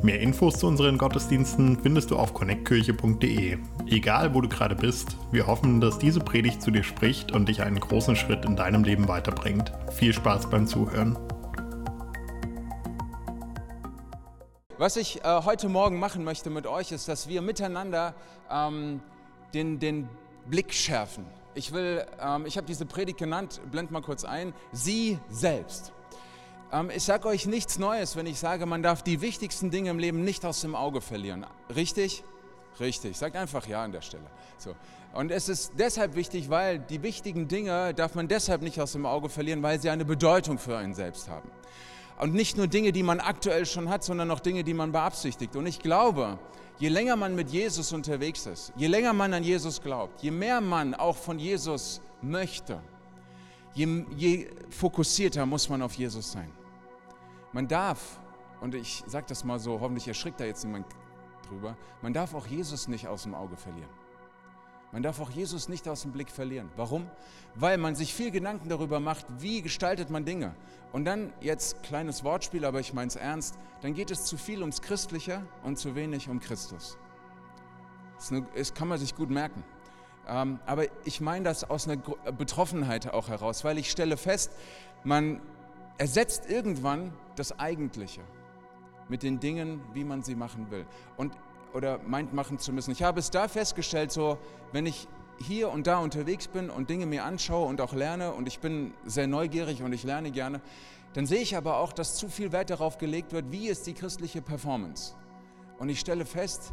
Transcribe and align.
Mehr 0.00 0.20
Infos 0.20 0.60
zu 0.60 0.68
unseren 0.68 0.96
Gottesdiensten 0.96 1.76
findest 1.82 2.12
du 2.12 2.16
auf 2.16 2.32
connectkirche.de. 2.32 3.58
Egal, 3.86 4.32
wo 4.32 4.40
du 4.40 4.48
gerade 4.48 4.76
bist, 4.76 5.16
wir 5.32 5.48
hoffen, 5.48 5.80
dass 5.80 5.98
diese 5.98 6.20
Predigt 6.20 6.62
zu 6.62 6.70
dir 6.70 6.84
spricht 6.84 7.32
und 7.32 7.48
dich 7.48 7.62
einen 7.62 7.80
großen 7.80 8.14
Schritt 8.14 8.44
in 8.44 8.54
deinem 8.54 8.84
Leben 8.84 9.08
weiterbringt. 9.08 9.72
Viel 9.90 10.12
Spaß 10.12 10.50
beim 10.50 10.68
Zuhören. 10.68 11.18
Was 14.76 14.96
ich 14.96 15.24
äh, 15.24 15.42
heute 15.44 15.68
Morgen 15.68 15.98
machen 15.98 16.22
möchte 16.22 16.48
mit 16.48 16.68
euch, 16.68 16.92
ist, 16.92 17.08
dass 17.08 17.28
wir 17.28 17.42
miteinander 17.42 18.14
ähm, 18.48 19.00
den, 19.52 19.80
den 19.80 20.08
Blick 20.48 20.72
schärfen. 20.72 21.24
Ich 21.54 21.72
will, 21.72 22.06
ähm, 22.20 22.46
ich 22.46 22.56
habe 22.56 22.68
diese 22.68 22.86
Predigt 22.86 23.18
genannt, 23.18 23.60
blend 23.72 23.90
mal 23.90 24.02
kurz 24.02 24.22
ein, 24.22 24.54
sie 24.70 25.18
selbst. 25.28 25.92
Ähm, 26.72 26.90
ich 26.94 27.02
sage 27.02 27.28
euch 27.28 27.46
nichts 27.46 27.78
Neues, 27.78 28.16
wenn 28.16 28.26
ich 28.26 28.38
sage, 28.38 28.66
man 28.66 28.82
darf 28.82 29.02
die 29.02 29.20
wichtigsten 29.20 29.70
Dinge 29.70 29.90
im 29.90 29.98
Leben 29.98 30.24
nicht 30.24 30.44
aus 30.44 30.60
dem 30.60 30.74
Auge 30.74 31.00
verlieren. 31.00 31.46
Richtig? 31.74 32.24
Richtig. 32.80 33.16
Sagt 33.16 33.36
einfach 33.36 33.66
ja 33.66 33.82
an 33.82 33.92
der 33.92 34.02
Stelle. 34.02 34.26
So. 34.58 34.74
Und 35.14 35.30
es 35.30 35.48
ist 35.48 35.72
deshalb 35.78 36.14
wichtig, 36.14 36.50
weil 36.50 36.78
die 36.78 37.02
wichtigen 37.02 37.48
Dinge 37.48 37.94
darf 37.94 38.14
man 38.14 38.28
deshalb 38.28 38.62
nicht 38.62 38.80
aus 38.80 38.92
dem 38.92 39.06
Auge 39.06 39.28
verlieren, 39.28 39.62
weil 39.62 39.80
sie 39.80 39.90
eine 39.90 40.04
Bedeutung 40.04 40.58
für 40.58 40.76
einen 40.76 40.94
selbst 40.94 41.28
haben. 41.28 41.50
Und 42.18 42.34
nicht 42.34 42.56
nur 42.56 42.66
Dinge, 42.66 42.92
die 42.92 43.02
man 43.02 43.20
aktuell 43.20 43.64
schon 43.64 43.88
hat, 43.88 44.04
sondern 44.04 44.30
auch 44.30 44.40
Dinge, 44.40 44.64
die 44.64 44.74
man 44.74 44.92
beabsichtigt. 44.92 45.56
Und 45.56 45.66
ich 45.66 45.78
glaube, 45.78 46.38
je 46.78 46.88
länger 46.88 47.16
man 47.16 47.34
mit 47.34 47.50
Jesus 47.50 47.92
unterwegs 47.92 48.46
ist, 48.46 48.72
je 48.76 48.88
länger 48.88 49.12
man 49.12 49.32
an 49.32 49.42
Jesus 49.42 49.80
glaubt, 49.80 50.22
je 50.22 50.30
mehr 50.30 50.60
man 50.60 50.94
auch 50.94 51.16
von 51.16 51.38
Jesus 51.38 52.00
möchte, 52.20 52.80
je, 53.74 54.04
je 54.16 54.48
fokussierter 54.70 55.46
muss 55.46 55.68
man 55.68 55.80
auf 55.82 55.94
Jesus 55.94 56.32
sein. 56.32 56.50
Man 57.52 57.68
darf, 57.68 58.18
und 58.60 58.74
ich 58.74 59.02
sage 59.06 59.26
das 59.28 59.44
mal 59.44 59.58
so, 59.58 59.80
hoffentlich 59.80 60.08
erschrickt 60.08 60.40
da 60.40 60.44
jetzt 60.44 60.64
niemand 60.64 60.86
drüber, 61.48 61.76
man 62.02 62.12
darf 62.12 62.34
auch 62.34 62.46
Jesus 62.46 62.88
nicht 62.88 63.06
aus 63.06 63.22
dem 63.22 63.34
Auge 63.34 63.56
verlieren. 63.56 63.90
Man 64.90 65.02
darf 65.02 65.20
auch 65.20 65.30
Jesus 65.30 65.68
nicht 65.68 65.86
aus 65.86 66.02
dem 66.02 66.12
Blick 66.12 66.30
verlieren. 66.30 66.70
Warum? 66.76 67.10
Weil 67.54 67.76
man 67.76 67.94
sich 67.94 68.14
viel 68.14 68.30
Gedanken 68.30 68.70
darüber 68.70 69.00
macht, 69.00 69.26
wie 69.38 69.60
gestaltet 69.60 70.08
man 70.08 70.24
Dinge. 70.24 70.54
Und 70.92 71.04
dann, 71.04 71.32
jetzt 71.40 71.82
kleines 71.82 72.24
Wortspiel, 72.24 72.64
aber 72.64 72.80
ich 72.80 72.94
meine 72.94 73.08
es 73.08 73.16
ernst, 73.16 73.58
dann 73.82 73.92
geht 73.92 74.10
es 74.10 74.24
zu 74.24 74.38
viel 74.38 74.60
ums 74.60 74.80
Christliche 74.80 75.42
und 75.62 75.78
zu 75.78 75.94
wenig 75.94 76.30
um 76.30 76.40
Christus. 76.40 76.96
Das, 78.16 78.30
eine, 78.30 78.46
das 78.56 78.72
kann 78.72 78.88
man 78.88 78.98
sich 78.98 79.14
gut 79.14 79.28
merken. 79.28 79.62
Ähm, 80.26 80.58
aber 80.64 80.86
ich 81.04 81.20
meine 81.20 81.44
das 81.44 81.68
aus 81.68 81.86
einer 81.86 81.98
Betroffenheit 82.32 83.12
auch 83.12 83.28
heraus, 83.28 83.64
weil 83.64 83.76
ich 83.76 83.90
stelle 83.90 84.16
fest, 84.16 84.52
man 85.04 85.40
ersetzt 85.98 86.48
irgendwann 86.48 87.12
das 87.36 87.58
Eigentliche 87.58 88.22
mit 89.08 89.22
den 89.22 89.40
Dingen, 89.40 89.80
wie 89.92 90.04
man 90.04 90.22
sie 90.22 90.34
machen 90.34 90.70
will. 90.70 90.86
Und, 91.16 91.32
oder 91.74 91.98
meint 91.98 92.32
machen 92.32 92.58
zu 92.58 92.72
müssen. 92.72 92.92
Ich 92.92 93.02
habe 93.02 93.20
es 93.20 93.30
da 93.30 93.48
festgestellt, 93.48 94.12
so, 94.12 94.38
wenn 94.72 94.86
ich 94.86 95.08
hier 95.38 95.70
und 95.70 95.86
da 95.86 95.98
unterwegs 95.98 96.48
bin 96.48 96.70
und 96.70 96.90
Dinge 96.90 97.06
mir 97.06 97.24
anschaue 97.24 97.66
und 97.66 97.80
auch 97.80 97.92
lerne 97.92 98.32
und 98.32 98.48
ich 98.48 98.60
bin 98.60 98.94
sehr 99.04 99.26
neugierig 99.26 99.82
und 99.82 99.92
ich 99.92 100.04
lerne 100.04 100.30
gerne, 100.30 100.60
dann 101.14 101.26
sehe 101.26 101.40
ich 101.40 101.56
aber 101.56 101.78
auch, 101.78 101.92
dass 101.92 102.16
zu 102.16 102.28
viel 102.28 102.52
Wert 102.52 102.70
darauf 102.70 102.98
gelegt 102.98 103.32
wird, 103.32 103.50
wie 103.50 103.68
ist 103.68 103.86
die 103.86 103.94
christliche 103.94 104.42
Performance. 104.42 105.14
Und 105.78 105.88
ich 105.88 106.00
stelle 106.00 106.24
fest, 106.24 106.72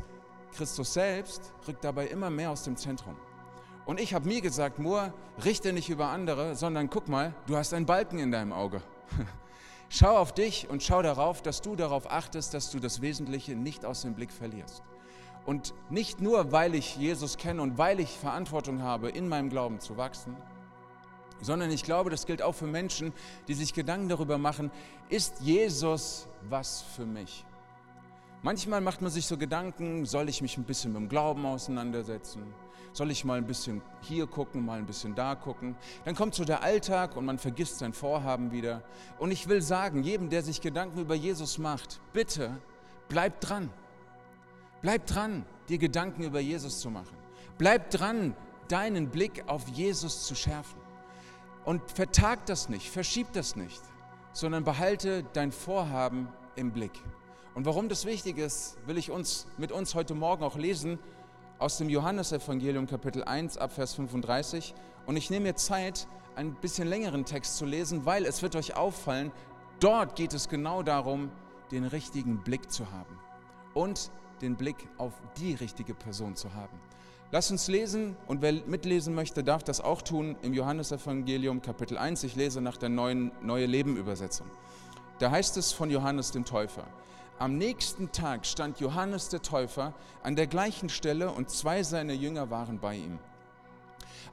Christus 0.56 0.94
selbst 0.94 1.54
rückt 1.68 1.84
dabei 1.84 2.08
immer 2.08 2.30
mehr 2.30 2.52
aus 2.52 2.64
dem 2.64 2.76
Zentrum. 2.76 3.16
Und 3.86 4.00
ich 4.00 4.14
habe 4.14 4.28
mir 4.28 4.42
gesagt, 4.42 4.80
Moor, 4.80 5.14
richte 5.44 5.72
nicht 5.74 5.90
über 5.90 6.08
andere, 6.08 6.56
sondern 6.56 6.90
guck 6.90 7.08
mal, 7.08 7.34
du 7.46 7.56
hast 7.56 7.74
einen 7.74 7.86
Balken 7.86 8.18
in 8.18 8.32
deinem 8.32 8.52
Auge. 8.52 8.82
Schau 9.90 10.18
auf 10.18 10.34
dich 10.34 10.68
und 10.70 10.82
schau 10.82 11.02
darauf, 11.02 11.42
dass 11.42 11.62
du 11.62 11.76
darauf 11.76 12.12
achtest, 12.12 12.54
dass 12.54 12.72
du 12.72 12.80
das 12.80 13.02
Wesentliche 13.02 13.56
nicht 13.56 13.86
aus 13.86 14.02
dem 14.02 14.16
Blick 14.16 14.32
verlierst. 14.32 14.84
Und 15.46 15.76
nicht 15.90 16.22
nur, 16.22 16.52
weil 16.52 16.74
ich 16.74 16.96
Jesus 16.98 17.38
kenne 17.38 17.62
und 17.62 17.78
weil 17.78 18.00
ich 18.00 18.10
Verantwortung 18.10 18.82
habe, 18.82 19.10
in 19.10 19.30
meinem 19.30 19.50
Glauben 19.50 19.80
zu 19.80 19.96
wachsen, 19.96 20.36
sondern 21.40 21.70
ich 21.70 21.84
glaube, 21.84 22.10
das 22.10 22.26
gilt 22.26 22.42
auch 22.42 22.54
für 22.54 22.66
Menschen, 22.66 23.14
die 23.48 23.54
sich 23.54 23.74
Gedanken 23.74 24.10
darüber 24.10 24.38
machen, 24.38 24.72
ist 25.10 25.40
Jesus 25.42 26.28
was 26.50 26.82
für 26.82 27.06
mich? 27.06 27.46
Manchmal 28.42 28.82
macht 28.82 29.02
man 29.02 29.12
sich 29.12 29.26
so 29.26 29.38
Gedanken, 29.38 30.06
soll 30.06 30.30
ich 30.30 30.42
mich 30.42 30.58
ein 30.58 30.64
bisschen 30.64 30.94
mit 30.94 31.02
dem 31.02 31.10
Glauben 31.10 31.46
auseinandersetzen? 31.46 32.44
Soll 32.96 33.12
ich 33.12 33.26
mal 33.26 33.38
ein 33.38 33.46
bisschen 33.46 33.82
hier 34.02 34.26
gucken, 34.26 34.66
mal 34.66 34.80
ein 34.80 34.86
bisschen 34.86 35.16
da 35.16 35.36
gucken. 35.36 35.76
Dann 36.06 36.16
kommt 36.16 36.34
so 36.34 36.46
der 36.46 36.64
Alltag 36.64 37.18
und 37.18 37.26
man 37.26 37.38
vergisst 37.38 37.80
sein 37.80 37.92
Vorhaben 37.92 38.52
wieder. 38.52 38.84
Und 39.20 39.32
ich 39.32 39.50
will 39.50 39.62
sagen, 39.62 40.02
jedem, 40.02 40.30
der 40.30 40.44
sich 40.44 40.62
Gedanken 40.62 41.00
über 41.00 41.16
Jesus 41.16 41.58
macht, 41.58 42.00
bitte 42.14 42.58
bleib 43.10 43.42
dran. 43.42 43.70
Bleib 44.82 45.06
dran, 45.08 45.46
dir 45.68 45.78
Gedanken 45.78 46.24
über 46.24 46.40
Jesus 46.40 46.80
zu 46.80 46.90
machen. 46.90 47.18
Bleib 47.58 47.90
dran, 47.90 48.34
deinen 48.70 49.10
Blick 49.10 49.44
auf 49.48 49.68
Jesus 49.68 50.26
zu 50.26 50.34
schärfen. 50.34 50.80
Und 51.66 51.82
vertag 51.92 52.46
das 52.46 52.70
nicht, 52.70 52.90
verschieb 52.90 53.34
das 53.34 53.56
nicht, 53.56 53.82
sondern 54.32 54.64
behalte 54.64 55.24
dein 55.34 55.52
Vorhaben 55.52 56.30
im 56.56 56.72
Blick. 56.72 56.94
Und 57.56 57.66
warum 57.66 57.90
das 57.90 58.06
wichtig 58.06 58.38
ist, 58.38 58.78
will 58.86 58.98
ich 58.98 59.12
uns 59.12 59.48
mit 59.58 59.72
uns 59.72 59.96
heute 59.96 60.14
Morgen 60.14 60.44
auch 60.44 60.56
lesen 60.56 61.00
aus 61.58 61.78
dem 61.78 61.90
Johannesevangelium 61.90 62.86
Kapitel 62.88 63.24
1 63.24 63.58
ab 63.58 63.72
Vers 63.72 63.94
35 63.94 64.74
und 65.06 65.16
ich 65.16 65.30
nehme 65.30 65.48
mir 65.48 65.56
Zeit, 65.56 66.08
einen 66.36 66.54
bisschen 66.56 66.88
längeren 66.88 67.26
Text 67.26 67.58
zu 67.58 67.66
lesen, 67.66 68.06
weil 68.06 68.26
es 68.26 68.42
wird 68.42 68.56
euch 68.56 68.76
auffallen, 68.76 69.32
dort 69.80 70.16
geht 70.16 70.34
es 70.34 70.50
genau 70.50 70.84
darum, 70.84 71.32
den 71.72 71.86
richtigen 71.86 72.44
Blick 72.44 72.72
zu 72.72 72.92
haben 72.92 73.18
und 73.74 74.12
den 74.42 74.58
Blick 74.58 74.76
auf 74.98 75.14
die 75.38 75.54
richtige 75.54 75.94
Person 75.94 76.36
zu 76.36 76.54
haben. 76.54 76.78
Lasst 77.32 77.52
uns 77.52 77.68
lesen 77.68 78.16
und 78.28 78.42
wer 78.42 78.54
mitlesen 78.54 79.16
möchte, 79.16 79.44
darf 79.44 79.64
das 79.64 79.82
auch 79.82 80.02
tun 80.02 80.36
im 80.42 80.54
Johannesevangelium 80.54 81.62
Kapitel 81.62 81.98
1. 81.98 82.24
Ich 82.24 82.36
lese 82.36 82.62
nach 82.62 82.78
der 82.78 82.90
neuen 82.90 83.32
Neue 83.42 83.66
Leben 83.66 83.98
Übersetzung. 83.98 84.48
Da 85.20 85.32
heißt 85.32 85.58
es 85.58 85.72
von 85.72 85.90
Johannes 85.90 86.32
dem 86.32 86.46
Täufer. 86.46 86.86
Am 87.38 87.58
nächsten 87.58 88.12
Tag 88.14 88.46
stand 88.46 88.80
Johannes 88.80 89.28
der 89.30 89.42
Täufer 89.42 89.94
an 90.24 90.36
der 90.36 90.48
gleichen 90.48 90.88
Stelle 90.88 91.32
und 91.32 91.50
zwei 91.50 91.84
seiner 91.84 92.14
Jünger 92.14 92.50
waren 92.50 92.80
bei 92.80 92.96
ihm. 92.96 93.20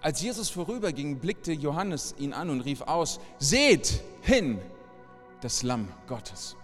Als 0.00 0.22
Jesus 0.22 0.50
vorüberging, 0.50 1.18
blickte 1.18 1.52
Johannes 1.52 2.14
ihn 2.18 2.32
an 2.32 2.50
und 2.50 2.60
rief 2.60 2.82
aus, 2.82 3.20
Seht 3.38 4.02
hin, 4.22 4.60
das 5.40 5.62
Lamm 5.62 5.88
Gottes. 6.06 6.56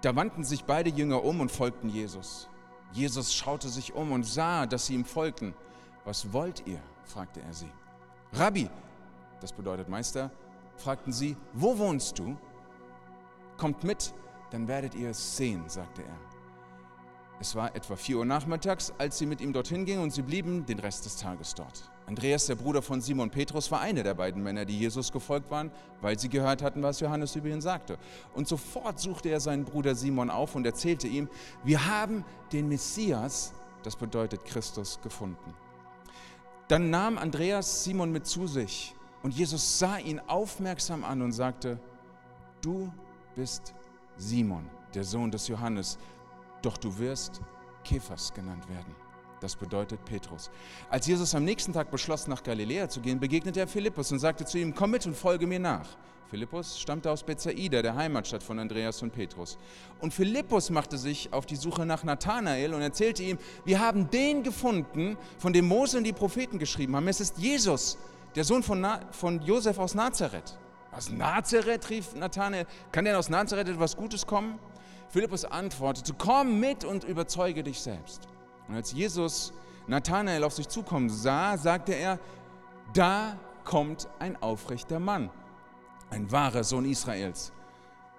Da 0.00 0.16
wandten 0.16 0.44
sich 0.44 0.64
beide 0.64 0.90
Jünger 0.90 1.24
um 1.24 1.40
und 1.40 1.50
folgten 1.50 1.90
Jesus. 1.90 2.48
Jesus 2.92 3.34
schaute 3.34 3.68
sich 3.68 3.94
um 3.94 4.12
und 4.12 4.24
sah, 4.24 4.66
dass 4.66 4.86
sie 4.86 4.94
ihm 4.94 5.04
folgten. 5.04 5.54
Was 6.04 6.32
wollt 6.32 6.66
ihr? 6.66 6.80
fragte 7.04 7.40
er 7.40 7.52
sie. 7.52 7.70
Rabbi, 8.32 8.68
das 9.40 9.52
bedeutet 9.52 9.88
Meister, 9.88 10.30
fragten 10.76 11.12
sie, 11.12 11.36
wo 11.52 11.78
wohnst 11.78 12.18
du? 12.18 12.36
Kommt 13.56 13.84
mit, 13.84 14.12
dann 14.50 14.68
werdet 14.68 14.94
ihr 14.94 15.10
es 15.10 15.36
sehen, 15.36 15.64
sagte 15.68 16.02
er. 16.02 16.36
Es 17.38 17.54
war 17.54 17.74
etwa 17.76 17.96
4 17.96 18.18
Uhr 18.18 18.24
nachmittags, 18.24 18.92
als 18.96 19.18
sie 19.18 19.26
mit 19.26 19.40
ihm 19.42 19.52
dorthin 19.52 19.84
gingen 19.84 20.02
und 20.02 20.10
sie 20.10 20.22
blieben 20.22 20.64
den 20.64 20.78
Rest 20.78 21.04
des 21.04 21.16
Tages 21.16 21.54
dort. 21.54 21.90
Andreas, 22.06 22.46
der 22.46 22.54
Bruder 22.54 22.80
von 22.80 23.00
Simon 23.00 23.30
Petrus, 23.30 23.70
war 23.70 23.80
einer 23.80 24.02
der 24.02 24.14
beiden 24.14 24.42
Männer, 24.42 24.64
die 24.64 24.78
Jesus 24.78 25.12
gefolgt 25.12 25.50
waren, 25.50 25.70
weil 26.00 26.18
sie 26.18 26.28
gehört 26.28 26.62
hatten, 26.62 26.82
was 26.82 27.00
Johannes 27.00 27.36
über 27.36 27.48
ihn 27.48 27.60
sagte. 27.60 27.98
Und 28.32 28.48
sofort 28.48 29.00
suchte 29.00 29.28
er 29.28 29.40
seinen 29.40 29.64
Bruder 29.64 29.94
Simon 29.94 30.30
auf 30.30 30.54
und 30.54 30.64
erzählte 30.64 31.08
ihm, 31.08 31.28
wir 31.64 31.84
haben 31.86 32.24
den 32.52 32.68
Messias, 32.68 33.52
das 33.82 33.96
bedeutet 33.96 34.44
Christus, 34.44 35.00
gefunden. 35.02 35.52
Dann 36.68 36.90
nahm 36.90 37.18
Andreas 37.18 37.84
Simon 37.84 38.12
mit 38.12 38.26
zu 38.26 38.46
sich 38.46 38.94
und 39.22 39.34
Jesus 39.34 39.78
sah 39.78 39.98
ihn 39.98 40.20
aufmerksam 40.20 41.04
an 41.04 41.20
und 41.22 41.32
sagte, 41.32 41.78
du 42.62 42.92
bist 43.34 43.74
Simon, 44.16 44.68
der 44.94 45.04
Sohn 45.04 45.30
des 45.30 45.48
Johannes, 45.48 45.98
doch 46.62 46.76
du 46.76 46.96
wirst 46.98 47.40
Kephas 47.84 48.32
genannt 48.32 48.68
werden. 48.68 48.94
Das 49.40 49.54
bedeutet 49.54 50.04
Petrus. 50.04 50.50
Als 50.88 51.06
Jesus 51.06 51.34
am 51.34 51.44
nächsten 51.44 51.72
Tag 51.72 51.90
beschloss, 51.90 52.26
nach 52.26 52.42
Galiläa 52.42 52.88
zu 52.88 53.00
gehen, 53.00 53.20
begegnete 53.20 53.60
er 53.60 53.68
Philippus 53.68 54.10
und 54.10 54.18
sagte 54.18 54.44
zu 54.44 54.58
ihm, 54.58 54.74
komm 54.74 54.92
mit 54.92 55.06
und 55.06 55.14
folge 55.14 55.46
mir 55.46 55.60
nach. 55.60 55.86
Philippus 56.28 56.80
stammte 56.80 57.10
aus 57.10 57.22
Bethsaida, 57.22 57.82
der 57.82 57.94
Heimatstadt 57.94 58.42
von 58.42 58.58
Andreas 58.58 59.00
und 59.02 59.12
Petrus. 59.12 59.58
Und 60.00 60.12
Philippus 60.12 60.70
machte 60.70 60.98
sich 60.98 61.32
auf 61.32 61.46
die 61.46 61.54
Suche 61.54 61.86
nach 61.86 62.02
Nathanael 62.02 62.74
und 62.74 62.82
erzählte 62.82 63.22
ihm, 63.22 63.38
wir 63.64 63.78
haben 63.78 64.10
den 64.10 64.42
gefunden, 64.42 65.16
von 65.38 65.52
dem 65.52 65.68
Mose 65.68 65.98
und 65.98 66.04
die 66.04 66.12
Propheten 66.12 66.58
geschrieben 66.58 66.96
haben. 66.96 67.06
Es 67.06 67.20
ist 67.20 67.38
Jesus, 67.38 67.98
der 68.34 68.42
Sohn 68.42 68.62
von, 68.62 68.80
Na 68.80 69.00
von 69.12 69.40
Josef 69.42 69.78
aus 69.78 69.94
Nazareth. 69.94 70.58
Aus 70.96 71.10
Nazareth, 71.10 71.90
rief 71.90 72.14
Nathanael. 72.14 72.66
Kann 72.90 73.04
denn 73.04 73.14
aus 73.16 73.28
Nazareth 73.28 73.68
etwas 73.68 73.96
Gutes 73.96 74.26
kommen? 74.26 74.58
Philippus 75.10 75.44
antwortete, 75.44 76.14
komm 76.16 76.58
mit 76.58 76.84
und 76.84 77.04
überzeuge 77.04 77.62
dich 77.62 77.80
selbst. 77.80 78.22
Und 78.66 78.76
als 78.76 78.92
Jesus 78.92 79.52
Nathanael 79.86 80.42
auf 80.42 80.54
sich 80.54 80.68
zukommen 80.68 81.10
sah, 81.10 81.58
sagte 81.58 81.92
er, 81.92 82.18
da 82.94 83.38
kommt 83.64 84.08
ein 84.20 84.40
aufrechter 84.42 84.98
Mann, 84.98 85.28
ein 86.08 86.32
wahrer 86.32 86.64
Sohn 86.64 86.86
Israels. 86.86 87.52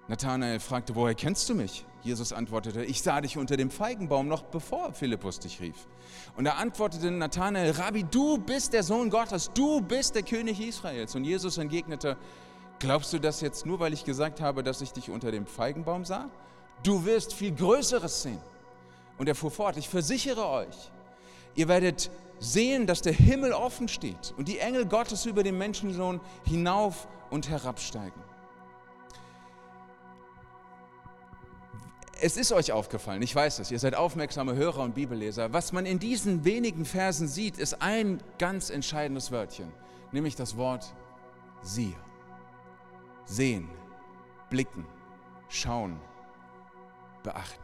Nathanael 0.08 0.60
fragte, 0.60 0.94
woher 0.94 1.16
kennst 1.16 1.50
du 1.50 1.56
mich? 1.56 1.84
Jesus 2.04 2.32
antwortete, 2.32 2.86
ich 2.86 3.02
sah 3.02 3.22
dich 3.22 3.40
unter 3.40 3.58
dem 3.58 3.72
Feigenbaum 3.72 4.28
noch 4.28 4.44
bevor 4.44 4.94
Philippus 4.94 5.40
dich 5.40 5.60
rief. 5.62 5.88
Und 6.38 6.46
er 6.46 6.58
antwortete 6.58 7.10
Nathanael, 7.10 7.72
Rabbi, 7.72 8.04
du 8.04 8.38
bist 8.38 8.72
der 8.74 8.84
Sohn 8.84 9.10
Gottes, 9.10 9.50
du 9.54 9.82
bist 9.82 10.14
der 10.14 10.22
König 10.22 10.62
Israels. 10.62 11.16
Und 11.16 11.24
Jesus 11.24 11.58
entgegnete, 11.58 12.18
glaubst 12.80 13.14
du 13.14 13.20
das 13.20 13.42
jetzt 13.42 13.66
nur, 13.66 13.80
weil 13.80 13.94
ich 13.94 14.06
gesagt 14.06 14.42
habe, 14.42 14.64
dass 14.64 14.82
ich 14.82 14.92
dich 14.92 15.10
unter 15.10 15.32
dem 15.32 15.46
Feigenbaum 15.46 16.06
sah? 16.06 16.30
Du 16.84 17.06
wirst 17.06 17.34
viel 17.34 17.54
Größeres 17.54 18.24
sehen. 18.24 18.42
Und 19.18 19.28
er 19.28 19.36
fuhr 19.36 19.52
fort, 19.52 19.78
ich 19.78 19.90
versichere 19.90 20.48
euch, 20.48 20.92
ihr 21.56 21.68
werdet 21.68 22.12
sehen, 22.40 22.86
dass 22.86 23.02
der 23.02 23.14
Himmel 23.14 23.52
offen 23.52 23.88
steht 23.88 24.34
und 24.38 24.48
die 24.48 24.60
Engel 24.60 24.86
Gottes 24.86 25.26
über 25.26 25.42
den 25.44 25.58
Menschensohn 25.58 26.22
hinauf 26.46 27.08
und 27.32 27.50
herabsteigen. 27.50 28.22
Es 32.20 32.36
ist 32.36 32.52
euch 32.52 32.72
aufgefallen, 32.72 33.22
ich 33.22 33.36
weiß 33.36 33.60
es, 33.60 33.70
ihr 33.70 33.78
seid 33.78 33.96
aufmerksame 33.96 34.56
Hörer 34.56 34.82
und 34.82 34.96
Bibelleser. 34.96 35.54
Was 35.54 35.72
man 35.72 35.86
in 35.86 36.00
diesen 36.00 36.46
wenigen 36.46 36.86
Versen 36.86 37.28
sieht, 37.28 37.58
ist 37.58 37.82
ein 37.82 38.22
ganz 38.40 38.70
entscheidendes 38.72 39.32
Wörtchen, 39.32 39.72
nämlich 40.12 40.36
das 40.36 40.58
Wort 40.58 40.94
siehe. 41.62 41.96
Sehen, 43.28 43.70
blicken, 44.50 44.86
schauen, 45.50 46.00
beachten. 47.24 47.62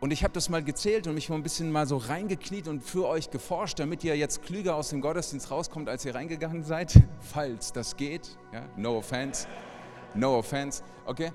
Und 0.00 0.10
ich 0.10 0.22
habe 0.22 0.34
das 0.34 0.50
mal 0.50 0.62
gezählt 0.62 1.06
und 1.06 1.14
mich 1.14 1.30
mal 1.30 1.36
ein 1.36 1.42
bisschen 1.42 1.72
mal 1.72 1.86
so 1.86 1.96
reingekniet 1.96 2.68
und 2.68 2.82
für 2.82 3.08
euch 3.08 3.30
geforscht, 3.30 3.78
damit 3.78 4.04
ihr 4.04 4.16
jetzt 4.16 4.42
klüger 4.42 4.74
aus 4.74 4.90
dem 4.90 5.00
Gottesdienst 5.00 5.50
rauskommt, 5.50 5.88
als 5.88 6.04
ihr 6.04 6.14
reingegangen 6.14 6.62
seid, 6.62 7.00
falls 7.20 7.72
das 7.72 7.96
geht. 7.96 8.36
Ja? 8.52 8.64
No 8.76 8.98
offense. 8.98 9.46
No 10.14 10.40
offense. 10.40 10.82
Okay? 11.06 11.32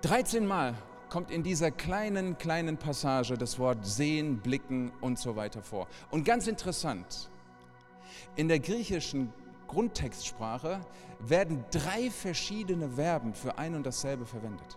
13 0.00 0.46
Mal 0.46 0.74
kommt 1.10 1.30
in 1.30 1.42
dieser 1.42 1.70
kleinen, 1.70 2.38
kleinen 2.38 2.78
Passage 2.78 3.36
das 3.36 3.58
Wort 3.58 3.84
sehen, 3.84 4.38
blicken 4.38 4.92
und 5.00 5.18
so 5.18 5.36
weiter 5.36 5.62
vor. 5.62 5.88
Und 6.10 6.24
ganz 6.24 6.46
interessant, 6.46 7.28
in 8.36 8.48
der 8.48 8.60
griechischen 8.60 9.32
Grundtextsprache 9.66 10.80
werden 11.20 11.64
drei 11.70 12.10
verschiedene 12.10 12.88
Verben 12.90 13.34
für 13.34 13.58
ein 13.58 13.74
und 13.74 13.84
dasselbe 13.84 14.26
verwendet. 14.26 14.76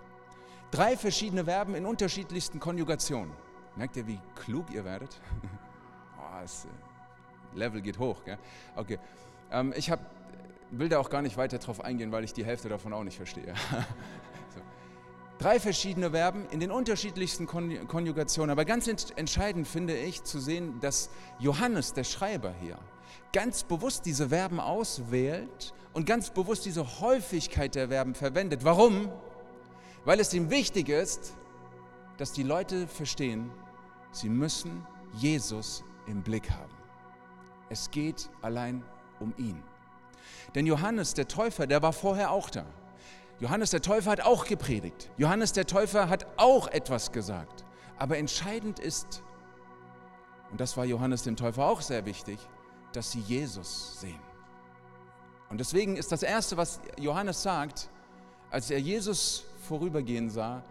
Drei 0.72 0.96
verschiedene 0.96 1.46
Verben 1.46 1.76
in 1.76 1.86
unterschiedlichsten 1.86 2.60
Konjugationen. 2.60 3.32
Merkt 3.76 3.98
ihr, 3.98 4.08
wie 4.08 4.20
klug 4.36 4.72
ihr 4.72 4.86
werdet? 4.86 5.20
oh, 6.20 6.42
das 6.42 6.66
äh, 6.66 7.58
Level 7.58 7.82
geht 7.82 7.98
hoch. 7.98 8.24
Gell? 8.24 8.38
Okay. 8.76 9.00
Ähm, 9.52 9.74
ich 9.76 9.90
hab, 9.90 10.00
will 10.72 10.90
da 10.90 11.00
auch 11.00 11.10
gar 11.10 11.22
nicht 11.22 11.38
weiter 11.38 11.58
drauf 11.58 11.84
eingehen, 11.84 12.12
weil 12.12 12.24
ich 12.24 12.34
die 12.34 12.46
Hälfte 12.46 12.70
davon 12.70 12.94
auch 12.94 13.04
nicht 13.04 13.18
verstehe. 13.18 13.54
Drei 15.40 15.58
verschiedene 15.58 16.12
Verben 16.12 16.46
in 16.52 16.60
den 16.60 16.70
unterschiedlichsten 16.70 17.48
Konjugationen. 17.48 18.50
Aber 18.50 18.66
ganz 18.66 18.90
entscheidend 18.90 19.70
finde 19.70 19.96
ich 19.96 20.26
zu 20.26 20.38
sehen, 20.38 20.82
dass 20.82 21.10
Johannes, 21.40 21.94
der 21.94 22.04
Schreiber 22.04 22.54
hier, 22.60 22.78
ganz 23.34 23.64
bewusst 23.64 24.06
diese 24.06 24.30
Verben 24.30 24.60
auswählt 24.60 25.74
und 25.94 26.06
ganz 26.06 26.30
bewusst 26.30 26.66
diese 26.66 27.00
Häufigkeit 27.00 27.76
der 27.76 27.90
Verben 27.90 28.16
verwendet. 28.16 28.64
Warum? 28.64 29.12
Weil 30.06 30.20
es 30.20 30.34
ihm 30.34 30.50
wichtig 30.50 30.90
ist, 30.90 31.34
dass 32.18 32.32
die 32.34 32.44
Leute 32.44 32.88
verstehen, 32.88 33.52
sie 34.12 34.30
müssen 34.30 34.86
Jesus 35.14 35.84
im 36.08 36.22
Blick 36.22 36.50
haben. 36.52 36.74
Es 37.70 37.92
geht 37.92 38.30
allein 38.42 38.84
um 39.20 39.34
ihn. 39.38 39.64
Denn 40.56 40.66
Johannes, 40.66 41.14
der 41.14 41.28
Täufer, 41.28 41.68
der 41.68 41.82
war 41.82 41.94
vorher 41.94 42.32
auch 42.32 42.50
da. 42.50 42.66
Johannes 43.40 43.72
der 43.72 43.82
Täufer 43.82 44.12
hat 44.12 44.22
auch 44.22 44.46
gepredigt. 44.46 45.10
Johannes 45.18 45.54
der 45.54 45.66
Täufer 45.66 46.10
hat 46.10 46.28
auch 46.38 46.68
etwas 46.68 47.12
gesagt. 47.12 47.64
Aber 47.98 48.18
entscheidend 48.18 48.80
ist, 48.80 49.24
und 50.52 50.60
das 50.60 50.76
war 50.76 50.86
Johannes 50.86 51.24
dem 51.24 51.36
Täufer 51.36 51.66
auch 51.66 51.82
sehr 51.82 52.06
wichtig, 52.06 52.40
dass 52.94 53.12
sie 53.12 53.20
Jesus 53.20 54.00
sehen. 54.00 54.20
Und 55.50 55.60
deswegen 55.60 55.96
ist 55.96 56.12
das 56.12 56.24
Erste, 56.24 56.58
was 56.58 56.80
Johannes 56.98 57.42
sagt, 57.42 57.90
als 58.52 58.72
er 58.72 58.80
Jesus 58.80 59.46
vorübergehen 59.68 60.30
sah, 60.30 60.64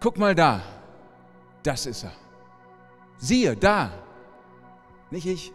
guck 0.00 0.18
mal 0.18 0.34
da, 0.34 0.62
das 1.62 1.86
ist 1.86 2.04
er. 2.04 2.12
Siehe, 3.18 3.56
da, 3.56 3.90
nicht 5.10 5.26
ich, 5.26 5.52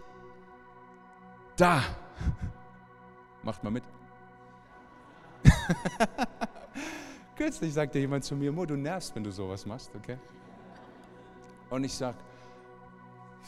da. 1.55 1.83
Macht 3.43 3.63
mal 3.63 3.71
mit. 3.71 3.83
Kürzlich 7.35 7.73
sagte 7.73 7.99
jemand 7.99 8.23
zu 8.23 8.35
mir, 8.35 8.51
Mo, 8.51 8.65
du 8.65 8.75
nervst, 8.75 9.15
wenn 9.15 9.23
du 9.23 9.31
sowas 9.31 9.65
machst, 9.65 9.91
okay? 9.95 10.17
Und 11.69 11.83
ich 11.83 11.93
sag, 11.93 12.15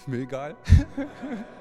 mir 0.08 0.20
egal. 0.20 0.56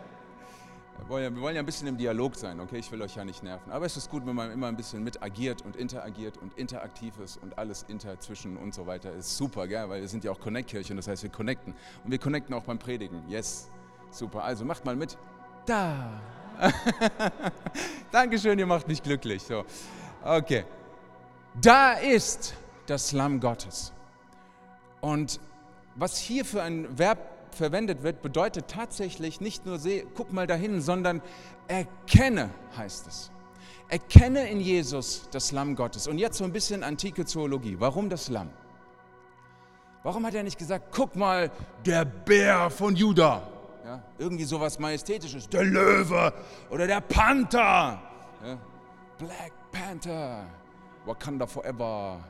wir, 1.06 1.40
wollen 1.40 1.54
ja, 1.54 1.62
ein 1.62 1.66
bisschen 1.66 1.86
im 1.86 1.96
Dialog 1.96 2.34
sein, 2.34 2.60
okay? 2.60 2.78
Ich 2.78 2.90
will 2.90 3.00
euch 3.02 3.14
ja 3.16 3.24
nicht 3.24 3.42
nerven. 3.42 3.70
Aber 3.72 3.86
es 3.86 3.96
ist 3.96 4.10
gut, 4.10 4.26
wenn 4.26 4.34
man 4.34 4.50
immer 4.50 4.66
ein 4.66 4.76
bisschen 4.76 5.02
mit 5.04 5.22
agiert 5.22 5.62
und 5.62 5.76
interagiert 5.76 6.36
und 6.38 6.56
interaktiv 6.58 7.18
ist 7.18 7.36
und 7.42 7.58
alles 7.58 7.84
inter 7.88 8.18
zwischen 8.20 8.56
und 8.56 8.74
so 8.74 8.86
weiter. 8.86 9.12
Ist 9.12 9.36
super, 9.36 9.66
gell? 9.66 9.88
Weil 9.88 10.00
wir 10.00 10.08
sind 10.08 10.24
ja 10.24 10.30
auch 10.30 10.40
Connect-Kirche 10.40 10.94
das 10.94 11.08
heißt, 11.08 11.22
wir 11.22 11.30
connecten. 11.30 11.74
Und 12.04 12.10
wir 12.10 12.18
connecten 12.18 12.54
auch 12.54 12.64
beim 12.64 12.78
Predigen. 12.78 13.22
Yes, 13.28 13.70
super. 14.10 14.44
Also 14.44 14.64
macht 14.64 14.84
mal 14.84 14.96
mit. 14.96 15.16
Da. 15.66 16.20
Dankeschön, 18.10 18.58
ihr 18.58 18.66
macht 18.66 18.88
mich 18.88 19.02
glücklich. 19.02 19.42
So. 19.42 19.64
Okay. 20.24 20.64
Da 21.60 21.92
ist 21.92 22.54
das 22.86 23.12
Lamm 23.12 23.40
Gottes. 23.40 23.92
Und 25.00 25.40
was 25.94 26.18
hier 26.18 26.44
für 26.44 26.62
ein 26.62 26.98
Verb 26.98 27.37
verwendet 27.54 28.02
wird, 28.02 28.22
bedeutet 28.22 28.68
tatsächlich 28.68 29.40
nicht 29.40 29.66
nur, 29.66 29.78
seh, 29.78 30.06
guck 30.14 30.32
mal 30.32 30.46
dahin, 30.46 30.80
sondern 30.80 31.22
erkenne, 31.68 32.50
heißt 32.76 33.06
es. 33.06 33.30
Erkenne 33.88 34.48
in 34.50 34.60
Jesus 34.60 35.28
das 35.30 35.50
Lamm 35.52 35.74
Gottes. 35.74 36.06
Und 36.06 36.18
jetzt 36.18 36.38
so 36.38 36.44
ein 36.44 36.52
bisschen 36.52 36.84
antike 36.84 37.24
Zoologie. 37.24 37.76
Warum 37.78 38.10
das 38.10 38.28
Lamm? 38.28 38.50
Warum 40.02 40.24
hat 40.26 40.34
er 40.34 40.42
nicht 40.42 40.58
gesagt, 40.58 40.88
guck 40.92 41.16
mal, 41.16 41.50
der 41.84 42.04
Bär 42.04 42.70
von 42.70 42.94
Juda? 42.94 43.42
Ja, 43.84 44.02
irgendwie 44.18 44.44
sowas 44.44 44.78
Majestätisches. 44.78 45.48
Der 45.48 45.64
Löwe 45.64 46.32
oder 46.70 46.86
der 46.86 47.00
Panther. 47.00 48.00
Ja, 48.44 48.58
Black 49.18 49.52
Panther, 49.72 50.44
Wakanda 51.06 51.46
Forever. 51.46 52.22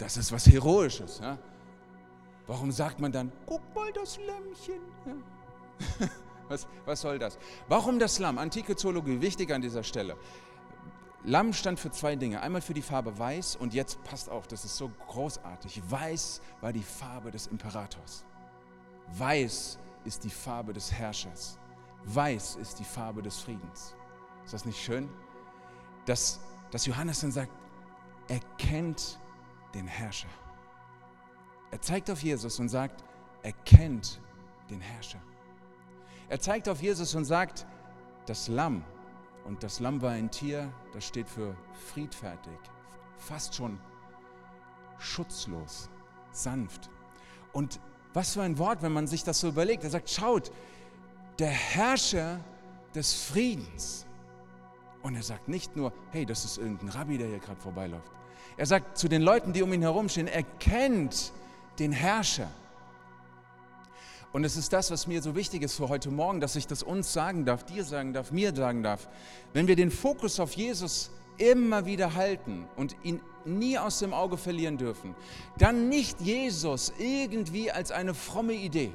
Das 0.00 0.16
ist 0.16 0.32
was 0.32 0.46
Heroisches. 0.46 1.20
Ja? 1.22 1.38
Warum 2.46 2.72
sagt 2.72 3.00
man 3.00 3.12
dann, 3.12 3.30
guck 3.46 3.62
mal 3.74 3.92
das 3.92 4.18
Lämmchen? 4.18 4.80
Ja? 5.06 6.08
Was, 6.48 6.66
was 6.84 7.00
soll 7.00 7.16
das? 7.20 7.38
Warum 7.68 8.00
das 8.00 8.18
Lamm? 8.18 8.36
Antike 8.36 8.74
Zoologie, 8.74 9.20
wichtig 9.20 9.52
an 9.52 9.62
dieser 9.62 9.84
Stelle. 9.84 10.16
Lamm 11.22 11.52
stand 11.52 11.78
für 11.78 11.92
zwei 11.92 12.16
Dinge. 12.16 12.40
Einmal 12.40 12.60
für 12.60 12.74
die 12.74 12.82
Farbe 12.82 13.16
weiß 13.16 13.54
und 13.54 13.72
jetzt 13.72 14.02
passt 14.02 14.28
auf, 14.28 14.48
das 14.48 14.64
ist 14.64 14.76
so 14.76 14.90
großartig. 15.06 15.80
Weiß 15.88 16.40
war 16.60 16.72
die 16.72 16.82
Farbe 16.82 17.30
des 17.30 17.46
Imperators. 17.46 18.24
Weiß 19.12 19.78
ist 20.04 20.24
die 20.24 20.30
Farbe 20.30 20.72
des 20.72 20.90
Herrschers. 20.90 21.56
Weiß 22.02 22.56
ist 22.56 22.80
die 22.80 22.84
Farbe 22.84 23.22
des 23.22 23.38
Friedens. 23.38 23.94
Ist 24.44 24.52
das 24.52 24.64
nicht 24.64 24.82
schön? 24.82 25.08
Dass, 26.04 26.40
dass 26.72 26.84
Johannes 26.84 27.20
dann 27.20 27.30
sagt, 27.30 27.52
er 28.26 28.40
kennt 28.58 29.19
den 29.74 29.86
Herrscher. 29.86 30.28
Er 31.70 31.80
zeigt 31.80 32.10
auf 32.10 32.22
Jesus 32.22 32.58
und 32.58 32.68
sagt, 32.68 33.04
er 33.42 33.52
kennt 33.64 34.20
den 34.68 34.80
Herrscher. 34.80 35.20
Er 36.28 36.40
zeigt 36.40 36.68
auf 36.68 36.82
Jesus 36.82 37.14
und 37.14 37.24
sagt, 37.24 37.66
das 38.26 38.48
Lamm, 38.48 38.84
und 39.44 39.62
das 39.62 39.80
Lamm 39.80 40.02
war 40.02 40.10
ein 40.10 40.30
Tier, 40.30 40.72
das 40.92 41.06
steht 41.06 41.28
für 41.28 41.56
friedfertig, 41.92 42.58
fast 43.16 43.54
schon 43.54 43.80
schutzlos, 44.98 45.88
sanft. 46.32 46.90
Und 47.52 47.80
was 48.12 48.34
für 48.34 48.42
ein 48.42 48.58
Wort, 48.58 48.82
wenn 48.82 48.92
man 48.92 49.06
sich 49.06 49.22
das 49.22 49.40
so 49.40 49.48
überlegt. 49.48 49.84
Er 49.84 49.90
sagt, 49.90 50.10
schaut, 50.10 50.50
der 51.38 51.50
Herrscher 51.50 52.40
des 52.94 53.14
Friedens. 53.14 54.06
Und 55.02 55.14
er 55.14 55.22
sagt 55.22 55.48
nicht 55.48 55.76
nur, 55.76 55.92
hey, 56.10 56.26
das 56.26 56.44
ist 56.44 56.58
irgendein 56.58 56.90
Rabbi, 56.90 57.18
der 57.18 57.28
hier 57.28 57.38
gerade 57.38 57.60
vorbeiläuft. 57.60 58.12
Er 58.56 58.66
sagt 58.66 58.98
zu 58.98 59.08
den 59.08 59.22
Leuten, 59.22 59.52
die 59.52 59.62
um 59.62 59.72
ihn 59.72 59.82
herumstehen, 59.82 60.28
er 60.28 60.42
kennt 60.42 61.32
den 61.78 61.92
Herrscher. 61.92 62.48
Und 64.32 64.44
es 64.44 64.56
ist 64.56 64.72
das, 64.72 64.90
was 64.90 65.06
mir 65.06 65.22
so 65.22 65.34
wichtig 65.34 65.62
ist 65.62 65.74
für 65.74 65.88
heute 65.88 66.10
Morgen, 66.10 66.40
dass 66.40 66.54
ich 66.54 66.66
das 66.66 66.82
uns 66.82 67.12
sagen 67.12 67.44
darf, 67.44 67.64
dir 67.64 67.84
sagen 67.84 68.12
darf, 68.12 68.30
mir 68.30 68.54
sagen 68.54 68.82
darf. 68.82 69.08
Wenn 69.52 69.66
wir 69.66 69.74
den 69.74 69.90
Fokus 69.90 70.38
auf 70.38 70.52
Jesus 70.52 71.10
immer 71.36 71.86
wieder 71.86 72.14
halten 72.14 72.66
und 72.76 72.94
ihn 73.02 73.20
nie 73.44 73.78
aus 73.78 73.98
dem 73.98 74.12
Auge 74.12 74.36
verlieren 74.36 74.76
dürfen, 74.76 75.16
dann 75.58 75.88
nicht 75.88 76.20
Jesus 76.20 76.92
irgendwie 76.98 77.72
als 77.72 77.90
eine 77.90 78.14
fromme 78.14 78.52
Idee, 78.52 78.92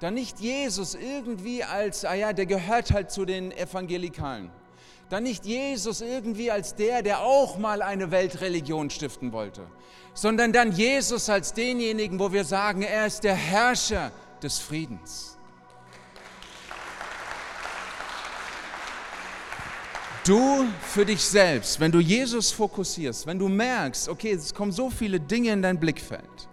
dann 0.00 0.14
nicht 0.14 0.40
Jesus 0.40 0.94
irgendwie 0.94 1.62
als, 1.62 2.04
ah 2.04 2.14
ja, 2.14 2.32
der 2.32 2.46
gehört 2.46 2.92
halt 2.92 3.10
zu 3.10 3.24
den 3.24 3.52
Evangelikalen, 3.52 4.50
dann 5.08 5.22
nicht 5.22 5.46
Jesus 5.46 6.00
irgendwie 6.00 6.50
als 6.50 6.74
der, 6.74 7.02
der 7.02 7.20
auch 7.20 7.58
mal 7.58 7.82
eine 7.82 8.10
Weltreligion 8.10 8.90
stiften 8.90 9.32
wollte, 9.32 9.66
sondern 10.14 10.52
dann 10.52 10.72
Jesus 10.72 11.28
als 11.28 11.54
denjenigen, 11.54 12.18
wo 12.18 12.32
wir 12.32 12.44
sagen, 12.44 12.82
er 12.82 13.06
ist 13.06 13.24
der 13.24 13.34
Herrscher 13.34 14.12
des 14.42 14.58
Friedens. 14.58 15.38
Du 20.24 20.66
für 20.82 21.06
dich 21.06 21.22
selbst, 21.24 21.80
wenn 21.80 21.90
du 21.90 22.00
Jesus 22.00 22.50
fokussierst, 22.50 23.26
wenn 23.26 23.38
du 23.38 23.48
merkst, 23.48 24.10
okay, 24.10 24.32
es 24.32 24.52
kommen 24.52 24.72
so 24.72 24.90
viele 24.90 25.18
Dinge 25.18 25.52
in 25.52 25.62
dein 25.62 25.80
Blickfeld, 25.80 26.48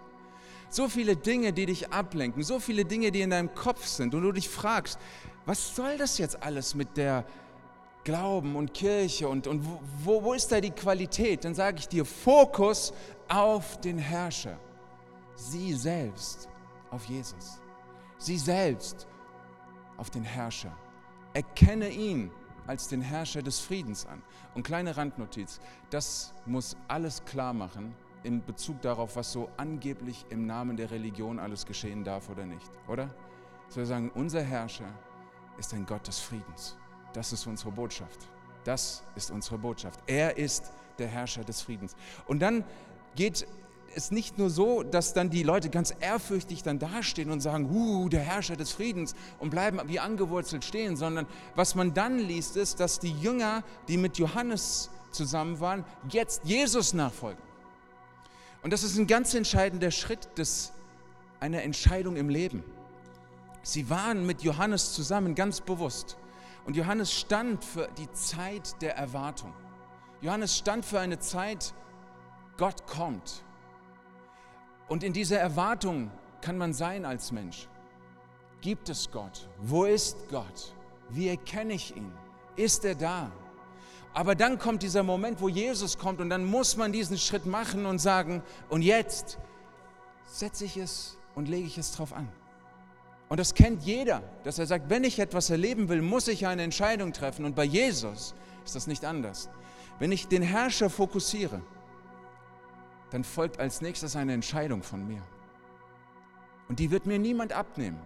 so 0.70 0.88
viele 0.88 1.14
Dinge, 1.14 1.52
die 1.52 1.66
dich 1.66 1.92
ablenken, 1.92 2.42
so 2.42 2.58
viele 2.58 2.86
Dinge, 2.86 3.12
die 3.12 3.20
in 3.20 3.28
deinem 3.28 3.54
Kopf 3.54 3.84
sind 3.84 4.14
und 4.14 4.22
du 4.22 4.32
dich 4.32 4.48
fragst, 4.48 4.98
was 5.44 5.76
soll 5.76 5.98
das 5.98 6.16
jetzt 6.16 6.42
alles 6.42 6.74
mit 6.74 6.96
der 6.96 7.26
Glauben 8.06 8.54
und 8.54 8.72
Kirche 8.72 9.28
und, 9.28 9.48
und 9.48 9.66
wo, 10.04 10.22
wo 10.22 10.32
ist 10.32 10.52
da 10.52 10.60
die 10.60 10.70
Qualität? 10.70 11.44
Dann 11.44 11.56
sage 11.56 11.78
ich 11.80 11.88
dir, 11.88 12.04
Fokus 12.04 12.94
auf 13.28 13.80
den 13.80 13.98
Herrscher. 13.98 14.56
Sie 15.34 15.72
selbst 15.72 16.48
auf 16.92 17.04
Jesus. 17.06 17.60
Sie 18.18 18.38
selbst 18.38 19.08
auf 19.96 20.08
den 20.08 20.22
Herrscher. 20.22 20.70
Erkenne 21.34 21.88
ihn 21.88 22.30
als 22.68 22.86
den 22.86 23.02
Herrscher 23.02 23.42
des 23.42 23.58
Friedens 23.58 24.06
an. 24.06 24.22
Und 24.54 24.62
kleine 24.62 24.96
Randnotiz, 24.96 25.58
das 25.90 26.32
muss 26.46 26.76
alles 26.86 27.24
klar 27.24 27.52
machen 27.52 27.92
in 28.22 28.44
Bezug 28.44 28.80
darauf, 28.82 29.16
was 29.16 29.32
so 29.32 29.50
angeblich 29.56 30.24
im 30.30 30.46
Namen 30.46 30.76
der 30.76 30.92
Religion 30.92 31.40
alles 31.40 31.66
geschehen 31.66 32.04
darf 32.04 32.30
oder 32.30 32.46
nicht, 32.46 32.70
oder? 32.86 33.12
So 33.68 33.78
wir 33.78 33.86
sagen, 33.86 34.12
unser 34.14 34.42
Herrscher 34.42 34.92
ist 35.58 35.74
ein 35.74 35.84
Gott 35.84 36.06
des 36.06 36.20
Friedens. 36.20 36.76
Das 37.16 37.32
ist 37.32 37.46
unsere 37.46 37.70
Botschaft. 37.70 38.28
Das 38.64 39.02
ist 39.14 39.30
unsere 39.30 39.56
Botschaft. 39.56 40.00
Er 40.06 40.36
ist 40.36 40.70
der 40.98 41.08
Herrscher 41.08 41.44
des 41.44 41.62
Friedens. 41.62 41.96
Und 42.26 42.40
dann 42.40 42.62
geht 43.14 43.46
es 43.94 44.10
nicht 44.10 44.36
nur 44.36 44.50
so, 44.50 44.82
dass 44.82 45.14
dann 45.14 45.30
die 45.30 45.42
Leute 45.42 45.70
ganz 45.70 45.94
ehrfürchtig 45.98 46.62
dann 46.62 46.78
dastehen 46.78 47.30
und 47.30 47.40
sagen, 47.40 47.70
uh, 47.74 48.10
der 48.10 48.20
Herrscher 48.20 48.54
des 48.54 48.70
Friedens 48.72 49.14
und 49.38 49.48
bleiben 49.48 49.80
wie 49.86 49.98
angewurzelt 49.98 50.62
stehen, 50.62 50.94
sondern 50.94 51.26
was 51.54 51.74
man 51.74 51.94
dann 51.94 52.18
liest, 52.18 52.58
ist, 52.58 52.80
dass 52.80 52.98
die 52.98 53.12
Jünger, 53.12 53.64
die 53.88 53.96
mit 53.96 54.18
Johannes 54.18 54.90
zusammen 55.10 55.58
waren, 55.58 55.86
jetzt 56.10 56.44
Jesus 56.44 56.92
nachfolgen. 56.92 57.42
Und 58.62 58.74
das 58.74 58.82
ist 58.82 58.98
ein 58.98 59.06
ganz 59.06 59.32
entscheidender 59.32 59.90
Schritt 59.90 60.36
des, 60.36 60.70
einer 61.40 61.62
Entscheidung 61.62 62.16
im 62.16 62.28
Leben. 62.28 62.62
Sie 63.62 63.88
waren 63.88 64.26
mit 64.26 64.42
Johannes 64.42 64.92
zusammen 64.92 65.34
ganz 65.34 65.62
bewusst. 65.62 66.18
Und 66.66 66.76
Johannes 66.76 67.12
stand 67.12 67.64
für 67.64 67.88
die 67.96 68.10
Zeit 68.12 68.82
der 68.82 68.96
Erwartung. 68.96 69.54
Johannes 70.20 70.56
stand 70.56 70.84
für 70.84 70.98
eine 70.98 71.18
Zeit, 71.20 71.72
Gott 72.56 72.86
kommt. 72.86 73.44
Und 74.88 75.04
in 75.04 75.12
dieser 75.12 75.38
Erwartung 75.38 76.10
kann 76.40 76.58
man 76.58 76.72
sein 76.74 77.04
als 77.04 77.30
Mensch. 77.30 77.68
Gibt 78.60 78.88
es 78.88 79.10
Gott? 79.10 79.48
Wo 79.58 79.84
ist 79.84 80.28
Gott? 80.28 80.74
Wie 81.10 81.28
erkenne 81.28 81.74
ich 81.74 81.96
ihn? 81.96 82.12
Ist 82.56 82.84
er 82.84 82.96
da? 82.96 83.30
Aber 84.12 84.34
dann 84.34 84.58
kommt 84.58 84.82
dieser 84.82 85.02
Moment, 85.02 85.40
wo 85.40 85.48
Jesus 85.48 85.98
kommt 85.98 86.20
und 86.20 86.30
dann 86.30 86.44
muss 86.44 86.76
man 86.76 86.90
diesen 86.90 87.18
Schritt 87.18 87.46
machen 87.46 87.86
und 87.86 87.98
sagen, 87.98 88.42
und 88.70 88.82
jetzt 88.82 89.38
setze 90.24 90.64
ich 90.64 90.76
es 90.78 91.16
und 91.34 91.48
lege 91.48 91.66
ich 91.66 91.78
es 91.78 91.92
drauf 91.92 92.12
an. 92.12 92.28
Und 93.28 93.40
das 93.40 93.54
kennt 93.54 93.82
jeder, 93.82 94.22
dass 94.44 94.58
er 94.58 94.66
sagt, 94.66 94.88
wenn 94.88 95.04
ich 95.04 95.18
etwas 95.18 95.50
erleben 95.50 95.88
will, 95.88 96.00
muss 96.00 96.28
ich 96.28 96.46
eine 96.46 96.62
Entscheidung 96.62 97.12
treffen. 97.12 97.44
Und 97.44 97.56
bei 97.56 97.64
Jesus 97.64 98.34
ist 98.64 98.76
das 98.76 98.86
nicht 98.86 99.04
anders. 99.04 99.48
Wenn 99.98 100.12
ich 100.12 100.28
den 100.28 100.42
Herrscher 100.42 100.90
fokussiere, 100.90 101.60
dann 103.10 103.24
folgt 103.24 103.58
als 103.58 103.80
nächstes 103.80 104.14
eine 104.14 104.32
Entscheidung 104.32 104.82
von 104.82 105.06
mir. 105.06 105.22
Und 106.68 106.78
die 106.78 106.90
wird 106.90 107.06
mir 107.06 107.18
niemand 107.18 107.52
abnehmen. 107.52 107.98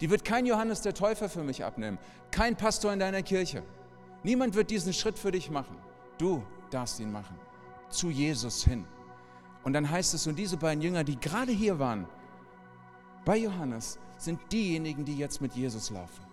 Die 0.00 0.10
wird 0.10 0.24
kein 0.24 0.46
Johannes 0.46 0.82
der 0.82 0.94
Täufer 0.94 1.28
für 1.28 1.42
mich 1.42 1.64
abnehmen, 1.64 1.98
kein 2.30 2.56
Pastor 2.56 2.92
in 2.92 3.00
deiner 3.00 3.22
Kirche. 3.22 3.62
Niemand 4.22 4.54
wird 4.54 4.70
diesen 4.70 4.92
Schritt 4.92 5.18
für 5.18 5.32
dich 5.32 5.50
machen. 5.50 5.76
Du 6.18 6.42
darfst 6.70 7.00
ihn 7.00 7.10
machen. 7.10 7.36
Zu 7.90 8.10
Jesus 8.10 8.64
hin. 8.64 8.84
Und 9.64 9.72
dann 9.72 9.90
heißt 9.90 10.14
es, 10.14 10.26
und 10.26 10.36
diese 10.36 10.56
beiden 10.56 10.82
Jünger, 10.82 11.04
die 11.04 11.18
gerade 11.18 11.52
hier 11.52 11.78
waren, 11.78 12.06
bei 13.28 13.36
Johannes, 13.36 13.98
sind 14.16 14.40
diejenigen, 14.50 15.04
die 15.04 15.18
jetzt 15.18 15.42
mit 15.42 15.52
Jesus 15.52 15.90
laufen. 15.90 16.24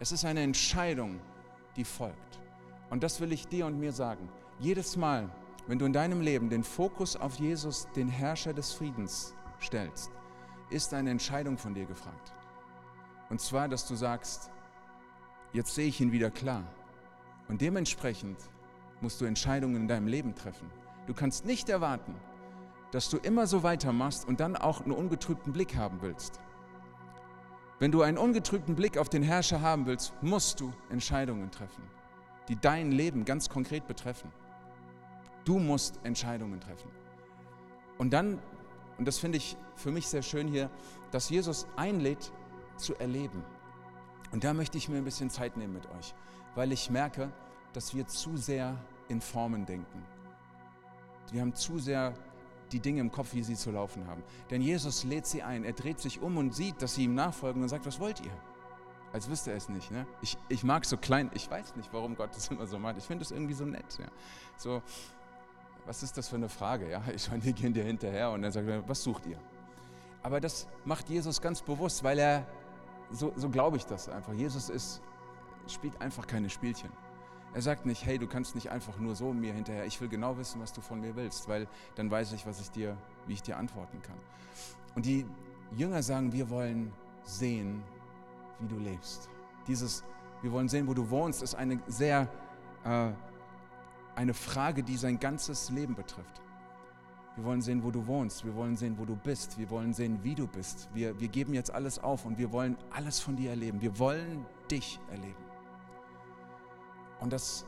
Es 0.00 0.10
ist 0.10 0.24
eine 0.24 0.42
Entscheidung, 0.42 1.20
die 1.76 1.84
folgt. 1.84 2.40
Und 2.90 3.04
das 3.04 3.20
will 3.20 3.30
ich 3.30 3.46
dir 3.46 3.66
und 3.66 3.78
mir 3.78 3.92
sagen. 3.92 4.28
Jedes 4.58 4.96
Mal, 4.96 5.30
wenn 5.68 5.78
du 5.78 5.86
in 5.86 5.92
deinem 5.92 6.20
Leben 6.20 6.50
den 6.50 6.64
Fokus 6.64 7.14
auf 7.14 7.36
Jesus, 7.36 7.86
den 7.94 8.08
Herrscher 8.08 8.52
des 8.52 8.72
Friedens, 8.72 9.32
stellst, 9.62 10.10
ist 10.70 10.92
eine 10.92 11.10
Entscheidung 11.10 11.56
von 11.56 11.72
dir 11.72 11.86
gefragt. 11.86 12.32
Und 13.28 13.40
zwar, 13.40 13.68
dass 13.68 13.86
du 13.86 13.94
sagst, 13.94 14.50
jetzt 15.52 15.72
sehe 15.72 15.86
ich 15.86 16.00
ihn 16.00 16.10
wieder 16.10 16.32
klar. 16.32 16.64
Und 17.46 17.60
dementsprechend 17.60 18.38
musst 19.00 19.20
du 19.20 19.24
Entscheidungen 19.24 19.76
in 19.76 19.86
deinem 19.86 20.08
Leben 20.08 20.34
treffen. 20.34 20.68
Du 21.06 21.14
kannst 21.14 21.44
nicht 21.44 21.68
erwarten, 21.68 22.16
dass 22.92 23.08
du 23.08 23.18
immer 23.18 23.46
so 23.46 23.62
weitermachst 23.62 24.26
und 24.26 24.40
dann 24.40 24.56
auch 24.56 24.80
einen 24.82 24.92
ungetrübten 24.92 25.52
Blick 25.52 25.76
haben 25.76 25.98
willst. 26.02 26.40
Wenn 27.78 27.92
du 27.92 28.02
einen 28.02 28.18
ungetrübten 28.18 28.74
Blick 28.74 28.98
auf 28.98 29.08
den 29.08 29.22
Herrscher 29.22 29.60
haben 29.62 29.86
willst, 29.86 30.12
musst 30.22 30.60
du 30.60 30.72
Entscheidungen 30.90 31.50
treffen, 31.50 31.82
die 32.48 32.56
dein 32.56 32.92
Leben 32.92 33.24
ganz 33.24 33.48
konkret 33.48 33.86
betreffen. 33.86 34.30
Du 35.44 35.58
musst 35.58 35.98
Entscheidungen 36.04 36.60
treffen. 36.60 36.90
Und 37.96 38.12
dann, 38.12 38.38
und 38.98 39.08
das 39.08 39.18
finde 39.18 39.38
ich 39.38 39.56
für 39.76 39.90
mich 39.90 40.08
sehr 40.08 40.22
schön 40.22 40.46
hier, 40.46 40.70
dass 41.10 41.30
Jesus 41.30 41.66
einlädt 41.76 42.32
zu 42.76 42.94
erleben. 42.96 43.42
Und 44.32 44.44
da 44.44 44.52
möchte 44.52 44.78
ich 44.78 44.88
mir 44.88 44.98
ein 44.98 45.04
bisschen 45.04 45.30
Zeit 45.30 45.56
nehmen 45.56 45.72
mit 45.72 45.86
euch, 45.86 46.14
weil 46.54 46.72
ich 46.72 46.90
merke, 46.90 47.32
dass 47.72 47.94
wir 47.94 48.06
zu 48.06 48.36
sehr 48.36 48.76
in 49.08 49.20
Formen 49.20 49.64
denken. 49.64 50.02
Wir 51.32 51.40
haben 51.40 51.54
zu 51.54 51.78
sehr 51.78 52.14
die 52.72 52.80
Dinge 52.80 53.00
im 53.00 53.10
Kopf, 53.10 53.34
wie 53.34 53.42
sie 53.42 53.54
zu 53.54 53.70
laufen 53.70 54.06
haben. 54.06 54.22
Denn 54.50 54.62
Jesus 54.62 55.04
lädt 55.04 55.26
sie 55.26 55.42
ein, 55.42 55.64
er 55.64 55.72
dreht 55.72 56.00
sich 56.00 56.20
um 56.20 56.36
und 56.36 56.54
sieht, 56.54 56.80
dass 56.82 56.94
sie 56.94 57.04
ihm 57.04 57.14
nachfolgen 57.14 57.62
und 57.62 57.68
sagt, 57.68 57.86
was 57.86 58.00
wollt 58.00 58.20
ihr? 58.20 58.32
Als 59.12 59.28
wüsste 59.28 59.50
er 59.50 59.56
es 59.56 59.68
nicht. 59.68 59.90
Ne? 59.90 60.06
Ich, 60.22 60.38
ich 60.48 60.62
mag 60.62 60.84
so 60.84 60.96
klein, 60.96 61.30
ich 61.34 61.50
weiß 61.50 61.74
nicht, 61.76 61.92
warum 61.92 62.14
Gott 62.14 62.30
das 62.34 62.48
immer 62.48 62.66
so 62.66 62.78
macht. 62.78 62.96
Ich 62.98 63.04
finde 63.04 63.24
es 63.24 63.32
irgendwie 63.32 63.54
so 63.54 63.64
nett. 63.64 63.98
Ja? 63.98 64.06
So, 64.56 64.82
was 65.86 66.02
ist 66.02 66.16
das 66.16 66.28
für 66.28 66.36
eine 66.36 66.48
Frage? 66.48 66.90
Ja, 66.90 67.02
ich 67.14 67.28
meine, 67.30 67.44
wir 67.44 67.52
gehen 67.52 67.74
dir 67.74 67.84
hinterher 67.84 68.30
und 68.30 68.42
dann 68.42 68.52
sagt 68.52 68.68
er, 68.68 68.88
was 68.88 69.02
sucht 69.02 69.26
ihr? 69.26 69.38
Aber 70.22 70.40
das 70.40 70.68
macht 70.84 71.08
Jesus 71.08 71.40
ganz 71.40 71.62
bewusst, 71.62 72.04
weil 72.04 72.18
er, 72.18 72.46
so, 73.10 73.32
so 73.36 73.48
glaube 73.48 73.76
ich 73.78 73.84
das 73.84 74.08
einfach. 74.08 74.32
Jesus 74.32 74.68
ist, 74.68 75.00
spielt 75.66 76.00
einfach 76.00 76.26
keine 76.26 76.48
Spielchen. 76.48 76.90
Er 77.52 77.62
sagt 77.62 77.84
nicht, 77.84 78.06
hey, 78.06 78.18
du 78.18 78.26
kannst 78.26 78.54
nicht 78.54 78.70
einfach 78.70 78.98
nur 78.98 79.16
so 79.16 79.32
mir 79.32 79.52
hinterher. 79.52 79.84
Ich 79.84 80.00
will 80.00 80.08
genau 80.08 80.36
wissen, 80.36 80.60
was 80.60 80.72
du 80.72 80.80
von 80.80 81.00
mir 81.00 81.16
willst, 81.16 81.48
weil 81.48 81.66
dann 81.96 82.10
weiß 82.10 82.32
ich, 82.32 82.46
was 82.46 82.60
ich 82.60 82.70
dir, 82.70 82.96
wie 83.26 83.32
ich 83.32 83.42
dir 83.42 83.56
antworten 83.56 84.00
kann. 84.02 84.18
Und 84.94 85.06
die 85.06 85.26
Jünger 85.76 86.02
sagen, 86.02 86.32
wir 86.32 86.48
wollen 86.50 86.92
sehen, 87.24 87.82
wie 88.60 88.68
du 88.68 88.78
lebst. 88.78 89.28
Dieses, 89.66 90.04
wir 90.42 90.52
wollen 90.52 90.68
sehen, 90.68 90.86
wo 90.86 90.94
du 90.94 91.10
wohnst, 91.10 91.42
ist 91.42 91.54
eine 91.54 91.80
sehr 91.86 92.28
äh, 92.84 93.10
eine 94.14 94.34
Frage, 94.34 94.82
die 94.82 94.96
sein 94.96 95.18
ganzes 95.18 95.70
Leben 95.70 95.94
betrifft. 95.94 96.40
Wir 97.36 97.44
wollen 97.44 97.62
sehen, 97.62 97.82
wo 97.82 97.90
du 97.90 98.06
wohnst. 98.06 98.44
Wir 98.44 98.54
wollen 98.54 98.76
sehen, 98.76 98.98
wo 98.98 99.04
du 99.04 99.16
bist. 99.16 99.58
Wir 99.58 99.70
wollen 99.70 99.94
sehen, 99.94 100.18
wie 100.22 100.34
du 100.34 100.46
bist. 100.46 100.88
Wir, 100.92 101.18
wir 101.18 101.28
geben 101.28 101.54
jetzt 101.54 101.72
alles 101.72 101.98
auf 101.98 102.24
und 102.26 102.36
wir 102.36 102.52
wollen 102.52 102.76
alles 102.90 103.20
von 103.20 103.36
dir 103.36 103.50
erleben. 103.50 103.80
Wir 103.80 103.98
wollen 103.98 104.44
dich 104.70 105.00
erleben. 105.10 105.49
Und 107.20 107.32
das 107.32 107.66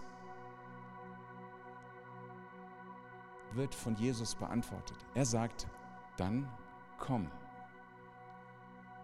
wird 3.53 3.75
von 3.75 3.95
Jesus 3.97 4.35
beantwortet. 4.35 4.97
Er 5.15 5.27
sagt, 5.27 5.67
dann 6.17 6.49
komm 6.99 7.31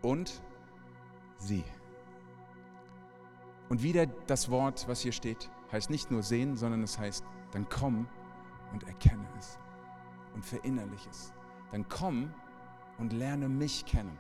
und 0.03 0.43
sieh. 1.39 1.65
Und 3.69 3.83
wieder 3.83 4.07
das 4.07 4.51
Wort, 4.51 4.89
was 4.89 5.01
hier 5.01 5.13
steht, 5.13 5.51
heißt 5.73 5.91
nicht 5.91 6.11
nur 6.11 6.23
sehen, 6.23 6.57
sondern 6.57 6.83
es 6.83 6.99
heißt, 6.99 7.25
dann 7.53 7.69
komm 7.69 8.09
und 8.73 8.85
erkenne 8.85 9.27
es 9.39 9.59
und 10.35 10.45
verinnerliche 10.45 11.11
es. 11.11 11.33
Dann 11.73 11.87
komm 11.89 12.33
und 12.99 13.13
lerne 13.13 13.49
mich 13.49 13.85
kennen. 13.85 14.19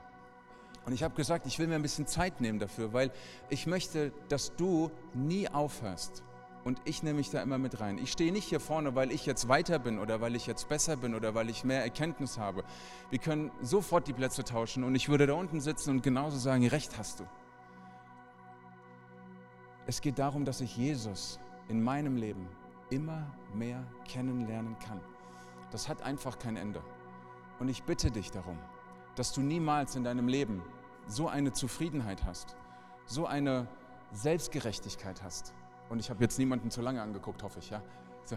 Und 0.88 0.94
ich 0.94 1.02
habe 1.02 1.14
gesagt, 1.14 1.44
ich 1.44 1.58
will 1.58 1.66
mir 1.66 1.74
ein 1.74 1.82
bisschen 1.82 2.06
Zeit 2.06 2.40
nehmen 2.40 2.58
dafür, 2.58 2.94
weil 2.94 3.10
ich 3.50 3.66
möchte, 3.66 4.10
dass 4.30 4.56
du 4.56 4.90
nie 5.12 5.46
aufhörst. 5.46 6.22
Und 6.64 6.80
ich 6.86 7.02
nehme 7.02 7.18
mich 7.18 7.28
da 7.28 7.42
immer 7.42 7.58
mit 7.58 7.78
rein. 7.78 7.98
Ich 7.98 8.10
stehe 8.10 8.32
nicht 8.32 8.48
hier 8.48 8.58
vorne, 8.58 8.94
weil 8.94 9.12
ich 9.12 9.26
jetzt 9.26 9.48
weiter 9.48 9.78
bin 9.78 9.98
oder 9.98 10.22
weil 10.22 10.34
ich 10.34 10.46
jetzt 10.46 10.66
besser 10.70 10.96
bin 10.96 11.14
oder 11.14 11.34
weil 11.34 11.50
ich 11.50 11.62
mehr 11.62 11.82
Erkenntnis 11.82 12.38
habe. 12.38 12.64
Wir 13.10 13.18
können 13.18 13.50
sofort 13.60 14.08
die 14.08 14.14
Plätze 14.14 14.44
tauschen 14.44 14.82
und 14.82 14.94
ich 14.94 15.10
würde 15.10 15.26
da 15.26 15.34
unten 15.34 15.60
sitzen 15.60 15.90
und 15.90 16.02
genauso 16.02 16.38
sagen, 16.38 16.66
recht 16.66 16.96
hast 16.96 17.20
du. 17.20 17.24
Es 19.86 20.00
geht 20.00 20.18
darum, 20.18 20.46
dass 20.46 20.62
ich 20.62 20.74
Jesus 20.74 21.38
in 21.68 21.82
meinem 21.82 22.16
Leben 22.16 22.48
immer 22.88 23.30
mehr 23.52 23.84
kennenlernen 24.06 24.78
kann. 24.78 25.02
Das 25.70 25.86
hat 25.86 26.00
einfach 26.00 26.38
kein 26.38 26.56
Ende. 26.56 26.82
Und 27.58 27.68
ich 27.68 27.82
bitte 27.82 28.10
dich 28.10 28.30
darum, 28.30 28.58
dass 29.16 29.34
du 29.34 29.42
niemals 29.42 29.96
in 29.96 30.04
deinem 30.04 30.28
Leben 30.28 30.62
so 31.08 31.28
eine 31.28 31.52
Zufriedenheit 31.52 32.24
hast, 32.24 32.56
so 33.06 33.26
eine 33.26 33.66
Selbstgerechtigkeit 34.12 35.22
hast. 35.22 35.52
Und 35.88 35.98
ich 35.98 36.10
habe 36.10 36.22
jetzt 36.22 36.38
niemanden 36.38 36.70
zu 36.70 36.82
lange 36.82 37.02
angeguckt, 37.02 37.42
hoffe 37.42 37.58
ich, 37.58 37.70
ja. 37.70 37.82
So. 38.24 38.36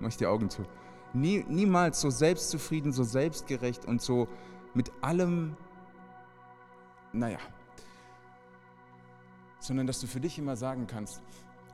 Mach 0.00 0.08
ich 0.08 0.16
die 0.16 0.26
Augen 0.26 0.50
zu. 0.50 0.64
Nie, 1.12 1.44
niemals 1.48 2.00
so 2.00 2.10
selbstzufrieden, 2.10 2.92
so 2.92 3.04
selbstgerecht 3.04 3.86
und 3.86 4.02
so 4.02 4.28
mit 4.74 4.92
allem, 5.00 5.56
naja, 7.12 7.38
sondern 9.60 9.86
dass 9.86 10.00
du 10.00 10.06
für 10.06 10.20
dich 10.20 10.38
immer 10.38 10.56
sagen 10.56 10.86
kannst, 10.86 11.22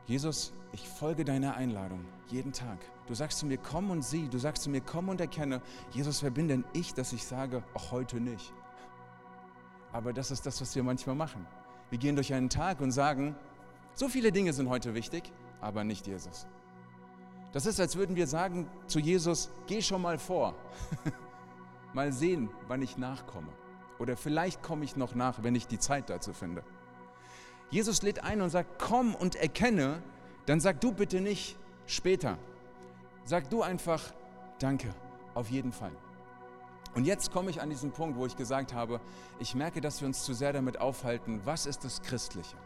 Jesus, 0.07 0.53
ich 0.73 0.89
folge 0.89 1.25
deiner 1.25 1.57
Einladung 1.57 2.05
jeden 2.29 2.53
Tag. 2.53 2.79
Du 3.07 3.15
sagst 3.15 3.39
zu 3.39 3.47
mir, 3.47 3.59
komm 3.59 3.91
und 3.91 4.03
sieh. 4.03 4.29
Du 4.29 4.39
sagst 4.39 4.63
zu 4.63 4.71
mir, 4.71 4.81
komm 4.81 5.09
und 5.09 5.21
erkenne. 5.21 5.61
Jesus, 5.91 6.23
wer 6.23 6.31
bin 6.31 6.49
denn 6.49 6.65
ich, 6.73 6.95
dass 6.95 7.13
ich 7.13 7.25
sage, 7.25 7.63
auch 7.75 7.91
heute 7.91 8.21
nicht? 8.21 8.53
Aber 9.93 10.13
das 10.13 10.31
ist 10.31 10.47
das, 10.47 10.61
was 10.61 10.75
wir 10.75 10.83
manchmal 10.83 11.17
machen. 11.17 11.47
Wir 11.91 11.99
gehen 11.99 12.15
durch 12.15 12.33
einen 12.33 12.49
Tag 12.49 12.81
und 12.81 12.93
sagen, 12.93 13.37
so 13.95 14.09
viele 14.09 14.33
Dinge 14.33 14.53
sind 14.53 14.69
heute 14.69 14.95
wichtig, 14.95 15.31
aber 15.61 15.85
nicht 15.85 16.07
Jesus. 16.07 16.47
Das 17.53 17.67
ist, 17.67 17.79
als 17.81 17.97
würden 17.97 18.17
wir 18.17 18.27
sagen 18.27 18.67
zu 18.87 18.99
Jesus, 18.99 19.51
geh 19.67 19.83
schon 19.83 20.01
mal 20.01 20.19
vor. 20.19 20.55
mal 21.93 22.13
sehen, 22.13 22.49
wann 22.69 22.81
ich 22.81 22.97
nachkomme. 22.97 23.53
Oder 23.99 24.17
vielleicht 24.17 24.63
komme 24.63 24.85
ich 24.85 24.97
noch 24.97 25.15
nach, 25.15 25.43
wenn 25.43 25.55
ich 25.55 25.67
die 25.67 25.79
Zeit 25.79 26.09
dazu 26.09 26.33
finde. 26.33 26.65
Jesus 27.71 28.03
lädt 28.03 28.25
ein 28.25 28.41
und 28.41 28.51
sagt, 28.51 28.79
komm 28.79 29.15
und 29.15 29.35
erkenne, 29.35 30.03
dann 30.47 30.61
sag 30.61 30.81
du 30.81 30.93
bitte 30.93 31.21
nicht 31.21 31.59
später. 31.87 32.39
Sag 33.25 33.49
du 33.50 33.62
einfach, 33.62 34.02
danke, 34.59 34.95
auf 35.35 35.50
jeden 35.50 35.73
Fall. 35.73 35.93
Und 36.95 37.07
jetzt 37.07 37.33
komme 37.33 37.50
ich 37.50 37.61
an 37.62 37.71
diesen 37.71 37.93
Punkt, 37.93 38.19
wo 38.19 38.26
ich 38.26 38.37
gesagt 38.37 38.75
habe, 38.75 39.00
ich 39.38 39.55
merke, 39.55 39.81
dass 39.81 40.00
wir 40.00 40.09
uns 40.09 40.25
zu 40.25 40.35
sehr 40.35 40.52
damit 40.52 40.79
aufhalten, 40.79 41.41
was 41.45 41.67
ist 41.67 41.85
das 41.85 42.02
Christliche? 42.02 42.57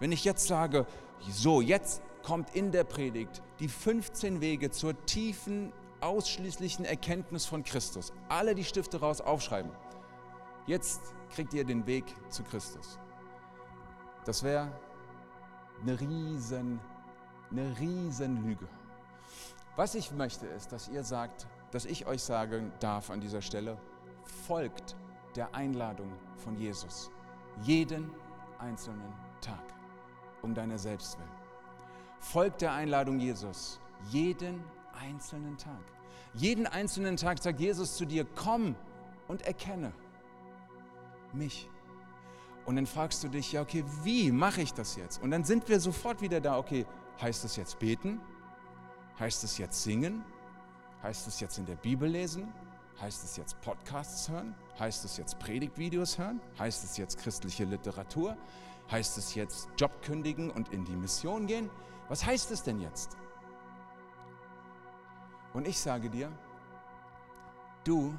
Wenn 0.00 0.12
ich 0.12 0.24
jetzt 0.24 0.46
sage, 0.46 0.86
so, 1.28 1.60
jetzt 1.60 2.02
kommt 2.22 2.54
in 2.54 2.72
der 2.72 2.84
Predigt 2.84 3.42
die 3.60 3.68
15 3.68 4.40
Wege 4.40 4.70
zur 4.70 4.94
tiefen, 5.06 5.72
ausschließlichen 6.00 6.84
Erkenntnis 6.84 7.46
von 7.46 7.64
Christus. 7.64 8.12
Alle 8.28 8.54
die 8.54 8.64
Stifte 8.64 9.00
raus 9.00 9.20
aufschreiben. 9.20 9.70
Jetzt 10.66 11.00
kriegt 11.30 11.54
ihr 11.54 11.64
den 11.64 11.86
Weg 11.86 12.04
zu 12.28 12.42
Christus. 12.42 12.98
Das 14.24 14.42
wäre 14.42 14.70
eine 15.82 16.00
riesen, 16.00 16.80
eine 17.50 17.78
riesen 17.78 18.44
Lüge. 18.44 18.66
Was 19.76 19.94
ich 19.94 20.10
möchte 20.10 20.46
ist, 20.46 20.72
dass 20.72 20.88
ihr 20.88 21.04
sagt, 21.04 21.46
dass 21.70 21.84
ich 21.84 22.06
euch 22.06 22.22
sagen 22.22 22.72
darf 22.80 23.10
an 23.10 23.20
dieser 23.20 23.42
Stelle, 23.42 23.76
folgt 24.46 24.96
der 25.34 25.54
Einladung 25.54 26.10
von 26.36 26.56
Jesus. 26.56 27.10
Jeden 27.62 28.10
einzelnen 28.58 29.12
Tag. 29.42 29.62
Um 30.40 30.54
deiner 30.54 30.78
selbst 30.78 31.18
willen. 31.18 31.28
Folgt 32.20 32.62
der 32.62 32.72
Einladung 32.72 33.18
Jesus. 33.18 33.78
Jeden 34.10 34.64
einzelnen 34.98 35.58
Tag. 35.58 35.82
Jeden 36.32 36.66
einzelnen 36.66 37.16
Tag 37.18 37.42
sagt 37.42 37.60
Jesus 37.60 37.96
zu 37.96 38.06
dir, 38.06 38.26
komm 38.34 38.74
und 39.28 39.42
erkenne 39.42 39.92
mich. 41.34 41.68
Und 42.64 42.76
dann 42.76 42.86
fragst 42.86 43.22
du 43.22 43.28
dich, 43.28 43.52
ja, 43.52 43.60
okay, 43.60 43.84
wie 44.02 44.32
mache 44.32 44.62
ich 44.62 44.72
das 44.72 44.96
jetzt? 44.96 45.22
Und 45.22 45.30
dann 45.30 45.44
sind 45.44 45.68
wir 45.68 45.80
sofort 45.80 46.22
wieder 46.22 46.40
da, 46.40 46.58
okay, 46.58 46.86
heißt 47.20 47.44
es 47.44 47.56
jetzt 47.56 47.78
beten? 47.78 48.20
Heißt 49.18 49.44
es 49.44 49.58
jetzt 49.58 49.82
singen? 49.82 50.24
Heißt 51.02 51.26
es 51.26 51.40
jetzt 51.40 51.58
in 51.58 51.66
der 51.66 51.76
Bibel 51.76 52.08
lesen? 52.08 52.52
Heißt 53.00 53.24
es 53.24 53.36
jetzt 53.36 53.60
Podcasts 53.60 54.28
hören? 54.28 54.54
Heißt 54.78 55.04
es 55.04 55.16
jetzt 55.16 55.38
Predigtvideos 55.38 56.18
hören? 56.18 56.40
Heißt 56.58 56.84
es 56.84 56.96
jetzt 56.96 57.18
christliche 57.18 57.64
Literatur? 57.64 58.36
Heißt 58.90 59.18
es 59.18 59.34
jetzt 59.34 59.68
Job 59.78 59.90
kündigen 60.02 60.50
und 60.50 60.72
in 60.72 60.84
die 60.84 60.96
Mission 60.96 61.46
gehen? 61.46 61.70
Was 62.08 62.24
heißt 62.24 62.50
es 62.50 62.62
denn 62.62 62.80
jetzt? 62.80 63.16
Und 65.54 65.66
ich 65.66 65.78
sage 65.78 66.10
dir, 66.10 66.30
du 67.84 68.14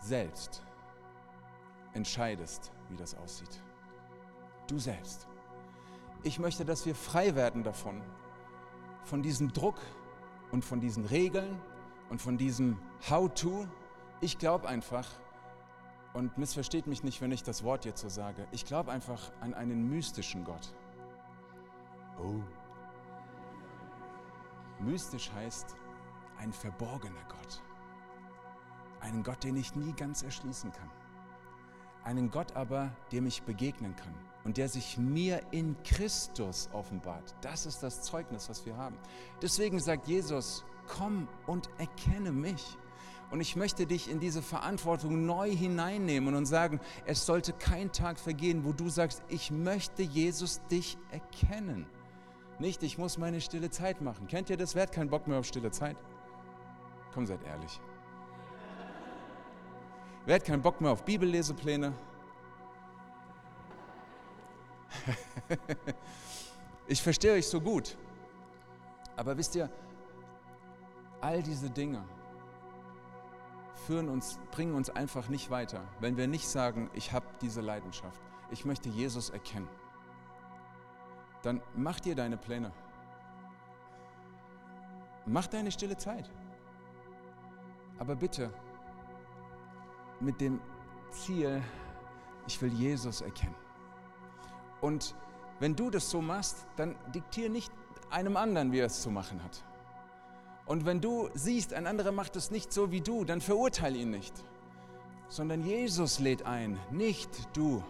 selbst 0.00 0.62
entscheidest, 1.92 2.72
wie 2.88 2.96
das 2.96 3.14
aussieht. 3.14 3.60
Du 4.66 4.78
selbst. 4.78 5.28
Ich 6.22 6.38
möchte, 6.38 6.64
dass 6.64 6.86
wir 6.86 6.94
frei 6.94 7.34
werden 7.34 7.62
davon, 7.62 8.02
von 9.04 9.22
diesem 9.22 9.52
Druck 9.52 9.78
und 10.50 10.64
von 10.64 10.80
diesen 10.80 11.04
Regeln 11.04 11.60
und 12.10 12.20
von 12.20 12.38
diesem 12.38 12.78
How-to. 13.08 13.66
Ich 14.20 14.38
glaube 14.38 14.68
einfach, 14.68 15.08
und 16.14 16.36
missversteht 16.38 16.86
mich 16.86 17.02
nicht, 17.02 17.20
wenn 17.20 17.32
ich 17.32 17.42
das 17.42 17.64
Wort 17.64 17.84
jetzt 17.84 18.00
so 18.00 18.08
sage, 18.08 18.46
ich 18.52 18.64
glaube 18.64 18.92
einfach 18.92 19.32
an 19.40 19.54
einen 19.54 19.88
mystischen 19.88 20.44
Gott. 20.44 20.74
Oh. 22.18 22.40
Mystisch 24.80 25.30
heißt 25.32 25.74
ein 26.38 26.52
verborgener 26.52 27.24
Gott. 27.28 27.62
Einen 29.00 29.22
Gott, 29.22 29.42
den 29.42 29.56
ich 29.56 29.74
nie 29.74 29.92
ganz 29.94 30.22
erschließen 30.22 30.70
kann 30.72 30.90
einen 32.04 32.30
Gott 32.30 32.56
aber, 32.56 32.90
der 33.10 33.22
mich 33.22 33.42
begegnen 33.42 33.94
kann 33.96 34.14
und 34.44 34.56
der 34.56 34.68
sich 34.68 34.98
mir 34.98 35.40
in 35.50 35.76
Christus 35.84 36.68
offenbart. 36.72 37.34
Das 37.40 37.66
ist 37.66 37.82
das 37.82 38.02
Zeugnis, 38.02 38.48
was 38.48 38.66
wir 38.66 38.76
haben. 38.76 38.96
Deswegen 39.40 39.78
sagt 39.78 40.08
Jesus, 40.08 40.64
komm 40.88 41.28
und 41.46 41.68
erkenne 41.78 42.32
mich. 42.32 42.76
Und 43.30 43.40
ich 43.40 43.56
möchte 43.56 43.86
dich 43.86 44.10
in 44.10 44.20
diese 44.20 44.42
Verantwortung 44.42 45.24
neu 45.24 45.50
hineinnehmen 45.50 46.34
und 46.34 46.44
sagen, 46.44 46.80
es 47.06 47.24
sollte 47.24 47.54
kein 47.54 47.90
Tag 47.90 48.18
vergehen, 48.18 48.64
wo 48.64 48.72
du 48.72 48.90
sagst, 48.90 49.22
ich 49.28 49.50
möchte 49.50 50.02
Jesus 50.02 50.60
dich 50.70 50.98
erkennen. 51.10 51.86
Nicht, 52.58 52.82
ich 52.82 52.98
muss 52.98 53.16
meine 53.16 53.40
stille 53.40 53.70
Zeit 53.70 54.02
machen. 54.02 54.26
Kennt 54.26 54.50
ihr 54.50 54.58
das? 54.58 54.74
Wer 54.74 54.82
hat 54.82 54.92
keinen 54.92 55.08
Bock 55.08 55.26
mehr 55.26 55.38
auf 55.38 55.46
stille 55.46 55.70
Zeit? 55.70 55.96
Komm, 57.14 57.26
seid 57.26 57.42
ehrlich. 57.44 57.80
Wer 60.26 60.34
hat 60.34 60.44
keinen 60.44 60.62
Bock 60.62 60.80
mehr 60.80 60.90
auf 60.90 61.04
Bibellesepläne? 61.04 61.94
ich 66.86 67.02
verstehe 67.02 67.34
euch 67.34 67.46
so 67.46 67.60
gut. 67.60 67.96
Aber 69.16 69.36
wisst 69.36 69.54
ihr, 69.54 69.70
all 71.20 71.42
diese 71.42 71.70
Dinge 71.70 72.04
führen 73.86 74.08
uns, 74.08 74.38
bringen 74.50 74.74
uns 74.74 74.90
einfach 74.90 75.28
nicht 75.28 75.50
weiter, 75.50 75.82
wenn 76.00 76.16
wir 76.16 76.26
nicht 76.26 76.48
sagen, 76.48 76.90
ich 76.94 77.12
habe 77.12 77.26
diese 77.40 77.60
Leidenschaft, 77.60 78.20
ich 78.50 78.64
möchte 78.64 78.88
Jesus 78.88 79.30
erkennen. 79.30 79.68
Dann 81.42 81.60
mach 81.74 81.98
dir 82.00 82.14
deine 82.14 82.36
Pläne. 82.36 82.72
Mach 85.26 85.46
deine 85.46 85.70
stille 85.70 85.96
Zeit. 85.96 86.30
Aber 87.98 88.16
bitte, 88.16 88.52
mit 90.20 90.40
dem 90.40 90.60
Ziel, 91.10 91.62
ich 92.46 92.60
will 92.60 92.72
Jesus 92.72 93.20
erkennen. 93.20 93.54
Und 94.82 95.14
wenn 95.60 95.76
du 95.76 95.88
das 95.88 96.10
so 96.10 96.20
machst, 96.20 96.66
dann 96.76 96.96
diktier 97.14 97.48
nicht 97.48 97.72
einem 98.10 98.36
anderen, 98.36 98.72
wie 98.72 98.80
er 98.80 98.86
es 98.86 99.00
zu 99.00 99.10
machen 99.10 99.42
hat. 99.42 99.64
Und 100.66 100.84
wenn 100.84 101.00
du 101.00 101.30
siehst, 101.34 101.72
ein 101.72 101.86
anderer 101.86 102.12
macht 102.12 102.36
es 102.36 102.50
nicht 102.50 102.72
so 102.72 102.90
wie 102.90 103.00
du, 103.00 103.24
dann 103.24 103.40
verurteile 103.40 103.96
ihn 103.96 104.10
nicht, 104.10 104.34
sondern 105.28 105.62
Jesus 105.62 106.18
lädt 106.18 106.44
ein, 106.44 106.78
nicht 106.90 107.30
du. 107.54 107.82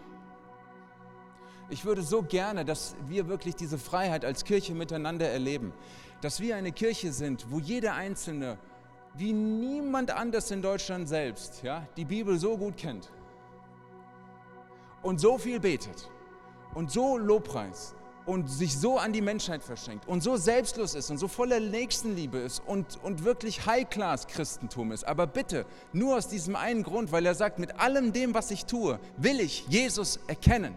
Ich 1.69 1.83
würde 1.83 2.03
so 2.03 2.21
gerne, 2.21 2.63
dass 2.63 2.95
wir 3.07 3.27
wirklich 3.27 3.55
diese 3.55 3.77
Freiheit 3.77 4.23
als 4.23 4.43
Kirche 4.43 4.75
miteinander 4.75 5.27
erleben, 5.29 5.73
dass 6.21 6.39
wir 6.39 6.55
eine 6.55 6.71
Kirche 6.71 7.11
sind, 7.11 7.49
wo 7.49 7.59
jeder 7.59 7.95
Einzelne 7.95 8.57
wie 9.15 9.33
niemand 9.33 10.11
anders 10.11 10.51
in 10.51 10.61
Deutschland 10.61 11.07
selbst 11.07 11.63
ja, 11.63 11.87
die 11.97 12.05
Bibel 12.05 12.37
so 12.37 12.57
gut 12.57 12.77
kennt 12.77 13.11
und 15.01 15.19
so 15.19 15.37
viel 15.37 15.59
betet 15.59 16.09
und 16.73 16.91
so 16.91 17.17
Lobpreis 17.17 17.95
und 18.25 18.49
sich 18.49 18.77
so 18.77 18.97
an 18.97 19.11
die 19.13 19.21
Menschheit 19.21 19.63
verschenkt 19.63 20.07
und 20.07 20.23
so 20.23 20.37
selbstlos 20.37 20.95
ist 20.95 21.09
und 21.09 21.17
so 21.17 21.27
voller 21.27 21.59
Nächstenliebe 21.59 22.37
ist 22.37 22.61
und, 22.65 22.99
und 23.03 23.23
wirklich 23.23 23.65
High-Class-Christentum 23.65 24.91
ist. 24.91 25.03
Aber 25.03 25.27
bitte, 25.27 25.65
nur 25.91 26.17
aus 26.17 26.27
diesem 26.27 26.55
einen 26.55 26.83
Grund, 26.83 27.11
weil 27.11 27.25
er 27.25 27.35
sagt, 27.35 27.59
mit 27.59 27.79
allem 27.79 28.13
dem, 28.13 28.33
was 28.33 28.51
ich 28.51 28.65
tue, 28.65 28.99
will 29.17 29.39
ich 29.39 29.65
Jesus 29.67 30.19
erkennen. 30.27 30.73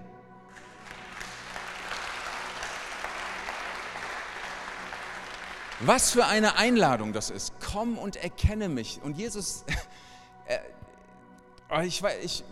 Was 5.81 6.11
für 6.11 6.27
eine 6.27 6.57
Einladung 6.57 7.13
das 7.13 7.29
ist. 7.29 7.53
Komm 7.61 7.99
und 7.99 8.17
erkenne 8.17 8.69
mich. 8.71 9.01
Und 9.03 9.19
Jesus, 9.19 9.65
äh, 10.47 11.87
ich, 11.87 12.03
ich, 12.23 12.45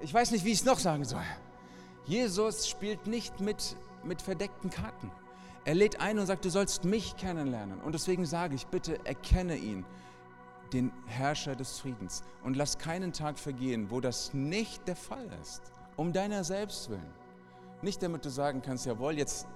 ich 0.00 0.14
weiß 0.14 0.30
nicht, 0.30 0.46
wie 0.46 0.52
ich 0.52 0.60
es 0.60 0.64
noch 0.64 0.78
sagen 0.78 1.04
soll. 1.04 1.22
Jesus 2.08 2.68
spielt 2.68 3.06
nicht 3.06 3.38
mit 3.40 3.76
mit 4.04 4.22
verdeckten 4.22 4.70
Karten. 4.70 5.10
Er 5.64 5.74
lädt 5.74 6.00
ein 6.00 6.18
und 6.18 6.26
sagt, 6.26 6.44
du 6.44 6.50
sollst 6.50 6.84
mich 6.84 7.16
kennenlernen. 7.16 7.80
Und 7.80 7.92
deswegen 7.92 8.24
sage 8.24 8.54
ich, 8.54 8.66
bitte 8.66 9.04
erkenne 9.04 9.56
ihn, 9.56 9.84
den 10.72 10.92
Herrscher 11.06 11.56
des 11.56 11.78
Friedens. 11.78 12.22
Und 12.42 12.56
lass 12.56 12.78
keinen 12.78 13.12
Tag 13.12 13.38
vergehen, 13.38 13.90
wo 13.90 14.00
das 14.00 14.32
nicht 14.32 14.86
der 14.88 14.96
Fall 14.96 15.28
ist. 15.42 15.62
Um 15.96 16.12
deiner 16.12 16.44
selbst 16.44 16.90
willen. 16.90 17.12
Nicht 17.82 18.02
damit 18.02 18.24
du 18.24 18.30
sagen 18.30 18.62
kannst, 18.62 18.86
jawohl, 18.86 19.18
jetzt 19.18 19.46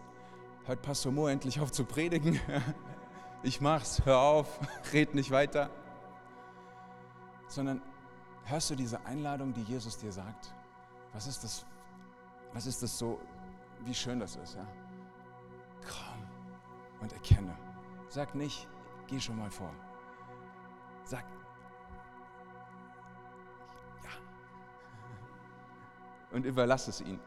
hört 0.65 0.83
Pastor 0.83 1.13
Mo 1.13 1.29
endlich 1.29 1.61
auf 1.61 1.73
zu 1.73 1.85
predigen. 1.85 2.41
Ich 3.45 3.61
mach's, 3.61 4.03
hör 4.05 4.21
auf, 4.21 4.61
red 4.93 5.17
nicht 5.17 5.33
weiter. 5.33 5.69
Sondern 7.49 7.83
hörst 8.45 8.71
du 8.71 8.77
diese 8.77 9.05
Einladung, 9.05 9.53
die 9.53 9.63
Jesus 9.63 9.99
dir 9.99 10.13
sagt? 10.13 10.55
Was 11.13 11.27
ist 11.27 11.43
das? 11.43 11.67
Was 12.53 12.67
ist 12.67 12.83
das 12.83 12.99
so 12.99 13.19
wie 13.85 13.95
schön 13.95 14.21
das 14.21 14.37
ist. 14.37 14.55
Ja? 14.55 14.67
Komm 15.83 16.23
und 17.01 17.13
erkenne. 17.13 17.57
Sag 18.09 18.35
nicht, 18.35 18.69
geh 19.07 19.19
schon 19.21 19.39
mal 19.39 19.51
vor. 19.51 19.73
Sag, 21.05 21.25
ja. 24.05 24.11
Und 26.31 26.45
überlass 26.45 26.89
es 26.89 27.01
ihm. 27.01 27.19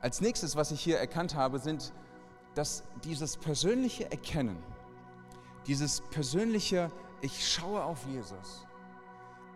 Als 0.00 0.20
nächstes, 0.20 0.56
was 0.56 0.72
ich 0.72 0.80
hier 0.80 0.98
erkannt 0.98 1.36
habe, 1.36 1.58
sind, 1.58 1.92
dass 2.54 2.82
dieses 3.04 3.36
persönliche 3.36 4.10
Erkennen, 4.10 4.60
dieses 5.66 6.00
persönliche, 6.00 6.90
ich 7.20 7.48
schaue 7.48 7.84
auf 7.84 8.04
Jesus, 8.06 8.66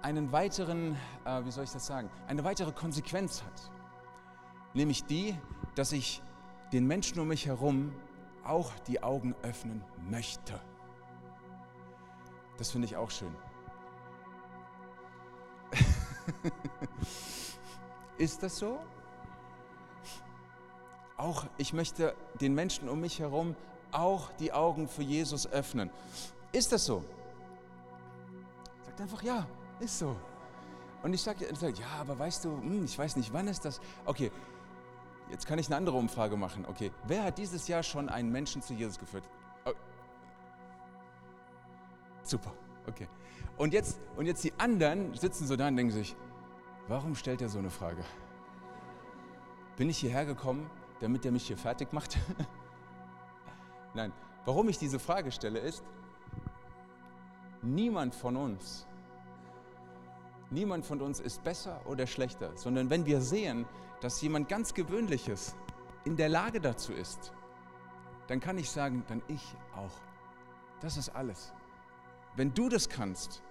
einen 0.03 0.31
weiteren, 0.31 0.97
äh, 1.25 1.45
wie 1.45 1.51
soll 1.51 1.65
ich 1.65 1.73
das 1.73 1.87
sagen, 1.87 2.09
eine 2.29 2.45
weitere 2.45 2.71
Konsequenz 2.71 3.43
hat. 3.43 3.76
Nämlich 4.77 5.05
die, 5.05 5.35
dass 5.75 5.91
ich 5.93 6.23
den 6.71 6.87
Menschen 6.87 7.19
um 7.19 7.29
mich 7.29 7.47
herum 7.47 7.95
auch 8.45 8.71
die 8.87 9.03
Augen 9.03 9.35
öffnen 9.43 9.83
möchte. 10.11 10.61
Das 12.59 12.73
finde 12.73 12.85
ich 12.85 12.95
auch 12.95 13.11
schön. 13.11 13.35
Ist 18.19 18.43
das 18.43 18.59
so? 18.59 18.79
Auch 21.17 21.47
ich 21.57 21.73
möchte 21.73 22.15
den 22.39 22.55
Menschen 22.55 22.91
um 22.91 23.01
mich 23.01 23.19
herum 23.19 23.57
auch 23.93 24.31
die 24.33 24.53
Augen 24.53 24.89
für 24.89 25.03
Jesus 25.03 25.51
öffnen. 25.51 25.89
Ist 26.53 26.71
das 26.71 26.85
so? 26.85 27.03
Sagt 28.85 29.01
einfach 29.01 29.23
ja, 29.23 29.47
ist 29.81 29.99
so. 29.99 30.15
Und 31.03 31.15
ich 31.15 31.23
sage, 31.23 31.49
sag, 31.59 31.79
ja, 31.79 31.87
aber 31.99 32.19
weißt 32.19 32.45
du, 32.45 32.51
hm, 32.51 32.85
ich 32.85 32.99
weiß 32.99 33.17
nicht, 33.17 33.33
wann 33.33 33.49
ist 33.49 33.65
das? 33.65 33.81
Okay, 34.05 34.31
Jetzt 35.31 35.47
kann 35.47 35.59
ich 35.59 35.67
eine 35.67 35.77
andere 35.77 35.97
Umfrage 35.97 36.37
machen. 36.37 36.65
Okay, 36.67 36.93
wer 37.07 37.25
hat 37.25 37.39
dieses 37.39 37.67
Jahr 37.69 37.83
schon 37.83 38.09
einen 38.09 38.31
Menschen 38.31 38.63
zu 38.63 38.75
Jesus 38.75 38.99
geführt? 38.99 39.25
Oh. 39.65 39.73
Super, 42.23 42.53
okay. 42.87 43.09
Und 43.57 43.73
jetzt, 43.73 44.01
und 44.17 44.27
jetzt 44.27 44.45
die 44.45 44.53
anderen 44.59 45.15
sitzen 45.15 45.47
so 45.47 45.57
da 45.57 45.69
und 45.69 45.77
denken 45.77 45.93
sich, 45.93 46.15
warum 46.89 47.15
stellt 47.15 47.43
er 47.43 47.49
so 47.49 47.59
eine 47.59 47.71
Frage? 47.71 48.05
Bin 49.77 49.91
ich 49.91 49.99
hierher 49.99 50.27
gekommen, 50.27 50.71
damit 51.01 51.25
er 51.25 51.33
mich 51.33 51.47
hier 51.47 51.57
fertig 51.57 51.93
macht? 51.93 52.19
Nein, 53.95 54.13
warum 54.45 54.69
ich 54.69 54.79
diese 54.79 54.99
Frage 54.99 55.33
stelle 55.33 55.59
ist, 55.59 55.83
niemand 57.63 58.15
von 58.15 58.37
uns 58.37 58.87
Niemand 60.51 60.87
von 60.87 61.01
uns 61.01 61.19
ist 61.19 61.43
besser 61.43 61.81
oder 61.87 62.07
schlechter, 62.07 62.53
sondern 62.55 62.89
wenn 62.89 63.05
wir 63.05 63.21
sehen, 63.21 63.67
dass 64.07 64.23
jemand 64.23 64.49
ganz 64.49 64.73
Gewöhnliches 64.73 65.57
in 66.05 66.17
der 66.17 66.29
Lage 66.29 66.61
dazu 66.61 66.93
ist, 66.93 67.33
dann 68.29 68.39
kann 68.39 68.57
ich 68.57 68.71
sagen, 68.71 69.03
dann 69.09 69.21
ich 69.27 69.43
auch. 69.75 70.01
Das 70.81 70.97
ist 70.97 71.09
alles. 71.09 71.53
Wenn 72.37 72.55
du 72.55 72.69
das 72.69 72.89
kannst, 72.89 73.43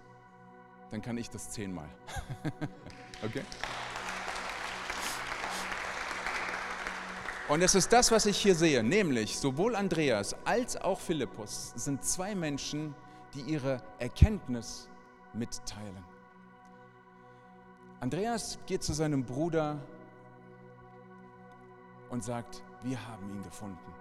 dann 0.91 1.01
kann 1.01 1.17
ich 1.17 1.29
das 1.29 1.51
zehnmal. 1.51 1.89
okay? 3.25 3.41
Und 7.49 7.61
es 7.61 7.75
ist 7.75 7.91
das, 7.91 8.09
was 8.11 8.25
ich 8.25 8.37
hier 8.37 8.55
sehe, 8.55 8.81
nämlich 8.81 9.37
sowohl 9.37 9.75
Andreas 9.75 10.37
als 10.45 10.77
auch 10.77 11.01
Philippus 11.01 11.73
sind 11.75 12.01
zwei 12.05 12.33
Menschen, 12.33 12.95
die 13.33 13.41
ihre 13.41 13.83
Erkenntnis 13.99 14.87
mitteilen. 15.33 16.05
Andreas 17.99 18.57
geht 18.67 18.83
zu 18.83 18.93
seinem 18.93 19.25
Bruder 19.25 19.81
und 22.09 22.23
sagt, 22.23 22.63
wir 22.83 23.05
haben 23.07 23.29
ihn 23.29 23.43
gefunden. 23.43 23.93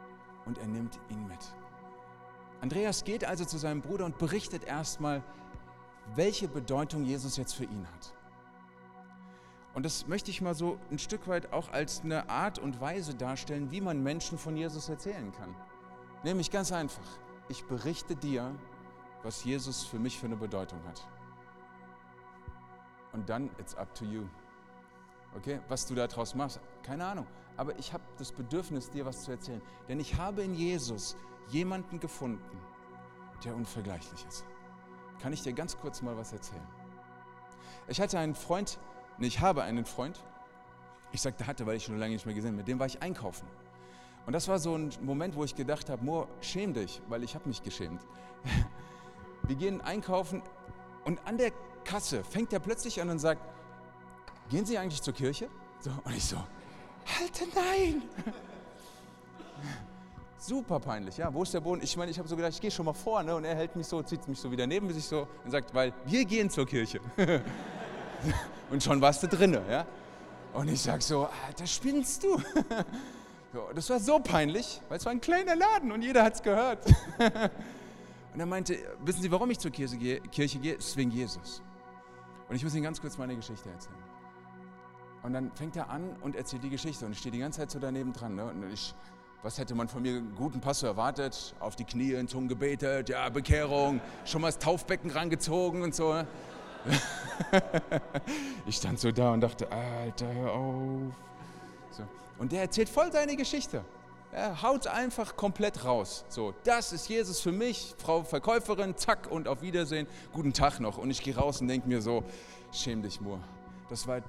Und 0.46 0.58
er 0.58 0.66
nimmt 0.66 0.98
ihn 1.10 1.26
mit. 1.26 1.38
Andreas 2.60 3.04
geht 3.04 3.24
also 3.24 3.44
zu 3.44 3.58
seinem 3.58 3.80
Bruder 3.80 4.04
und 4.04 4.18
berichtet 4.18 4.64
erstmal, 4.64 5.22
welche 6.14 6.48
Bedeutung 6.48 7.04
Jesus 7.04 7.36
jetzt 7.36 7.54
für 7.54 7.64
ihn 7.64 7.86
hat. 7.94 8.14
Und 9.74 9.84
das 9.84 10.06
möchte 10.06 10.30
ich 10.30 10.40
mal 10.40 10.54
so 10.54 10.78
ein 10.90 10.98
Stück 10.98 11.26
weit 11.26 11.52
auch 11.52 11.72
als 11.72 12.02
eine 12.02 12.28
Art 12.28 12.58
und 12.58 12.80
Weise 12.80 13.14
darstellen, 13.14 13.70
wie 13.70 13.80
man 13.80 14.02
Menschen 14.02 14.38
von 14.38 14.56
Jesus 14.56 14.88
erzählen 14.88 15.32
kann. 15.32 15.54
Nämlich 16.22 16.50
ganz 16.50 16.72
einfach, 16.72 17.06
ich 17.48 17.64
berichte 17.64 18.14
dir, 18.14 18.54
was 19.22 19.44
Jesus 19.44 19.82
für 19.82 19.98
mich 19.98 20.18
für 20.18 20.26
eine 20.26 20.36
Bedeutung 20.36 20.78
hat 20.86 21.06
und 23.14 23.28
dann 23.28 23.48
it's 23.58 23.74
up 23.76 23.94
to 23.94 24.04
you. 24.04 24.24
Okay, 25.36 25.60
was 25.68 25.86
du 25.86 25.94
daraus 25.94 26.34
machst, 26.34 26.60
keine 26.82 27.06
Ahnung. 27.06 27.26
Aber 27.56 27.78
ich 27.78 27.92
habe 27.92 28.02
das 28.18 28.32
Bedürfnis, 28.32 28.90
dir 28.90 29.04
was 29.04 29.22
zu 29.22 29.30
erzählen. 29.30 29.62
Denn 29.88 30.00
ich 30.00 30.16
habe 30.16 30.42
in 30.42 30.54
Jesus 30.54 31.16
jemanden 31.48 32.00
gefunden, 32.00 32.58
der 33.44 33.54
unvergleichlich 33.54 34.24
ist. 34.26 34.44
Kann 35.20 35.32
ich 35.32 35.42
dir 35.42 35.52
ganz 35.52 35.78
kurz 35.78 36.02
mal 36.02 36.16
was 36.16 36.32
erzählen? 36.32 36.66
Ich 37.86 38.00
hatte 38.00 38.18
einen 38.18 38.34
Freund, 38.34 38.78
nee, 39.18 39.26
ich 39.26 39.40
habe 39.40 39.62
einen 39.62 39.84
Freund. 39.84 40.22
Ich 41.12 41.22
sagte 41.22 41.46
hatte, 41.46 41.66
weil 41.66 41.76
ich 41.76 41.84
schon 41.84 41.98
lange 41.98 42.14
nicht 42.14 42.26
mehr 42.26 42.34
gesehen 42.34 42.50
habe. 42.50 42.58
Mit 42.58 42.68
dem 42.68 42.78
war 42.78 42.86
ich 42.86 43.02
einkaufen. 43.02 43.46
Und 44.26 44.32
das 44.32 44.48
war 44.48 44.58
so 44.58 44.74
ein 44.76 44.90
Moment, 45.02 45.36
wo 45.36 45.44
ich 45.44 45.54
gedacht 45.54 45.90
habe, 45.90 46.04
Mo, 46.04 46.26
schäm 46.40 46.72
dich, 46.72 47.02
weil 47.08 47.22
ich 47.22 47.34
habe 47.34 47.46
mich 47.48 47.62
geschämt. 47.62 48.00
Wir 49.46 49.56
gehen 49.56 49.80
einkaufen 49.82 50.42
und 51.04 51.20
an 51.26 51.36
der 51.36 51.52
Kasse 51.84 52.24
fängt 52.24 52.52
er 52.52 52.60
plötzlich 52.60 53.00
an 53.02 53.10
und 53.10 53.18
sagt, 53.18 53.42
gehen 54.48 54.64
Sie 54.64 54.78
eigentlich 54.78 55.02
zur 55.02 55.12
Kirche? 55.12 55.50
So, 55.80 55.90
und 56.04 56.16
ich 56.16 56.24
so, 56.24 56.38
halte 57.06 57.44
nein! 57.54 58.02
Super 60.46 60.78
peinlich, 60.78 61.16
ja. 61.16 61.32
Wo 61.32 61.42
ist 61.42 61.54
der 61.54 61.60
Boden? 61.60 61.80
Ich 61.82 61.96
meine, 61.96 62.10
ich 62.10 62.18
habe 62.18 62.28
so 62.28 62.36
gedacht, 62.36 62.52
ich 62.52 62.60
gehe 62.60 62.70
schon 62.70 62.84
mal 62.84 62.92
vor, 62.92 63.22
ne? 63.22 63.34
Und 63.34 63.44
er 63.44 63.54
hält 63.54 63.74
mich 63.76 63.86
so, 63.86 64.02
zieht 64.02 64.28
mich 64.28 64.38
so 64.38 64.50
wieder 64.50 64.66
neben 64.66 64.92
sich 64.92 65.06
so 65.06 65.26
und 65.42 65.50
sagt, 65.50 65.72
weil 65.72 65.94
wir 66.04 66.24
gehen 66.26 66.50
zur 66.50 66.66
Kirche. 66.66 67.00
und 68.70 68.82
schon 68.82 69.00
warst 69.00 69.22
du 69.22 69.28
drinne, 69.28 69.62
ja. 69.70 69.86
Und 70.52 70.68
ich 70.68 70.82
sag 70.82 71.00
so, 71.00 71.28
Alter, 71.46 71.66
spinnst 71.66 72.22
du? 72.22 72.38
das 73.74 73.88
war 73.88 73.98
so 73.98 74.18
peinlich, 74.18 74.82
weil 74.90 74.98
es 74.98 75.06
war 75.06 75.12
ein 75.12 75.20
kleiner 75.20 75.56
Laden 75.56 75.90
und 75.90 76.02
jeder 76.02 76.22
hat 76.22 76.34
es 76.34 76.42
gehört. 76.42 76.86
und 78.34 78.40
er 78.40 78.46
meinte, 78.46 78.76
wissen 79.00 79.22
Sie, 79.22 79.30
warum 79.30 79.50
ich 79.50 79.58
zur 79.58 79.70
Kirche 79.70 79.96
gehe? 79.96 80.20
Kirche 80.20 80.58
gehe? 80.58 80.76
Es 80.76 80.88
ist 80.88 80.96
wegen 80.98 81.10
Jesus. 81.10 81.62
Und 82.50 82.56
ich 82.56 82.62
muss 82.62 82.74
Ihnen 82.74 82.84
ganz 82.84 83.00
kurz 83.00 83.16
meine 83.16 83.34
Geschichte 83.34 83.70
erzählen. 83.70 84.13
Und 85.24 85.32
dann 85.32 85.50
fängt 85.54 85.74
er 85.74 85.88
an 85.88 86.14
und 86.20 86.36
erzählt 86.36 86.62
die 86.64 86.68
Geschichte. 86.68 87.06
Und 87.06 87.12
ich 87.12 87.18
stehe 87.18 87.32
die 87.32 87.38
ganze 87.38 87.60
Zeit 87.60 87.70
so 87.70 87.78
daneben 87.78 88.12
dran. 88.12 88.34
Ne? 88.34 88.44
Und 88.44 88.70
ich, 88.70 88.94
was 89.42 89.56
hätte 89.56 89.74
man 89.74 89.88
von 89.88 90.02
mir 90.02 90.18
einen 90.18 90.34
guten 90.34 90.60
Pastor 90.60 90.90
erwartet? 90.90 91.54
Auf 91.60 91.76
die 91.76 91.84
Knie 91.84 92.12
in 92.12 92.28
Zungen 92.28 92.46
gebetet, 92.46 93.08
ja, 93.08 93.30
Bekehrung, 93.30 94.02
schon 94.26 94.42
mal 94.42 94.48
das 94.48 94.58
Taufbecken 94.58 95.10
rangezogen 95.10 95.82
und 95.82 95.94
so. 95.94 96.22
ich 98.66 98.76
stand 98.76 99.00
so 99.00 99.10
da 99.12 99.32
und 99.32 99.40
dachte, 99.40 99.66
Alter, 99.72 100.30
hör 100.30 100.52
auf. 100.52 101.00
So. 101.90 102.02
Und 102.38 102.52
der 102.52 102.60
erzählt 102.60 102.90
voll 102.90 103.10
seine 103.10 103.34
Geschichte. 103.34 103.82
Er 104.30 104.60
haut 104.60 104.86
einfach 104.86 105.36
komplett 105.36 105.86
raus. 105.86 106.26
So, 106.28 106.52
das 106.64 106.92
ist 106.92 107.08
Jesus 107.08 107.40
für 107.40 107.52
mich, 107.52 107.94
Frau 107.96 108.24
Verkäuferin, 108.24 108.94
zack 108.94 109.30
und 109.30 109.48
auf 109.48 109.62
Wiedersehen, 109.62 110.06
guten 110.34 110.52
Tag 110.52 110.80
noch. 110.80 110.98
Und 110.98 111.10
ich 111.10 111.22
gehe 111.22 111.34
raus 111.34 111.62
und 111.62 111.68
denke 111.68 111.88
mir 111.88 112.02
so, 112.02 112.24
schäm 112.72 113.00
dich, 113.00 113.22
Mur. 113.22 113.38
Das 113.88 114.06
war 114.06 114.20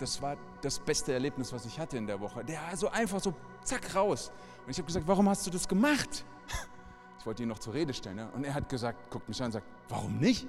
das 0.00 0.20
war 0.22 0.36
das 0.62 0.78
beste 0.78 1.12
Erlebnis, 1.12 1.52
was 1.52 1.66
ich 1.66 1.78
hatte 1.78 1.98
in 1.98 2.06
der 2.06 2.18
Woche. 2.20 2.42
Der 2.42 2.60
so 2.74 2.88
einfach 2.88 3.20
so 3.20 3.34
zack 3.62 3.94
raus. 3.94 4.32
Und 4.64 4.70
ich 4.70 4.78
habe 4.78 4.86
gesagt, 4.86 5.06
warum 5.06 5.28
hast 5.28 5.46
du 5.46 5.50
das 5.50 5.68
gemacht? 5.68 6.24
Ich 7.18 7.26
wollte 7.26 7.42
ihn 7.42 7.50
noch 7.50 7.58
zur 7.58 7.74
Rede 7.74 7.92
stellen. 7.92 8.16
Ne? 8.16 8.30
Und 8.32 8.44
er 8.44 8.54
hat 8.54 8.66
gesagt, 8.66 9.10
guckt 9.10 9.28
mich 9.28 9.38
an 9.42 9.48
und 9.48 9.52
sagt, 9.52 9.66
warum 9.90 10.16
nicht? 10.16 10.46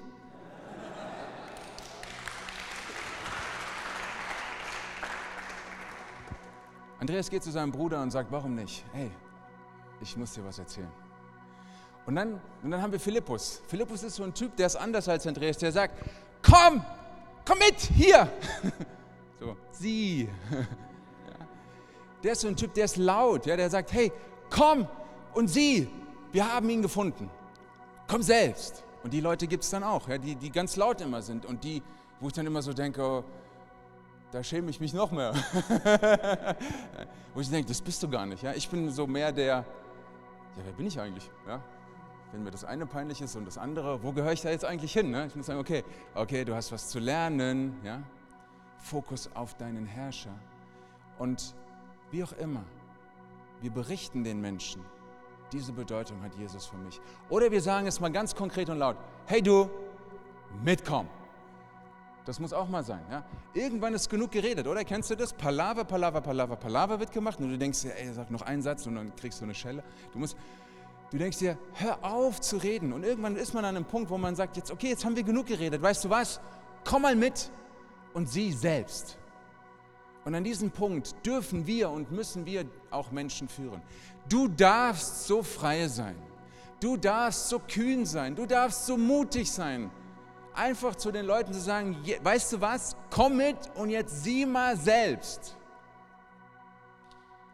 Andreas 6.98 7.28
geht 7.28 7.42
zu 7.42 7.50
seinem 7.50 7.72
Bruder 7.72 8.00
und 8.00 8.10
sagt, 8.10 8.32
warum 8.32 8.54
nicht? 8.54 8.86
Hey, 8.94 9.10
ich 10.00 10.16
muss 10.16 10.32
dir 10.32 10.42
was 10.46 10.58
erzählen. 10.58 10.90
Und 12.06 12.14
dann, 12.14 12.40
und 12.62 12.70
dann 12.70 12.80
haben 12.80 12.92
wir 12.92 13.00
Philippus. 13.00 13.60
Philippus 13.68 14.02
ist 14.02 14.16
so 14.16 14.22
ein 14.24 14.32
Typ, 14.32 14.56
der 14.56 14.68
ist 14.68 14.76
anders 14.76 15.06
als 15.10 15.26
Andreas, 15.26 15.58
der 15.58 15.72
sagt, 15.72 15.94
komm, 16.40 16.82
komm 17.44 17.58
mit, 17.58 17.80
hier. 17.80 18.32
So, 19.42 19.56
sie. 19.72 20.28
Der 22.22 22.32
ist 22.32 22.42
so 22.42 22.46
ein 22.46 22.54
Typ, 22.54 22.72
der 22.74 22.84
ist 22.84 22.98
laut, 22.98 23.46
ja, 23.46 23.56
der 23.56 23.68
sagt, 23.68 23.92
hey, 23.92 24.12
komm 24.48 24.86
und 25.34 25.48
sieh, 25.48 25.88
wir 26.30 26.54
haben 26.54 26.70
ihn 26.70 26.80
gefunden. 26.80 27.28
Komm 28.06 28.22
selbst. 28.22 28.84
Und 29.02 29.12
die 29.12 29.20
Leute 29.20 29.48
gibt 29.48 29.64
es 29.64 29.70
dann 29.70 29.82
auch, 29.82 30.06
ja, 30.06 30.18
die, 30.18 30.36
die 30.36 30.52
ganz 30.52 30.76
laut 30.76 31.00
immer 31.00 31.20
sind 31.20 31.44
und 31.44 31.64
die, 31.64 31.82
wo 32.20 32.28
ich 32.28 32.32
dann 32.32 32.46
immer 32.46 32.62
so 32.62 32.72
denke, 32.72 33.02
oh, 33.02 33.24
da 34.30 34.44
schäme 34.44 34.70
ich 34.70 34.78
mich 34.78 34.94
noch 34.94 35.10
mehr. 35.10 35.34
wo 37.34 37.40
ich 37.40 37.50
denke, 37.50 37.66
das 37.66 37.82
bist 37.82 38.00
du 38.04 38.08
gar 38.08 38.24
nicht. 38.24 38.44
Ja? 38.44 38.52
Ich 38.52 38.68
bin 38.68 38.88
so 38.88 39.08
mehr 39.08 39.32
der, 39.32 39.46
ja, 39.46 39.64
wer 40.64 40.72
bin 40.74 40.86
ich 40.86 41.00
eigentlich? 41.00 41.28
Ja? 41.48 41.60
Wenn 42.30 42.44
mir 42.44 42.52
das 42.52 42.64
eine 42.64 42.86
peinlich 42.86 43.20
ist 43.20 43.34
und 43.34 43.46
das 43.46 43.58
andere, 43.58 44.00
wo 44.04 44.12
gehöre 44.12 44.32
ich 44.32 44.42
da 44.42 44.50
jetzt 44.50 44.64
eigentlich 44.64 44.92
hin? 44.92 45.10
Ne? 45.10 45.26
Ich 45.26 45.34
muss 45.34 45.46
sagen, 45.46 45.58
okay, 45.58 45.82
okay, 46.14 46.44
du 46.44 46.54
hast 46.54 46.70
was 46.70 46.88
zu 46.88 47.00
lernen. 47.00 47.80
Ja? 47.82 48.00
Fokus 48.82 49.30
auf 49.34 49.54
deinen 49.54 49.86
Herrscher. 49.86 50.34
Und 51.18 51.54
wie 52.10 52.22
auch 52.22 52.32
immer, 52.32 52.64
wir 53.60 53.70
berichten 53.70 54.24
den 54.24 54.40
Menschen, 54.40 54.82
diese 55.52 55.72
Bedeutung 55.72 56.22
hat 56.22 56.34
Jesus 56.34 56.66
für 56.66 56.76
mich. 56.76 57.00
Oder 57.28 57.50
wir 57.50 57.60
sagen 57.60 57.86
es 57.86 58.00
mal 58.00 58.10
ganz 58.10 58.34
konkret 58.34 58.68
und 58.68 58.78
laut, 58.78 58.96
hey 59.26 59.42
du, 59.42 59.70
mitkommen. 60.64 61.08
Das 62.24 62.38
muss 62.38 62.52
auch 62.52 62.68
mal 62.68 62.84
sein. 62.84 63.02
Ja? 63.10 63.24
Irgendwann 63.52 63.94
ist 63.94 64.08
genug 64.08 64.30
geredet, 64.30 64.66
oder? 64.66 64.84
Kennst 64.84 65.10
du 65.10 65.16
das? 65.16 65.32
Palaver, 65.32 65.84
Palaver, 65.84 66.20
Palaver, 66.20 66.56
Palaver 66.56 67.00
wird 67.00 67.10
gemacht 67.10 67.40
und 67.40 67.50
du 67.50 67.58
denkst 67.58 67.82
dir, 67.82 67.96
ey, 67.96 68.12
sag 68.12 68.30
noch 68.30 68.42
einen 68.42 68.62
Satz 68.62 68.86
und 68.86 68.94
dann 68.94 69.14
kriegst 69.16 69.40
du 69.40 69.44
eine 69.44 69.54
Schelle. 69.54 69.82
Du 70.12 70.20
musst, 70.20 70.36
du 71.10 71.18
denkst 71.18 71.38
dir, 71.38 71.58
hör 71.74 71.98
auf 72.04 72.40
zu 72.40 72.58
reden. 72.58 72.92
Und 72.92 73.04
irgendwann 73.04 73.36
ist 73.36 73.54
man 73.54 73.64
an 73.64 73.76
einem 73.76 73.84
Punkt, 73.84 74.08
wo 74.10 74.18
man 74.18 74.36
sagt, 74.36 74.56
jetzt, 74.56 74.70
okay, 74.70 74.88
jetzt 74.88 75.04
haben 75.04 75.16
wir 75.16 75.24
genug 75.24 75.46
geredet. 75.46 75.82
Weißt 75.82 76.04
du 76.04 76.10
was? 76.10 76.40
Komm 76.84 77.02
mal 77.02 77.16
mit 77.16 77.50
und 78.14 78.28
sie 78.28 78.52
selbst. 78.52 79.18
Und 80.24 80.34
an 80.34 80.44
diesem 80.44 80.70
Punkt 80.70 81.14
dürfen 81.26 81.66
wir 81.66 81.90
und 81.90 82.12
müssen 82.12 82.46
wir 82.46 82.64
auch 82.90 83.10
Menschen 83.10 83.48
führen. 83.48 83.82
Du 84.28 84.48
darfst 84.48 85.26
so 85.26 85.42
frei 85.42 85.88
sein. 85.88 86.16
Du 86.78 86.96
darfst 86.96 87.48
so 87.48 87.58
kühn 87.58 88.06
sein. 88.06 88.36
Du 88.36 88.46
darfst 88.46 88.86
so 88.86 88.96
mutig 88.96 89.50
sein 89.50 89.90
einfach 90.54 90.94
zu 90.96 91.10
den 91.10 91.26
Leuten 91.26 91.52
zu 91.52 91.60
sagen, 91.60 91.96
weißt 92.22 92.54
du 92.54 92.60
was, 92.60 92.96
komm 93.10 93.36
mit 93.36 93.56
und 93.74 93.90
jetzt 93.90 94.22
sieh 94.22 94.46
mal 94.46 94.76
selbst. 94.76 95.56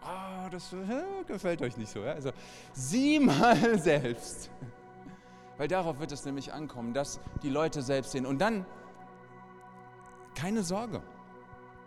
Oh, 0.02 0.48
das 0.50 0.72
äh, 0.72 1.24
gefällt 1.26 1.60
euch 1.62 1.76
nicht 1.76 1.90
so. 1.90 2.00
Ja? 2.00 2.12
Also 2.12 2.30
sieh 2.72 3.20
mal 3.20 3.78
selbst. 3.78 4.50
Weil 5.58 5.68
darauf 5.68 5.98
wird 5.98 6.12
es 6.12 6.24
nämlich 6.24 6.52
ankommen, 6.52 6.94
dass 6.94 7.20
die 7.42 7.50
Leute 7.50 7.82
selbst 7.82 8.12
sehen. 8.12 8.24
Und 8.24 8.38
dann, 8.38 8.64
keine 10.38 10.62
Sorge. 10.62 11.02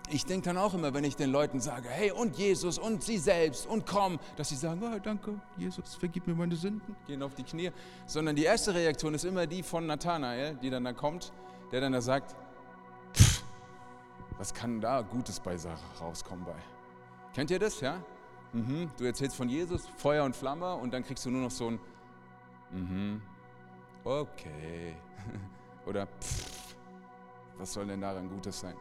Ich 0.10 0.26
denke 0.26 0.46
dann 0.46 0.58
auch 0.58 0.74
immer, 0.74 0.94
wenn 0.94 1.06
ich 1.06 1.16
den 1.16 1.32
Leuten 1.32 1.62
sage, 1.62 1.88
hey 1.88 2.12
und 2.12 2.38
Jesus 2.38 2.78
und 2.78 3.02
sie 3.02 3.18
selbst 3.18 3.66
und 3.66 3.86
komm, 3.86 4.20
dass 4.36 4.50
sie 4.50 4.58
sagen, 4.58 4.82
oh, 4.84 5.00
danke, 5.02 5.40
Jesus, 5.58 5.96
vergib 5.96 6.28
mir 6.28 6.36
meine 6.36 6.56
Sünden, 6.56 6.96
gehen 7.08 7.24
auf 7.24 7.34
die 7.34 7.44
Knie. 7.44 7.72
Sondern 8.08 8.36
die 8.36 8.44
erste 8.44 8.74
Reaktion 8.74 9.14
ist 9.14 9.24
immer 9.24 9.48
die 9.48 9.64
von 9.64 9.86
Nathanael, 9.86 10.56
die 10.56 10.70
dann 10.70 10.84
da 10.84 10.92
kommt, 10.92 11.32
der 11.72 11.80
dann 11.80 11.94
da 11.94 12.02
sagt, 12.02 12.36
was 14.38 14.54
kann 14.54 14.82
da 14.82 15.02
Gutes 15.02 15.40
bei 15.40 15.56
rauskommen 16.02 16.44
bei? 16.44 16.56
Kennt 17.34 17.52
ihr 17.52 17.60
das, 17.60 17.80
ja? 17.80 18.04
Mhm. 18.52 18.92
Du 18.98 19.06
erzählst 19.06 19.38
von 19.38 19.48
Jesus, 19.48 19.88
Feuer 19.96 20.26
und 20.26 20.36
Flamme 20.36 20.76
und 20.76 20.94
dann 20.94 21.06
kriegst 21.06 21.26
du 21.26 21.30
nur 21.30 21.44
noch 21.44 21.52
so 21.52 21.70
ein, 21.70 21.80
mhm, 22.72 23.22
okay. 24.04 24.96
Oder, 25.86 26.06
pff, 26.06 26.61
was 27.62 27.74
soll 27.74 27.86
denn 27.86 28.02
daran 28.02 28.28
Gutes 28.28 28.60
sein? 28.60 28.76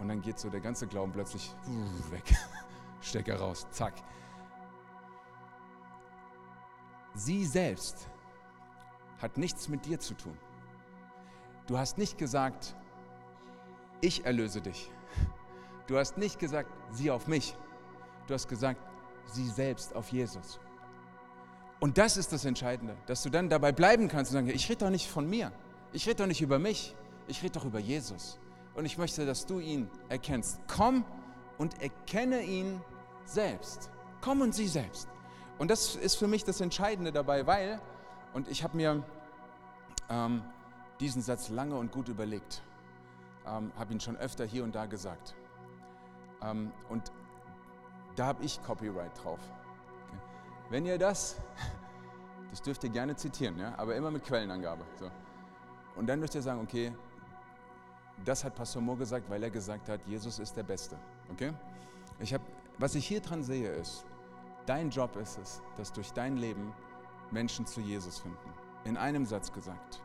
Und 0.00 0.08
dann 0.08 0.20
geht 0.20 0.38
so 0.38 0.50
der 0.50 0.60
ganze 0.60 0.86
Glauben 0.86 1.12
plötzlich 1.12 1.54
weg. 2.10 2.24
Stecker 3.00 3.38
raus, 3.38 3.66
zack. 3.70 3.94
Sie 7.14 7.46
selbst 7.46 8.08
hat 9.22 9.38
nichts 9.38 9.68
mit 9.68 9.86
dir 9.86 9.98
zu 10.00 10.14
tun. 10.14 10.36
Du 11.66 11.78
hast 11.78 11.96
nicht 11.96 12.18
gesagt, 12.18 12.74
ich 14.00 14.26
erlöse 14.26 14.60
dich. 14.60 14.90
Du 15.86 15.96
hast 15.96 16.18
nicht 16.18 16.38
gesagt, 16.38 16.70
sie 16.90 17.10
auf 17.10 17.28
mich. 17.28 17.56
Du 18.26 18.34
hast 18.34 18.48
gesagt, 18.48 18.80
sie 19.26 19.48
selbst 19.48 19.94
auf 19.94 20.10
Jesus. 20.10 20.58
Und 21.78 21.96
das 21.98 22.16
ist 22.16 22.32
das 22.32 22.44
Entscheidende, 22.44 22.96
dass 23.06 23.22
du 23.22 23.30
dann 23.30 23.48
dabei 23.48 23.70
bleiben 23.70 24.08
kannst 24.08 24.32
und 24.32 24.38
sagen, 24.38 24.48
ich 24.48 24.68
rede 24.68 24.84
doch 24.84 24.90
nicht 24.90 25.08
von 25.08 25.30
mir. 25.30 25.52
Ich 25.92 26.06
rede 26.06 26.16
doch 26.16 26.26
nicht 26.26 26.42
über 26.42 26.58
mich. 26.58 26.94
Ich 27.28 27.42
rede 27.42 27.58
doch 27.58 27.64
über 27.64 27.78
Jesus 27.78 28.38
und 28.74 28.84
ich 28.84 28.98
möchte, 28.98 29.26
dass 29.26 29.46
du 29.46 29.58
ihn 29.58 29.90
erkennst. 30.08 30.60
Komm 30.68 31.04
und 31.58 31.80
erkenne 31.82 32.42
ihn 32.42 32.80
selbst. 33.24 33.90
Komm 34.20 34.40
und 34.42 34.54
sieh 34.54 34.68
selbst. 34.68 35.08
Und 35.58 35.70
das 35.70 35.96
ist 35.96 36.16
für 36.16 36.28
mich 36.28 36.44
das 36.44 36.60
Entscheidende 36.60 37.12
dabei, 37.12 37.46
weil, 37.46 37.80
und 38.34 38.48
ich 38.48 38.62
habe 38.62 38.76
mir 38.76 39.02
ähm, 40.08 40.42
diesen 41.00 41.22
Satz 41.22 41.48
lange 41.48 41.76
und 41.76 41.90
gut 41.90 42.08
überlegt, 42.08 42.62
ähm, 43.46 43.72
habe 43.78 43.92
ihn 43.92 44.00
schon 44.00 44.16
öfter 44.16 44.44
hier 44.44 44.64
und 44.64 44.74
da 44.74 44.86
gesagt. 44.86 45.34
Ähm, 46.42 46.72
und 46.88 47.10
da 48.14 48.26
habe 48.26 48.44
ich 48.44 48.62
Copyright 48.62 49.12
drauf. 49.22 49.40
Okay. 50.08 50.20
Wenn 50.70 50.86
ihr 50.86 50.98
das, 50.98 51.36
das 52.50 52.62
dürft 52.62 52.84
ihr 52.84 52.90
gerne 52.90 53.16
zitieren, 53.16 53.58
ja, 53.58 53.74
aber 53.78 53.96
immer 53.96 54.10
mit 54.10 54.24
Quellenangabe. 54.24 54.84
So. 54.98 55.10
Und 55.96 56.06
dann 56.06 56.20
dürft 56.20 56.34
ihr 56.34 56.42
sagen, 56.42 56.60
okay, 56.60 56.92
das 58.24 58.44
hat 58.44 58.54
Pastor 58.54 58.82
Moore 58.82 58.98
gesagt, 58.98 59.28
weil 59.28 59.42
er 59.42 59.50
gesagt 59.50 59.88
hat, 59.88 60.00
Jesus 60.06 60.38
ist 60.38 60.56
der 60.56 60.62
Beste. 60.62 60.96
Okay? 61.30 61.52
Ich 62.18 62.32
hab, 62.32 62.40
was 62.78 62.94
ich 62.94 63.06
hier 63.06 63.20
dran 63.20 63.42
sehe, 63.42 63.70
ist, 63.70 64.04
dein 64.64 64.90
Job 64.90 65.16
ist 65.16 65.38
es, 65.38 65.62
dass 65.76 65.92
durch 65.92 66.12
dein 66.12 66.36
Leben 66.36 66.72
Menschen 67.30 67.66
zu 67.66 67.80
Jesus 67.80 68.18
finden. 68.18 68.52
In 68.84 68.96
einem 68.96 69.26
Satz 69.26 69.52
gesagt, 69.52 70.02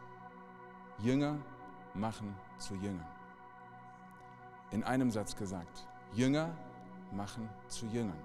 Jünger 0.99 1.37
machen 1.93 2.35
zu 2.57 2.75
Jüngern. 2.75 3.07
In 4.71 4.83
einem 4.83 5.11
Satz 5.11 5.35
gesagt, 5.35 5.87
Jünger 6.13 6.55
machen 7.11 7.49
zu 7.67 7.85
Jüngern. 7.87 8.19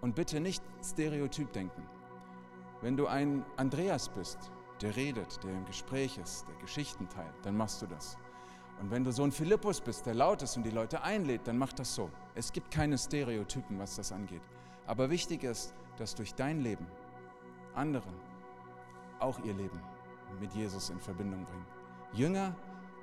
Und 0.00 0.14
bitte 0.14 0.40
nicht 0.40 0.62
Stereotyp 0.82 1.52
denken. 1.52 1.82
Wenn 2.80 2.96
du 2.96 3.06
ein 3.06 3.44
Andreas 3.56 4.08
bist, 4.08 4.50
der 4.80 4.94
redet, 4.96 5.42
der 5.42 5.52
im 5.52 5.64
Gespräch 5.64 6.18
ist, 6.18 6.46
der 6.48 6.56
Geschichten 6.56 7.08
teilt, 7.08 7.34
dann 7.42 7.56
machst 7.56 7.80
du 7.80 7.86
das. 7.86 8.18
Und 8.84 8.90
wenn 8.90 9.02
du 9.02 9.12
so 9.12 9.24
ein 9.24 9.32
Philippus 9.32 9.80
bist, 9.80 10.04
der 10.04 10.12
laut 10.12 10.42
ist 10.42 10.58
und 10.58 10.62
die 10.62 10.70
Leute 10.70 11.02
einlädt, 11.02 11.48
dann 11.48 11.56
mach 11.56 11.72
das 11.72 11.94
so. 11.94 12.10
Es 12.34 12.52
gibt 12.52 12.70
keine 12.70 12.98
Stereotypen, 12.98 13.78
was 13.78 13.96
das 13.96 14.12
angeht. 14.12 14.42
Aber 14.86 15.08
wichtig 15.08 15.42
ist, 15.42 15.72
dass 15.96 16.14
durch 16.14 16.34
dein 16.34 16.60
Leben 16.60 16.86
andere 17.74 18.12
auch 19.20 19.38
ihr 19.42 19.54
Leben 19.54 19.80
mit 20.38 20.52
Jesus 20.52 20.90
in 20.90 21.00
Verbindung 21.00 21.46
bringen. 21.46 21.64
Jünger 22.12 22.54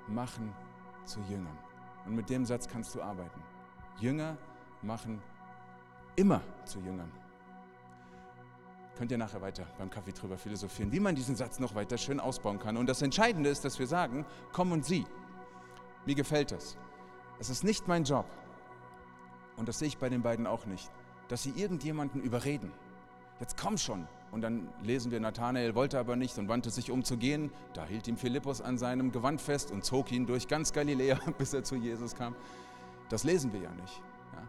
machen 0.07 0.53
zu 1.03 1.19
Jüngern. 1.21 1.57
Und 2.05 2.13
mit 2.13 2.29
dem 2.29 2.45
Satz 2.45 2.67
kannst 2.67 2.93
du 2.93 3.01
arbeiten. 3.01 3.41
Jünger 3.99 4.37
machen 4.83 5.19
immer 6.15 6.43
zu 6.63 6.77
Jüngern. 6.81 7.11
Könnt 8.99 9.11
ihr 9.11 9.17
nachher 9.17 9.41
weiter 9.41 9.65
beim 9.79 9.89
Kaffee 9.89 10.11
drüber 10.11 10.37
philosophieren, 10.37 10.91
wie 10.91 10.99
man 10.99 11.15
diesen 11.15 11.35
Satz 11.35 11.57
noch 11.57 11.73
weiter 11.73 11.97
schön 11.97 12.19
ausbauen 12.19 12.59
kann. 12.59 12.77
Und 12.77 12.85
das 12.85 13.01
Entscheidende 13.01 13.49
ist, 13.49 13.65
dass 13.65 13.79
wir 13.79 13.87
sagen, 13.87 14.27
komm 14.51 14.73
und 14.73 14.85
sieh. 14.85 15.07
Mir 16.05 16.15
gefällt 16.15 16.51
das. 16.51 16.77
Es 17.39 17.49
ist 17.49 17.63
nicht 17.63 17.87
mein 17.87 18.03
Job, 18.03 18.25
und 19.57 19.67
das 19.67 19.77
sehe 19.79 19.87
ich 19.87 19.97
bei 19.97 20.09
den 20.09 20.21
beiden 20.21 20.47
auch 20.47 20.65
nicht, 20.65 20.89
dass 21.27 21.43
sie 21.43 21.51
irgendjemanden 21.51 22.21
überreden. 22.21 22.71
Jetzt 23.39 23.57
komm 23.57 23.77
schon. 23.77 24.07
Und 24.31 24.41
dann 24.41 24.69
lesen 24.81 25.11
wir, 25.11 25.19
Nathanael 25.19 25.75
wollte 25.75 25.99
aber 25.99 26.15
nicht 26.15 26.37
und 26.37 26.47
wandte 26.47 26.69
sich 26.69 26.89
um 26.89 27.03
zu 27.03 27.17
gehen. 27.17 27.51
Da 27.73 27.85
hielt 27.85 28.07
ihm 28.07 28.17
Philippus 28.17 28.61
an 28.61 28.77
seinem 28.77 29.11
Gewand 29.11 29.41
fest 29.41 29.71
und 29.71 29.83
zog 29.83 30.11
ihn 30.11 30.25
durch 30.25 30.47
ganz 30.47 30.73
Galiläa, 30.73 31.19
bis 31.37 31.53
er 31.53 31.63
zu 31.63 31.75
Jesus 31.75 32.15
kam. 32.15 32.35
Das 33.09 33.23
lesen 33.23 33.53
wir 33.53 33.59
ja 33.59 33.71
nicht. 33.71 34.01
Ja? 34.33 34.43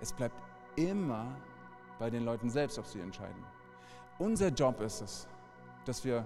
Es 0.00 0.12
bleibt 0.12 0.40
immer 0.76 1.26
bei 1.98 2.08
den 2.08 2.24
Leuten 2.24 2.48
selbst, 2.48 2.78
ob 2.78 2.86
sie 2.86 3.00
entscheiden. 3.00 3.44
Unser 4.18 4.48
Job 4.48 4.80
ist 4.80 5.02
es, 5.02 5.28
dass 5.84 6.04
wir 6.04 6.24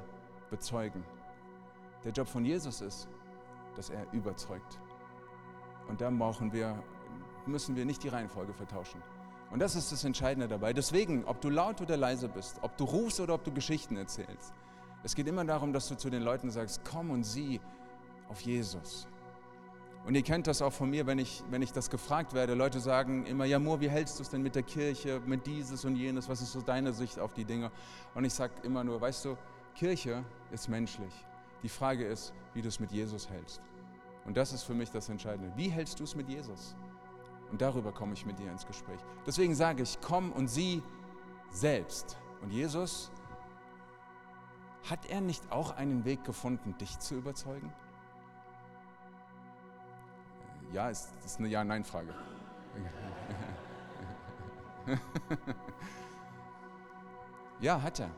bezeugen. 0.50 1.02
Der 2.04 2.12
Job 2.12 2.28
von 2.28 2.44
Jesus 2.44 2.80
ist, 2.80 3.08
dass 3.76 3.90
er 3.90 4.06
überzeugt. 4.12 4.78
Und 5.88 6.00
da 6.00 6.10
brauchen 6.10 6.52
wir 6.52 6.82
müssen 7.46 7.76
wir 7.76 7.84
nicht 7.84 8.02
die 8.02 8.08
Reihenfolge 8.08 8.52
vertauschen. 8.52 9.02
Und 9.50 9.58
das 9.60 9.74
ist 9.74 9.90
das 9.90 10.04
Entscheidende 10.04 10.46
dabei. 10.46 10.72
Deswegen, 10.72 11.24
ob 11.24 11.40
du 11.40 11.50
laut 11.50 11.80
oder 11.80 11.96
leise 11.96 12.28
bist, 12.28 12.58
ob 12.62 12.76
du 12.76 12.84
rufst 12.84 13.20
oder 13.20 13.34
ob 13.34 13.44
du 13.44 13.52
Geschichten 13.52 13.96
erzählst, 13.96 14.54
es 15.02 15.14
geht 15.14 15.26
immer 15.26 15.44
darum, 15.44 15.72
dass 15.72 15.88
du 15.88 15.96
zu 15.96 16.10
den 16.10 16.22
Leuten 16.22 16.50
sagst, 16.50 16.82
komm 16.84 17.10
und 17.10 17.24
sieh 17.24 17.60
auf 18.28 18.40
Jesus. 18.42 19.08
Und 20.06 20.14
ihr 20.14 20.22
kennt 20.22 20.46
das 20.46 20.62
auch 20.62 20.72
von 20.72 20.88
mir, 20.88 21.06
wenn 21.06 21.18
ich, 21.18 21.42
wenn 21.50 21.62
ich 21.62 21.72
das 21.72 21.90
gefragt 21.90 22.32
werde. 22.32 22.54
Leute 22.54 22.80
sagen 22.80 23.26
immer, 23.26 23.44
ja 23.44 23.58
Moor, 23.58 23.80
wie 23.80 23.90
hältst 23.90 24.18
du 24.18 24.22
es 24.22 24.30
denn 24.30 24.42
mit 24.42 24.54
der 24.54 24.62
Kirche, 24.62 25.20
mit 25.26 25.46
dieses 25.46 25.84
und 25.84 25.96
jenes? 25.96 26.28
Was 26.28 26.40
ist 26.40 26.52
so 26.52 26.60
deine 26.60 26.92
Sicht 26.92 27.18
auf 27.18 27.34
die 27.34 27.44
Dinge? 27.44 27.70
Und 28.14 28.24
ich 28.24 28.32
sage 28.32 28.52
immer 28.62 28.84
nur, 28.84 29.00
weißt 29.00 29.24
du, 29.24 29.36
Kirche 29.74 30.24
ist 30.52 30.68
menschlich. 30.68 31.12
Die 31.62 31.68
Frage 31.68 32.06
ist, 32.06 32.32
wie 32.54 32.62
du 32.62 32.68
es 32.68 32.80
mit 32.80 32.90
Jesus 32.90 33.28
hältst. 33.28 33.60
Und 34.24 34.36
das 34.36 34.52
ist 34.52 34.62
für 34.62 34.74
mich 34.74 34.90
das 34.90 35.08
Entscheidende. 35.08 35.52
Wie 35.56 35.68
hältst 35.68 36.00
du 36.00 36.04
es 36.04 36.14
mit 36.14 36.28
Jesus? 36.28 36.74
Und 37.50 37.60
darüber 37.60 37.92
komme 37.92 38.12
ich 38.12 38.24
mit 38.24 38.38
dir 38.38 38.50
ins 38.50 38.66
Gespräch. 38.66 39.00
Deswegen 39.26 39.54
sage 39.54 39.82
ich, 39.82 39.98
komm 40.00 40.32
und 40.32 40.48
sieh 40.48 40.82
selbst. 41.50 42.16
Und 42.42 42.50
Jesus, 42.50 43.10
hat 44.88 45.06
er 45.06 45.20
nicht 45.20 45.50
auch 45.50 45.72
einen 45.72 46.04
Weg 46.04 46.24
gefunden, 46.24 46.76
dich 46.78 46.98
zu 46.98 47.16
überzeugen? 47.16 47.72
Ja, 50.72 50.88
ist, 50.88 51.10
ist 51.24 51.38
eine 51.38 51.48
Ja-Nein-Frage. 51.48 52.14
ja, 57.60 57.82
hat 57.82 57.98
er. 58.00 58.10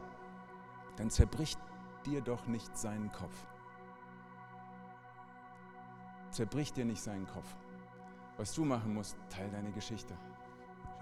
Dann 0.96 1.10
zerbricht 1.10 1.58
dir 2.06 2.20
doch 2.20 2.46
nicht 2.46 2.76
seinen 2.76 3.10
Kopf. 3.12 3.34
Zerbricht 6.30 6.76
dir 6.76 6.84
nicht 6.84 7.02
seinen 7.02 7.26
Kopf. 7.26 7.46
Was 8.38 8.54
du 8.54 8.64
machen 8.64 8.94
musst, 8.94 9.16
teil 9.28 9.50
deine 9.50 9.70
Geschichte. 9.72 10.16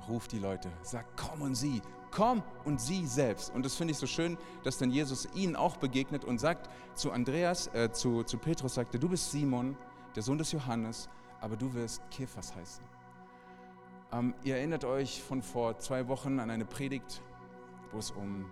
Ruf 0.09 0.27
die 0.27 0.39
Leute, 0.39 0.71
sag, 0.83 1.07
komm 1.17 1.43
und 1.43 1.55
sieh, 1.55 1.81
komm 2.11 2.43
und 2.65 2.81
sieh 2.81 3.07
selbst. 3.07 3.55
Und 3.55 3.65
das 3.65 3.77
finde 3.77 3.93
ich 3.93 3.99
so 3.99 4.07
schön, 4.07 4.37
dass 4.65 4.79
dann 4.79 4.91
Jesus 4.91 5.29
ihnen 5.35 5.57
auch 5.57 5.77
begegnet 5.77 6.25
und 6.25 6.41
sagt 6.41 6.69
zu 6.95 7.13
Andreas, 7.13 7.69
äh, 7.69 7.93
zu, 7.93 8.25
zu 8.25 8.39
Petrus, 8.39 8.75
sagte, 8.75 8.99
du 8.99 9.09
bist 9.09 9.31
Simon, 9.31 9.77
der 10.17 10.23
Sohn 10.23 10.39
des 10.39 10.53
Johannes, 10.53 11.09
aber 11.41 11.57
du 11.57 11.73
wirst 11.75 12.03
Kephas 12.11 12.55
heißen. 12.55 12.85
Ähm, 14.13 14.35
ihr 14.43 14.57
erinnert 14.57 14.85
euch 14.85 15.23
von 15.23 15.43
vor 15.43 15.79
zwei 15.79 16.09
Wochen 16.09 16.41
an 16.41 16.51
eine 16.51 16.65
Predigt, 16.65 17.23
wo 17.93 17.99
es 17.99 18.11
um 18.11 18.51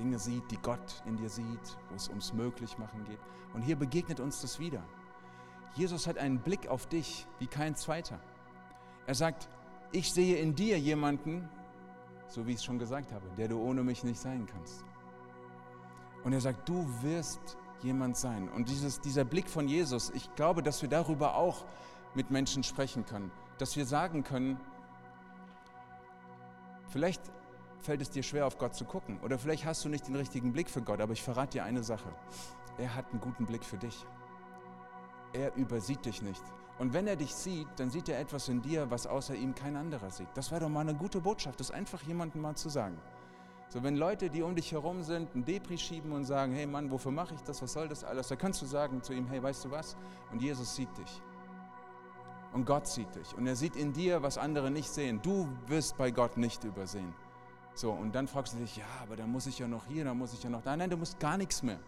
Dinge 0.00 0.18
sieht, 0.18 0.50
die 0.50 0.56
Gott 0.56 1.02
in 1.04 1.16
dir 1.16 1.28
sieht, 1.28 1.78
wo 1.90 1.94
es 1.94 2.08
ums 2.08 2.32
Möglichmachen 2.32 3.04
geht. 3.04 3.20
Und 3.52 3.60
hier 3.60 3.76
begegnet 3.76 4.18
uns 4.18 4.40
das 4.40 4.58
wieder. 4.58 4.82
Jesus 5.74 6.06
hat 6.06 6.16
einen 6.16 6.40
Blick 6.40 6.68
auf 6.68 6.86
dich 6.86 7.26
wie 7.38 7.46
kein 7.46 7.76
zweiter. 7.76 8.18
Er 9.06 9.14
sagt, 9.14 9.48
ich 9.92 10.12
sehe 10.12 10.36
in 10.36 10.54
dir 10.54 10.78
jemanden, 10.78 11.48
so 12.28 12.46
wie 12.46 12.52
ich 12.52 12.58
es 12.58 12.64
schon 12.64 12.78
gesagt 12.78 13.12
habe, 13.12 13.28
der 13.36 13.48
du 13.48 13.60
ohne 13.60 13.82
mich 13.82 14.02
nicht 14.02 14.18
sein 14.18 14.46
kannst. 14.46 14.84
Und 16.24 16.32
er 16.32 16.40
sagt, 16.40 16.68
du 16.68 16.86
wirst 17.02 17.58
jemand 17.82 18.16
sein. 18.16 18.48
Und 18.48 18.68
dieses, 18.68 19.00
dieser 19.00 19.24
Blick 19.24 19.48
von 19.48 19.68
Jesus, 19.68 20.10
ich 20.10 20.34
glaube, 20.34 20.62
dass 20.62 20.80
wir 20.80 20.88
darüber 20.88 21.34
auch 21.34 21.64
mit 22.14 22.30
Menschen 22.30 22.62
sprechen 22.62 23.04
können. 23.04 23.30
Dass 23.58 23.76
wir 23.76 23.84
sagen 23.84 24.24
können, 24.24 24.58
vielleicht 26.88 27.20
fällt 27.80 28.02
es 28.02 28.10
dir 28.10 28.22
schwer, 28.22 28.46
auf 28.46 28.58
Gott 28.58 28.74
zu 28.74 28.84
gucken. 28.84 29.18
Oder 29.22 29.38
vielleicht 29.38 29.64
hast 29.64 29.84
du 29.84 29.88
nicht 29.88 30.06
den 30.06 30.16
richtigen 30.16 30.52
Blick 30.52 30.70
für 30.70 30.82
Gott. 30.82 31.00
Aber 31.00 31.12
ich 31.12 31.22
verrate 31.22 31.58
dir 31.58 31.64
eine 31.64 31.82
Sache. 31.82 32.08
Er 32.78 32.94
hat 32.94 33.10
einen 33.10 33.20
guten 33.20 33.46
Blick 33.46 33.64
für 33.64 33.78
dich. 33.78 34.04
Er 35.32 35.54
übersieht 35.56 36.04
dich 36.04 36.22
nicht. 36.22 36.42
Und 36.78 36.94
wenn 36.94 37.06
er 37.06 37.16
dich 37.16 37.34
sieht, 37.34 37.68
dann 37.76 37.90
sieht 37.90 38.08
er 38.08 38.18
etwas 38.18 38.48
in 38.48 38.62
dir, 38.62 38.90
was 38.90 39.06
außer 39.06 39.34
ihm 39.34 39.54
kein 39.54 39.76
anderer 39.76 40.10
sieht. 40.10 40.28
Das 40.34 40.50
wäre 40.50 40.62
doch 40.62 40.68
mal 40.70 40.80
eine 40.80 40.94
gute 40.94 41.20
Botschaft, 41.20 41.60
das 41.60 41.70
einfach 41.70 42.02
jemandem 42.02 42.40
mal 42.40 42.54
zu 42.54 42.70
sagen. 42.70 42.98
So, 43.68 43.82
wenn 43.82 43.96
Leute, 43.96 44.30
die 44.30 44.42
um 44.42 44.56
dich 44.56 44.72
herum 44.72 45.02
sind, 45.02 45.32
ein 45.34 45.44
Depri 45.44 45.78
schieben 45.78 46.10
und 46.10 46.24
sagen, 46.24 46.52
hey 46.52 46.66
Mann, 46.66 46.90
wofür 46.90 47.12
mache 47.12 47.34
ich 47.34 47.42
das, 47.42 47.62
was 47.62 47.74
soll 47.74 47.86
das 47.86 48.02
alles, 48.02 48.28
da 48.28 48.34
kannst 48.34 48.60
du 48.62 48.66
sagen 48.66 49.02
zu 49.02 49.12
ihm, 49.12 49.28
hey, 49.28 49.40
weißt 49.40 49.66
du 49.66 49.70
was? 49.70 49.96
Und 50.32 50.42
Jesus 50.42 50.74
sieht 50.74 50.88
dich. 50.98 51.22
Und 52.52 52.64
Gott 52.64 52.88
sieht 52.88 53.14
dich. 53.14 53.32
Und 53.36 53.46
er 53.46 53.54
sieht 53.54 53.76
in 53.76 53.92
dir, 53.92 54.22
was 54.22 54.38
andere 54.38 54.70
nicht 54.70 54.88
sehen. 54.88 55.20
Du 55.22 55.48
wirst 55.66 55.96
bei 55.96 56.10
Gott 56.10 56.36
nicht 56.36 56.64
übersehen. 56.64 57.14
So, 57.80 57.92
und 57.92 58.14
dann 58.14 58.28
fragst 58.28 58.52
du 58.52 58.58
dich, 58.58 58.76
ja, 58.76 58.84
aber 59.02 59.16
dann 59.16 59.32
muss 59.32 59.46
ich 59.46 59.58
ja 59.58 59.66
noch 59.66 59.86
hier, 59.86 60.04
dann 60.04 60.18
muss 60.18 60.34
ich 60.34 60.42
ja 60.42 60.50
noch 60.50 60.60
da. 60.60 60.76
Nein, 60.76 60.90
du 60.90 60.98
musst 60.98 61.18
gar 61.18 61.38
nichts 61.38 61.62
mehr, 61.62 61.78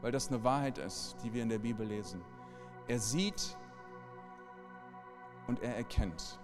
weil 0.00 0.12
das 0.12 0.28
eine 0.28 0.44
Wahrheit 0.44 0.78
ist, 0.78 1.16
die 1.24 1.32
wir 1.32 1.42
in 1.42 1.48
der 1.48 1.58
Bibel 1.58 1.84
lesen. 1.84 2.22
Er 2.86 3.00
sieht 3.00 3.56
und 5.48 5.60
er 5.60 5.76
erkennt. 5.76 6.38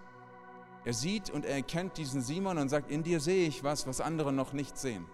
Er 0.83 0.93
sieht 0.93 1.29
und 1.29 1.45
er 1.45 1.55
erkennt 1.55 1.95
diesen 1.95 2.21
Simon 2.21 2.57
und 2.57 2.67
sagt, 2.67 2.91
in 2.91 3.01
dir 3.01 3.21
sehe 3.21 3.47
ich 3.47 3.63
was, 3.63 3.87
was 3.87 4.01
andere 4.01 4.33
noch 4.33 4.51
nicht 4.51 4.77
sehen. 4.77 5.05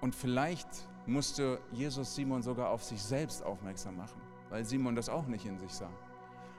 Und 0.00 0.16
vielleicht 0.16 0.68
musste 1.06 1.60
Jesus 1.70 2.16
Simon 2.16 2.42
sogar 2.42 2.70
auf 2.70 2.82
sich 2.82 3.00
selbst 3.00 3.44
aufmerksam 3.44 3.96
machen, 3.96 4.20
weil 4.50 4.64
Simon 4.64 4.96
das 4.96 5.08
auch 5.08 5.28
nicht 5.28 5.46
in 5.46 5.60
sich 5.60 5.72
sah. 5.72 5.92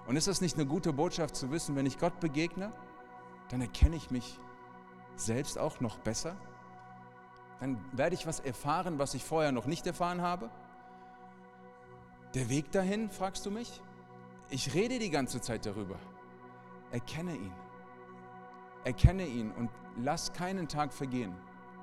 Und 0.07 0.15
ist 0.15 0.29
das 0.29 0.39
nicht 0.39 0.55
eine 0.55 0.65
gute 0.65 0.93
Botschaft 0.93 1.35
zu 1.35 1.51
wissen, 1.51 1.75
wenn 1.75 1.85
ich 1.85 1.99
Gott 1.99 2.21
begegne, 2.21 2.71
dann 3.49 3.59
erkenne 3.59 3.97
ich 3.97 4.11
mich 4.11 4.39
selbst 5.19 5.57
auch 5.57 5.79
noch 5.79 5.97
besser? 5.99 6.35
Dann 7.59 7.83
werde 7.91 8.15
ich 8.15 8.25
was 8.25 8.39
erfahren, 8.39 8.99
was 8.99 9.13
ich 9.13 9.23
vorher 9.23 9.51
noch 9.51 9.65
nicht 9.65 9.85
erfahren 9.85 10.21
habe? 10.21 10.49
Der 12.33 12.49
Weg 12.49 12.71
dahin, 12.71 13.09
fragst 13.09 13.45
du 13.45 13.51
mich? 13.51 13.81
Ich 14.49 14.73
rede 14.73 14.99
die 14.99 15.09
ganze 15.09 15.41
Zeit 15.41 15.65
darüber. 15.65 15.95
Erkenne 16.91 17.35
ihn. 17.35 17.53
Erkenne 18.83 19.25
ihn 19.25 19.51
und 19.51 19.69
lass 19.97 20.31
keinen 20.33 20.67
Tag 20.67 20.93
vergehen, 20.93 21.35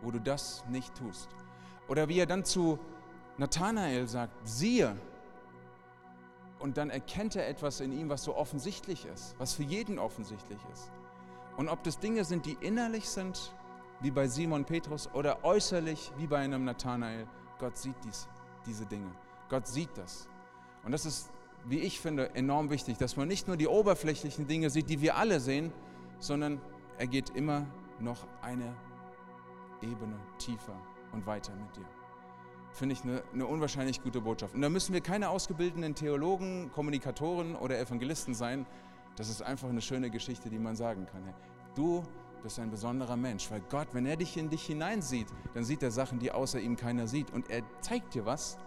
wo 0.03 0.11
du 0.11 0.21
das 0.21 0.65
nicht 0.69 0.95
tust. 0.95 1.29
Oder 1.89 2.09
wie 2.09 2.19
er 2.19 2.27
dann 2.27 2.45
zu 2.45 2.79
Nathanael 3.39 4.07
sagt, 4.09 4.35
siehe, 4.45 4.97
und 6.59 6.79
dann 6.79 6.91
erkennt 6.91 7.37
er 7.37 7.49
etwas 7.49 7.81
in 7.81 7.93
ihm, 7.93 8.09
was 8.09 8.25
so 8.25 8.35
offensichtlich 8.35 9.05
ist, 9.07 9.35
was 9.39 9.55
für 9.55 9.63
jeden 9.63 9.99
offensichtlich 9.99 10.59
ist. 10.73 10.91
Und 11.57 11.69
ob 11.69 11.83
das 11.83 11.99
Dinge 11.99 12.25
sind, 12.25 12.47
die 12.47 12.57
innerlich 12.61 13.09
sind, 13.09 13.53
wie 14.01 14.11
bei 14.11 14.29
Simon 14.29 14.65
Petrus, 14.65 15.09
oder 15.15 15.45
äußerlich, 15.45 16.13
wie 16.19 16.27
bei 16.27 16.39
einem 16.39 16.65
Nathanael, 16.65 17.27
Gott 17.59 17.77
sieht 17.79 17.97
dies, 18.05 18.29
diese 18.67 18.85
Dinge. 18.85 19.11
Gott 19.49 19.67
sieht 19.67 19.97
das. 19.97 20.29
Und 20.85 20.93
das 20.93 21.07
ist, 21.07 21.31
wie 21.65 21.81
ich 21.81 22.01
finde, 22.01 22.35
enorm 22.35 22.71
wichtig, 22.71 22.99
dass 22.99 23.17
man 23.17 23.29
nicht 23.29 23.49
nur 23.49 23.57
die 23.57 23.67
oberflächlichen 23.67 24.47
Dinge 24.47 24.71
sieht, 24.71 24.91
die 24.91 25.01
wir 25.01 25.17
alle 25.17 25.41
sehen, 25.41 25.73
sondern 26.19 26.61
er 26.99 27.07
geht 27.07 27.31
immer 27.31 27.67
noch 27.99 28.27
eine 28.43 28.75
Ebene 29.83 30.19
tiefer 30.39 30.77
und 31.13 31.27
weiter 31.27 31.53
mit 31.55 31.77
dir. 31.77 31.87
Finde 32.73 32.93
ich 32.93 33.05
eine, 33.05 33.23
eine 33.33 33.47
unwahrscheinlich 33.47 34.03
gute 34.03 34.21
Botschaft. 34.21 34.55
Und 34.55 34.61
da 34.61 34.69
müssen 34.69 34.93
wir 34.93 35.01
keine 35.01 35.31
ausgebildeten 35.31 35.95
Theologen, 35.95 36.71
Kommunikatoren 36.73 37.57
oder 37.57 37.79
Evangelisten 37.79 38.35
sein. 38.35 38.67
Das 39.17 39.29
ist 39.29 39.43
einfach 39.43 39.69
eine 39.69 39.81
schöne 39.81 40.11
Geschichte, 40.11 40.51
die 40.51 40.59
man 40.59 40.77
sagen 40.77 41.07
kann. 41.07 41.23
Du 41.75 42.03
bist 42.43 42.59
ein 42.59 42.71
besonderer 42.71 43.17
Mensch, 43.17 43.51
weil 43.51 43.61
Gott, 43.71 43.89
wenn 43.93 44.07
er 44.07 44.17
dich 44.17 44.37
in 44.37 44.49
dich 44.49 44.67
hineinsieht, 44.67 45.27
dann 45.55 45.65
sieht 45.65 45.83
er 45.83 45.91
Sachen, 45.91 46.19
die 46.19 46.31
außer 46.31 46.61
ihm 46.61 46.77
keiner 46.77 47.07
sieht. 47.07 47.33
Und 47.33 47.51
er 47.51 47.63
zeigt 47.81 48.15
dir 48.15 48.25
was, 48.25 48.59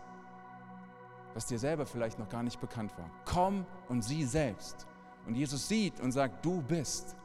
was 1.33 1.45
dir 1.45 1.59
selber 1.59 1.85
vielleicht 1.85 2.19
noch 2.19 2.29
gar 2.29 2.43
nicht 2.43 2.59
bekannt 2.59 2.97
war. 2.97 3.09
Komm 3.25 3.65
und 3.87 4.03
sieh 4.03 4.25
selbst. 4.25 4.87
Und 5.25 5.35
Jesus 5.35 5.67
sieht 5.67 5.99
und 5.99 6.11
sagt, 6.11 6.43
du 6.43 6.61
bist. 6.61 7.15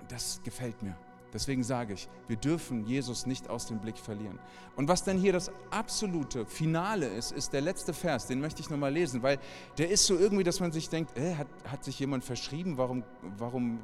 Und 0.00 0.12
das 0.12 0.40
gefällt 0.44 0.82
mir. 0.82 0.96
Deswegen 1.32 1.62
sage 1.62 1.92
ich, 1.92 2.08
wir 2.26 2.36
dürfen 2.36 2.84
Jesus 2.86 3.26
nicht 3.26 3.50
aus 3.50 3.66
dem 3.66 3.80
Blick 3.80 3.98
verlieren. 3.98 4.38
Und 4.76 4.88
was 4.88 5.04
dann 5.04 5.18
hier 5.18 5.32
das 5.32 5.50
absolute 5.70 6.46
Finale 6.46 7.06
ist, 7.06 7.32
ist 7.32 7.52
der 7.52 7.60
letzte 7.60 7.92
Vers, 7.92 8.26
den 8.26 8.40
möchte 8.40 8.62
ich 8.62 8.70
nochmal 8.70 8.92
lesen, 8.92 9.22
weil 9.22 9.38
der 9.76 9.90
ist 9.90 10.06
so 10.06 10.16
irgendwie, 10.16 10.44
dass 10.44 10.60
man 10.60 10.72
sich 10.72 10.88
denkt, 10.88 11.16
äh, 11.18 11.34
hat, 11.34 11.48
hat 11.64 11.84
sich 11.84 11.98
jemand 11.98 12.24
verschrieben, 12.24 12.78
warum, 12.78 13.04
warum 13.36 13.78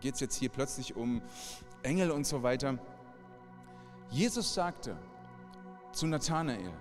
geht 0.00 0.14
es 0.14 0.20
jetzt 0.20 0.36
hier 0.36 0.50
plötzlich 0.50 0.96
um 0.96 1.22
Engel 1.82 2.10
und 2.10 2.26
so 2.26 2.42
weiter. 2.42 2.78
Jesus 4.10 4.52
sagte 4.52 4.96
zu 5.92 6.06
Nathanael, 6.06 6.72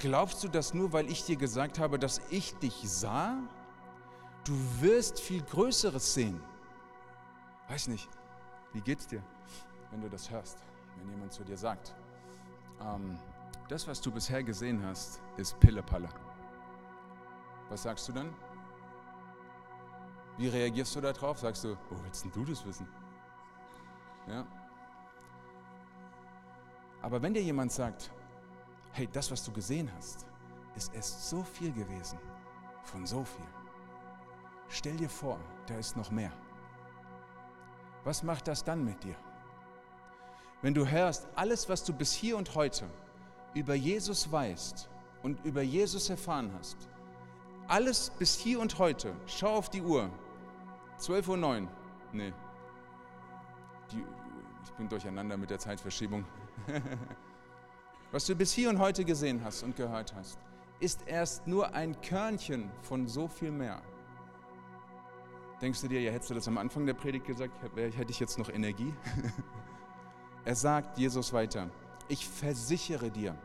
Glaubst 0.00 0.42
du 0.42 0.48
das 0.48 0.72
nur, 0.72 0.94
weil 0.94 1.10
ich 1.10 1.24
dir 1.24 1.36
gesagt 1.36 1.78
habe, 1.78 1.98
dass 1.98 2.22
ich 2.30 2.54
dich 2.54 2.74
sah? 2.84 3.36
Du 4.44 4.54
wirst 4.80 5.20
viel 5.20 5.42
Größeres 5.42 6.14
sehen. 6.14 6.40
Weiß 7.68 7.86
nicht, 7.88 8.08
wie 8.72 8.80
geht's 8.80 9.06
dir, 9.06 9.22
wenn 9.90 10.00
du 10.00 10.08
das 10.08 10.30
hörst, 10.30 10.58
wenn 10.96 11.10
jemand 11.10 11.32
zu 11.32 11.44
dir 11.44 11.56
sagt, 11.56 11.94
ähm, 12.80 13.18
das, 13.68 13.86
was 13.86 14.00
du 14.00 14.10
bisher 14.10 14.42
gesehen 14.42 14.84
hast, 14.84 15.20
ist 15.36 15.58
Pillepalle. 15.60 16.08
Was 17.68 17.84
sagst 17.84 18.08
du 18.08 18.12
dann? 18.12 18.34
Wie 20.36 20.48
reagierst 20.48 20.96
du 20.96 21.00
darauf? 21.00 21.38
Sagst 21.38 21.64
du, 21.64 21.76
wo 21.88 22.02
willst 22.02 22.24
denn 22.24 22.32
du 22.32 22.44
das 22.44 22.64
wissen? 22.64 22.88
Ja. 24.26 24.44
Aber 27.02 27.22
wenn 27.22 27.32
dir 27.32 27.42
jemand 27.42 27.72
sagt, 27.72 28.10
hey, 28.92 29.08
das, 29.12 29.30
was 29.30 29.44
du 29.44 29.52
gesehen 29.52 29.90
hast, 29.96 30.26
ist 30.74 30.94
erst 30.94 31.28
so 31.28 31.42
viel 31.42 31.72
gewesen, 31.72 32.18
von 32.82 33.06
so 33.06 33.24
viel. 33.24 33.46
Stell 34.68 34.96
dir 34.96 35.08
vor, 35.08 35.38
da 35.66 35.74
ist 35.76 35.96
noch 35.96 36.10
mehr. 36.10 36.32
was 38.04 38.22
macht 38.22 38.48
das 38.48 38.64
dann 38.64 38.84
mit 38.84 39.02
dir? 39.04 39.16
Wenn 40.62 40.74
du 40.74 40.86
hörst, 40.86 41.26
alles, 41.36 41.68
was 41.68 41.84
du 41.84 41.92
bis 41.92 42.12
hier 42.12 42.36
und 42.36 42.54
heute 42.54 42.84
über 43.54 43.74
Jesus 43.74 44.30
weißt 44.30 44.88
und 45.22 45.42
über 45.44 45.62
Jesus 45.62 46.10
erfahren 46.10 46.52
hast, 46.58 46.76
alles 47.66 48.10
bis 48.18 48.36
hier 48.36 48.60
und 48.60 48.78
heute, 48.78 49.14
schau 49.26 49.54
auf 49.56 49.70
die 49.70 49.80
Uhr, 49.80 50.10
12.09 50.98 51.62
Uhr, 51.62 51.68
nee, 52.12 52.32
die, 53.90 54.04
ich 54.64 54.70
bin 54.72 54.88
durcheinander 54.88 55.36
mit 55.38 55.48
der 55.48 55.58
Zeitverschiebung. 55.58 56.24
was 58.12 58.26
du 58.26 58.34
bis 58.34 58.52
hier 58.52 58.68
und 58.68 58.78
heute 58.78 59.04
gesehen 59.04 59.42
hast 59.42 59.62
und 59.62 59.76
gehört 59.76 60.14
hast, 60.14 60.38
ist 60.78 61.06
erst 61.06 61.46
nur 61.46 61.74
ein 61.74 61.98
Körnchen 62.02 62.70
von 62.82 63.06
so 63.06 63.28
viel 63.28 63.50
mehr. 63.50 63.80
Denkst 65.62 65.80
du 65.80 65.88
dir, 65.88 66.00
ja, 66.02 66.10
hättest 66.10 66.30
du 66.30 66.34
das 66.34 66.48
am 66.48 66.58
Anfang 66.58 66.84
der 66.86 66.94
Predigt 66.94 67.26
gesagt, 67.26 67.52
hätte 67.76 68.10
ich 68.10 68.20
jetzt 68.20 68.38
noch 68.38 68.50
Energie? 68.50 68.92
er 70.44 70.54
sagt 70.54 70.98
Jesus 70.98 71.32
weiter, 71.32 71.68
ich 72.08 72.26
versichere 72.26 73.10
dir, 73.10 73.36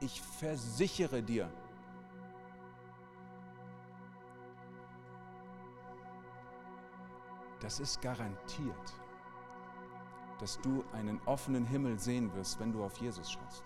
ich 0.00 0.20
versichere 0.22 1.22
dir, 1.22 1.50
das 7.60 7.78
ist 7.80 8.00
garantiert, 8.00 8.94
dass 10.40 10.60
du 10.60 10.84
einen 10.92 11.20
offenen 11.26 11.64
Himmel 11.64 11.98
sehen 11.98 12.32
wirst, 12.34 12.58
wenn 12.58 12.72
du 12.72 12.82
auf 12.82 12.96
Jesus 12.98 13.30
schaust. 13.30 13.62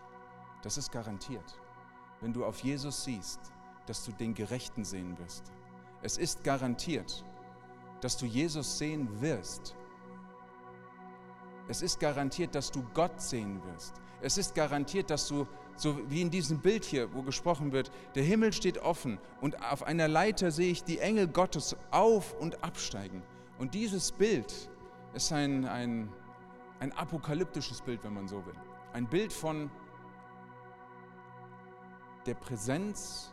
Das 0.62 0.76
ist 0.76 0.90
garantiert. 0.90 1.60
Wenn 2.20 2.32
du 2.32 2.44
auf 2.44 2.58
Jesus 2.58 3.04
siehst, 3.04 3.40
dass 3.86 4.04
du 4.04 4.12
den 4.12 4.34
Gerechten 4.34 4.84
sehen 4.84 5.16
wirst. 5.18 5.52
Es 6.02 6.18
ist 6.18 6.42
garantiert, 6.44 7.24
dass 8.00 8.16
du 8.16 8.26
Jesus 8.26 8.78
sehen 8.78 9.20
wirst. 9.20 9.75
Es 11.68 11.82
ist 11.82 11.98
garantiert, 11.98 12.54
dass 12.54 12.70
du 12.70 12.84
Gott 12.94 13.20
sehen 13.20 13.60
wirst. 13.64 13.94
Es 14.20 14.38
ist 14.38 14.54
garantiert, 14.54 15.10
dass 15.10 15.28
du, 15.28 15.46
so 15.76 15.98
wie 16.08 16.22
in 16.22 16.30
diesem 16.30 16.58
Bild 16.58 16.84
hier, 16.84 17.12
wo 17.12 17.22
gesprochen 17.22 17.72
wird, 17.72 17.90
der 18.14 18.22
Himmel 18.22 18.52
steht 18.52 18.78
offen 18.78 19.18
und 19.40 19.62
auf 19.62 19.82
einer 19.82 20.08
Leiter 20.08 20.50
sehe 20.50 20.70
ich 20.70 20.84
die 20.84 21.00
Engel 21.00 21.28
Gottes 21.28 21.76
auf 21.90 22.34
und 22.38 22.62
absteigen. 22.64 23.22
Und 23.58 23.74
dieses 23.74 24.12
Bild 24.12 24.70
ist 25.14 25.32
ein, 25.32 25.66
ein, 25.66 26.12
ein 26.80 26.92
apokalyptisches 26.92 27.82
Bild, 27.82 28.02
wenn 28.04 28.14
man 28.14 28.28
so 28.28 28.44
will. 28.46 28.54
Ein 28.92 29.06
Bild 29.06 29.32
von 29.32 29.70
der 32.26 32.34
Präsenz 32.34 33.32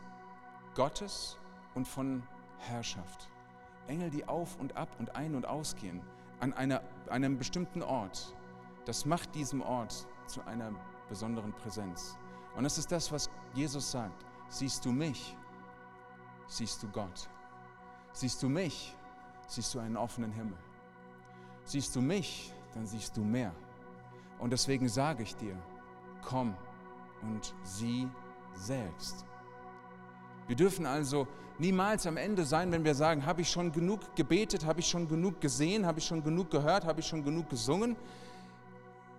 Gottes 0.74 1.38
und 1.74 1.86
von 1.86 2.22
Herrschaft. 2.58 3.28
Engel, 3.86 4.10
die 4.10 4.26
auf 4.26 4.58
und 4.58 4.76
ab 4.76 4.88
und 4.98 5.14
ein 5.14 5.34
und 5.34 5.46
ausgehen 5.46 6.02
an 6.44 6.52
einer, 6.52 6.82
einem 7.08 7.38
bestimmten 7.38 7.82
Ort. 7.82 8.34
Das 8.84 9.06
macht 9.06 9.34
diesen 9.34 9.62
Ort 9.62 10.06
zu 10.26 10.42
einer 10.46 10.72
besonderen 11.08 11.54
Präsenz. 11.54 12.18
Und 12.54 12.64
das 12.64 12.76
ist 12.76 12.92
das, 12.92 13.10
was 13.10 13.30
Jesus 13.54 13.90
sagt. 13.90 14.26
Siehst 14.50 14.84
du 14.84 14.92
mich, 14.92 15.34
siehst 16.46 16.82
du 16.82 16.88
Gott. 16.88 17.30
Siehst 18.12 18.42
du 18.42 18.50
mich, 18.50 18.94
siehst 19.46 19.74
du 19.74 19.78
einen 19.78 19.96
offenen 19.96 20.32
Himmel. 20.32 20.58
Siehst 21.64 21.96
du 21.96 22.02
mich, 22.02 22.52
dann 22.74 22.86
siehst 22.86 23.16
du 23.16 23.24
mehr. 23.24 23.54
Und 24.38 24.52
deswegen 24.52 24.86
sage 24.86 25.22
ich 25.22 25.34
dir, 25.36 25.56
komm 26.22 26.54
und 27.22 27.54
sieh 27.62 28.06
selbst. 28.52 29.24
Wir 30.46 30.56
dürfen 30.56 30.86
also 30.86 31.26
niemals 31.58 32.06
am 32.06 32.16
Ende 32.16 32.44
sein, 32.44 32.70
wenn 32.72 32.84
wir 32.84 32.94
sagen, 32.94 33.24
habe 33.24 33.40
ich 33.40 33.50
schon 33.50 33.72
genug 33.72 34.14
gebetet, 34.16 34.64
habe 34.66 34.80
ich 34.80 34.86
schon 34.86 35.08
genug 35.08 35.40
gesehen, 35.40 35.86
habe 35.86 35.98
ich 35.98 36.06
schon 36.06 36.22
genug 36.22 36.50
gehört, 36.50 36.84
habe 36.84 37.00
ich 37.00 37.06
schon 37.06 37.24
genug 37.24 37.48
gesungen. 37.48 37.96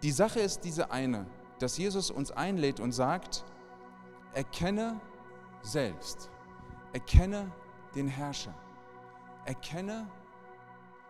Die 0.03 0.11
Sache 0.11 0.39
ist 0.39 0.63
diese 0.63 0.91
eine, 0.91 1.25
dass 1.59 1.77
Jesus 1.77 2.11
uns 2.11 2.31
einlädt 2.31 2.79
und 2.79 2.91
sagt, 2.91 3.43
erkenne 4.33 4.99
selbst, 5.61 6.29
erkenne 6.93 7.51
den 7.95 8.07
Herrscher, 8.07 8.53
erkenne 9.45 10.07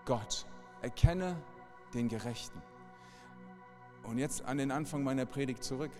Gott, 0.05 0.45
erkenne 0.81 1.35
den 1.93 2.07
Gerechten. 2.07 2.61
Und 4.03 4.19
jetzt 4.19 4.45
an 4.45 4.59
den 4.59 4.71
Anfang 4.71 5.03
meiner 5.03 5.25
Predigt 5.25 5.63
zurück. 5.63 5.91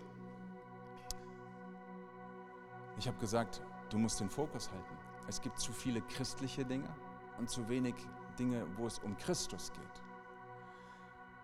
Ich 2.99 3.07
habe 3.07 3.17
gesagt, 3.17 3.61
du 3.95 3.99
musst 3.99 4.19
den 4.19 4.29
Fokus 4.29 4.69
halten. 4.69 4.97
Es 5.25 5.41
gibt 5.41 5.57
zu 5.57 5.71
viele 5.71 6.01
christliche 6.01 6.65
Dinge 6.65 6.89
und 7.37 7.49
zu 7.49 7.67
wenig 7.69 7.95
Dinge, 8.37 8.67
wo 8.75 8.87
es 8.87 8.99
um 8.99 9.15
Christus 9.15 9.71
geht. 9.71 10.03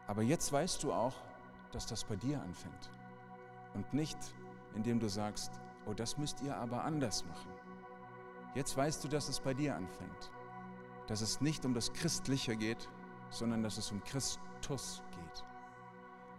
Aber 0.06 0.22
jetzt 0.22 0.52
weißt 0.52 0.84
du 0.84 0.92
auch, 0.92 1.16
dass 1.72 1.86
das 1.86 2.04
bei 2.04 2.18
dir 2.18 2.42
anfängt. 2.42 2.92
Und 3.74 3.94
nicht, 3.94 4.18
indem 4.76 5.00
du 5.00 5.08
sagst, 5.08 5.62
oh, 5.86 5.94
das 5.94 6.18
müsst 6.18 6.42
ihr 6.42 6.58
aber 6.58 6.84
anders 6.84 7.24
machen. 7.26 7.50
Jetzt 8.54 8.76
weißt 8.76 9.02
du, 9.02 9.08
dass 9.08 9.30
es 9.30 9.40
bei 9.40 9.54
dir 9.54 9.74
anfängt. 9.74 10.32
Dass 11.08 11.22
es 11.22 11.40
nicht 11.40 11.64
um 11.64 11.74
das 11.74 11.94
Christliche 11.94 12.58
geht, 12.58 12.90
sondern 13.30 13.64
dass 13.64 13.78
es 13.78 13.94
um 13.94 14.04
Christus 14.04 15.02
geht. 15.12 15.46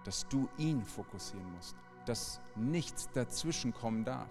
Dass 0.04 0.28
du 0.28 0.46
ihn 0.58 0.84
fokussieren 0.84 1.50
musst. 1.54 1.74
Dass 2.04 2.38
nichts 2.54 3.08
dazwischen 3.14 3.72
kommen 3.72 4.04
darf 4.04 4.28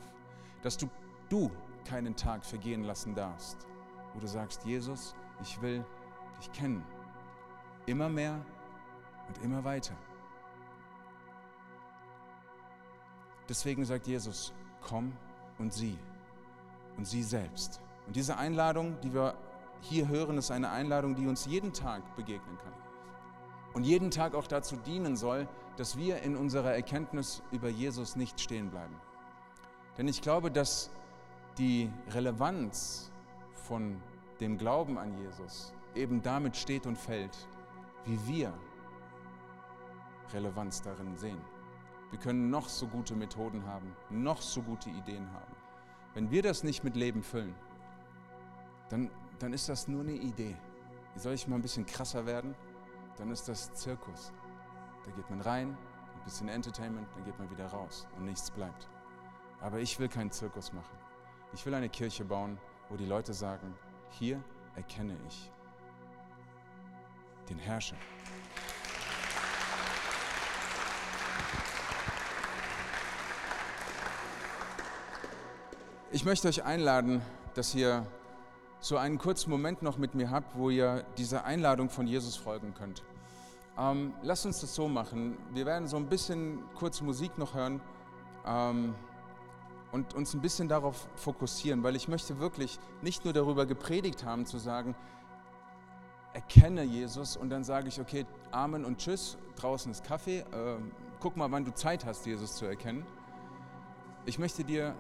dass 0.62 0.78
du, 0.78 0.90
du 1.30 1.52
keinen 1.86 2.16
Tag 2.16 2.46
vergehen 2.46 2.84
lassen 2.84 3.16
darfst, 3.16 3.68
wo 4.14 4.20
du 4.20 4.28
sagst, 4.28 4.64
Jesus, 4.66 5.16
ich 5.42 5.62
will 5.62 5.84
dich 6.40 6.52
kennen. 6.52 6.84
Immer 7.86 8.10
mehr 8.10 8.40
und 9.28 9.44
immer 9.44 9.64
weiter. 9.64 9.96
Deswegen 13.50 13.84
sagt 13.86 14.08
Jesus, 14.08 14.54
komm 14.82 15.12
und 15.58 15.74
sieh. 15.74 15.98
Und 16.98 17.06
sieh 17.06 17.24
selbst. 17.24 17.82
Und 18.08 18.16
diese 18.16 18.38
Einladung, 18.38 19.00
die 19.02 19.14
wir 19.14 19.36
hier 19.82 20.08
hören, 20.08 20.38
ist 20.38 20.52
eine 20.52 20.70
Einladung, 20.70 21.16
die 21.16 21.28
uns 21.28 21.46
jeden 21.46 21.74
Tag 21.74 22.16
begegnen 22.16 22.58
kann. 22.58 22.74
Und 23.74 23.84
jeden 23.84 24.12
Tag 24.12 24.36
auch 24.36 24.48
dazu 24.48 24.76
dienen 24.76 25.16
soll, 25.16 25.48
dass 25.78 25.98
wir 25.98 26.22
in 26.22 26.36
unserer 26.36 26.74
Erkenntnis 26.74 27.42
über 27.52 27.70
Jesus 27.70 28.16
nicht 28.16 28.40
stehen 28.40 28.70
bleiben. 28.70 28.96
Denn 29.98 30.08
ich 30.08 30.22
glaube, 30.22 30.52
dass 30.52 30.92
die 31.58 31.92
Relevanz 32.10 33.12
von 33.54 34.02
dem 34.40 34.58
Glauben 34.58 34.98
an 34.98 35.18
Jesus 35.18 35.74
eben 35.96 36.22
damit 36.22 36.56
steht 36.56 36.86
und 36.86 36.98
fällt, 36.98 37.48
wie 38.06 38.28
wir 38.28 38.54
Relevanz 40.34 40.82
darin 40.82 41.16
sehen. 41.18 41.42
Wir 42.10 42.20
können 42.20 42.50
noch 42.50 42.68
so 42.68 42.88
gute 42.88 43.16
Methoden 43.16 43.66
haben, 43.66 43.96
noch 44.10 44.42
so 44.42 44.62
gute 44.62 44.90
Ideen 44.90 45.32
haben. 45.34 45.56
Wenn 46.14 46.30
wir 46.32 46.42
das 46.42 46.64
nicht 46.64 46.84
mit 46.84 46.96
Leben 46.96 47.24
füllen, 47.24 47.56
dann, 48.90 49.10
dann 49.40 49.54
ist 49.54 49.70
das 49.70 49.88
nur 49.88 50.02
eine 50.02 50.14
Idee. 50.14 50.56
Soll 51.16 51.34
ich 51.34 51.48
mal 51.48 51.56
ein 51.56 51.62
bisschen 51.62 51.86
krasser 51.86 52.26
werden? 52.26 52.56
Dann 53.18 53.32
ist 53.32 53.48
das 53.48 53.74
Zirkus. 53.74 54.34
Da 55.06 55.12
geht 55.12 55.30
man 55.30 55.42
rein, 55.42 55.70
ein 55.70 56.24
bisschen 56.24 56.50
Entertainment, 56.50 57.08
dann 57.16 57.24
geht 57.24 57.38
man 57.40 57.50
wieder 57.50 57.68
raus 57.68 58.08
und 58.18 58.26
nichts 58.26 58.52
bleibt. 58.52 58.90
Aber 59.62 59.80
ich 59.80 60.00
will 60.00 60.10
keinen 60.10 60.32
Zirkus 60.32 60.74
machen. 60.74 61.01
Ich 61.54 61.66
will 61.66 61.74
eine 61.74 61.90
Kirche 61.90 62.24
bauen, 62.24 62.58
wo 62.90 62.96
die 62.96 63.06
Leute 63.06 63.34
sagen, 63.34 63.76
hier 64.12 64.42
erkenne 64.76 65.18
ich 65.28 65.52
den 67.50 67.58
Herrscher. 67.58 67.98
Ich 76.14 76.24
möchte 76.24 76.48
euch 76.48 76.64
einladen, 76.64 77.22
dass 77.54 77.76
ihr 77.76 78.06
so 78.80 78.98
einen 78.98 79.18
kurzen 79.18 79.50
Moment 79.50 79.82
noch 79.82 79.98
mit 79.98 80.16
mir 80.16 80.32
habt, 80.32 80.58
wo 80.58 80.70
ihr 80.70 81.06
dieser 81.18 81.44
Einladung 81.44 81.90
von 81.90 82.08
Jesus 82.08 82.38
folgen 82.38 82.74
könnt. 82.74 83.04
Ähm, 83.78 84.14
lasst 84.22 84.46
uns 84.46 84.62
das 84.62 84.74
so 84.74 84.88
machen. 84.88 85.38
Wir 85.54 85.66
werden 85.66 85.88
so 85.88 85.98
ein 85.98 86.08
bisschen 86.08 86.60
kurz 86.76 87.02
Musik 87.02 87.38
noch 87.38 87.54
hören. 87.54 87.82
Ähm, 88.46 88.96
und 89.92 90.14
uns 90.14 90.34
ein 90.34 90.42
bisschen 90.42 90.68
darauf 90.68 91.08
fokussieren, 91.16 91.84
weil 91.84 91.96
ich 91.96 92.08
möchte 92.08 92.40
wirklich 92.40 92.80
nicht 93.02 93.24
nur 93.26 93.34
darüber 93.34 93.66
gepredigt 93.66 94.26
haben, 94.26 94.46
zu 94.46 94.58
sagen, 94.58 94.96
erkenne 96.34 96.84
Jesus 96.84 97.36
und 97.36 97.50
dann 97.50 97.64
sage 97.64 97.90
ich, 97.90 98.00
okay, 98.00 98.26
Amen 98.52 98.86
und 98.86 99.00
Tschüss, 99.00 99.38
draußen 99.58 99.92
ist 99.92 100.04
Kaffee, 100.04 100.40
äh, 100.40 100.78
guck 101.20 101.36
mal, 101.36 101.52
wann 101.52 101.66
du 101.66 101.74
Zeit 101.74 102.06
hast, 102.06 102.26
Jesus 102.26 102.56
zu 102.56 102.66
erkennen. 102.66 103.06
Ich 104.26 104.40
möchte 104.40 104.64
dir 104.64 104.96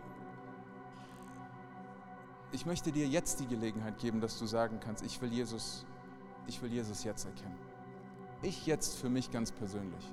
ich 2.52 2.66
möchte 2.66 2.92
dir 2.92 3.08
jetzt 3.08 3.40
die 3.40 3.48
Gelegenheit 3.48 3.98
geben, 3.98 4.20
dass 4.20 4.38
du 4.38 4.46
sagen 4.46 4.80
kannst, 4.84 5.06
ich 5.06 5.22
will 5.22 5.32
Jesus, 5.32 5.86
ich 6.48 6.62
will 6.62 6.72
Jesus 6.72 7.04
jetzt 7.04 7.26
erkennen. 7.26 7.58
Ich 8.42 8.66
jetzt 8.66 8.98
für 8.98 9.10
mich 9.10 9.32
ganz 9.32 9.52
persönlich. 9.52 10.06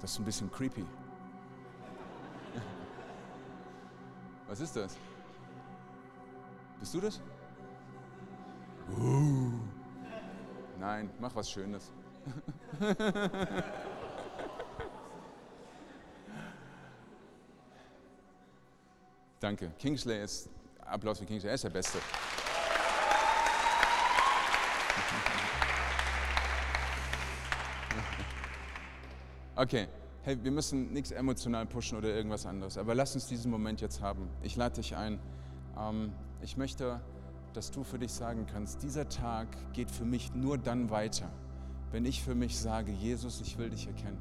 Das 0.00 0.12
ist 0.12 0.18
ein 0.18 0.24
bisschen 0.24 0.50
creepy. 0.50 0.84
Was 4.50 4.58
ist 4.58 4.74
das? 4.74 4.98
Bist 6.80 6.92
du 6.92 7.00
das? 7.00 7.20
Uh, 8.98 9.52
Nein, 10.76 11.08
mach 11.20 11.32
was 11.36 11.48
Schönes. 11.48 11.92
Danke. 19.38 19.70
Kingsley 19.78 20.20
ist, 20.24 20.50
Applaus 20.84 21.20
für 21.20 21.26
Kingsley, 21.26 21.50
er 21.50 21.54
ist 21.54 21.62
der 21.62 21.70
Beste. 21.70 21.98
Okay, 29.56 29.88
hey, 30.22 30.36
wir 30.42 30.50
müssen 30.50 30.92
nichts 30.92 31.10
emotional 31.10 31.66
pushen 31.66 31.96
oder 31.96 32.08
irgendwas 32.08 32.44
anderes, 32.44 32.76
aber 32.76 32.94
lass 32.94 33.14
uns 33.14 33.26
diesen 33.26 33.50
Moment 33.50 33.80
jetzt 33.80 34.02
haben. 34.02 34.28
Ich 34.42 34.56
lade 34.56 34.76
dich 34.76 34.96
ein. 34.96 35.18
Ähm, 35.78 36.12
ich 36.42 36.56
möchte, 36.56 37.00
dass 37.54 37.70
du 37.70 37.84
für 37.84 37.98
dich 37.98 38.12
sagen 38.12 38.46
kannst, 38.46 38.82
dieser 38.82 39.08
Tag 39.08 39.48
geht 39.72 39.90
für 39.90 40.04
mich 40.04 40.34
nur 40.34 40.58
dann 40.58 40.90
weiter, 40.90 41.30
wenn 41.90 42.04
ich 42.04 42.22
für 42.22 42.34
mich 42.34 42.58
sage, 42.58 42.92
Jesus, 42.92 43.40
ich 43.40 43.56
will 43.58 43.70
dich 43.70 43.86
erkennen. 43.86 44.18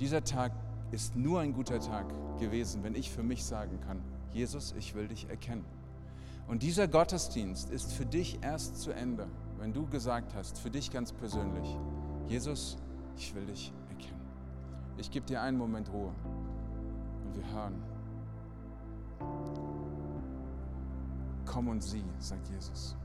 Dieser 0.00 0.24
Tag 0.24 0.52
ist 0.90 1.14
nur 1.14 1.40
ein 1.40 1.52
guter 1.52 1.78
Tag 1.78 2.06
gewesen, 2.38 2.82
wenn 2.82 2.94
ich 2.94 3.10
für 3.10 3.22
mich 3.22 3.44
sagen 3.44 3.80
kann, 3.80 4.02
Jesus, 4.32 4.74
ich 4.76 4.94
will 4.94 5.06
dich 5.06 5.28
erkennen. 5.28 5.64
Und 6.48 6.62
dieser 6.62 6.88
Gottesdienst 6.88 7.70
ist 7.70 7.92
für 7.92 8.04
dich 8.04 8.38
erst 8.42 8.80
zu 8.80 8.90
Ende, 8.90 9.28
wenn 9.58 9.72
du 9.72 9.86
gesagt 9.86 10.34
hast, 10.34 10.58
für 10.58 10.70
dich 10.70 10.90
ganz 10.90 11.12
persönlich, 11.12 11.68
Jesus, 12.26 12.76
ich 13.16 13.34
will 13.34 13.46
dich 13.46 13.68
erkennen. 13.68 13.83
Ich 14.96 15.10
gebe 15.10 15.26
dir 15.26 15.40
einen 15.42 15.58
Moment 15.58 15.92
Ruhe 15.92 16.12
und 17.24 17.36
wir 17.36 17.52
hören. 17.52 17.74
Komm 21.46 21.68
und 21.68 21.82
sieh, 21.82 22.04
sagt 22.18 22.48
Jesus. 22.48 22.96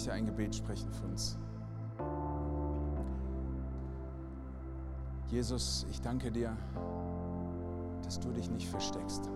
Möchte 0.00 0.12
ein 0.14 0.24
Gebet 0.24 0.54
sprechen 0.54 0.90
für 0.92 1.06
uns. 1.08 1.36
Jesus, 5.28 5.86
ich 5.90 6.00
danke 6.00 6.32
dir, 6.32 6.56
dass 8.02 8.18
du 8.18 8.30
dich 8.32 8.50
nicht 8.50 8.66
versteckst. 8.66 9.28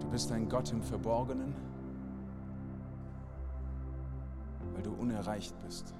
Du 0.00 0.08
bist 0.10 0.30
ein 0.30 0.50
Gott 0.50 0.70
im 0.70 0.82
Verborgenen, 0.82 1.54
weil 4.74 4.82
du 4.82 4.92
unerreicht 4.92 5.58
bist. 5.64 5.94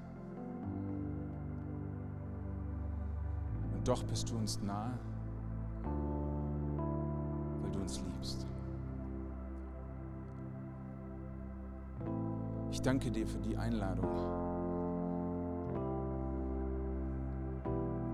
Und 3.73 3.87
doch 3.87 4.03
bist 4.03 4.29
du 4.29 4.37
uns 4.37 4.61
nahe, 4.61 4.91
weil 7.63 7.71
du 7.71 7.79
uns 7.79 7.99
liebst. 7.99 8.48
Ich 12.79 12.83
danke 12.83 13.11
dir 13.11 13.27
für 13.27 13.39
die 13.39 13.57
Einladung. 13.57 14.09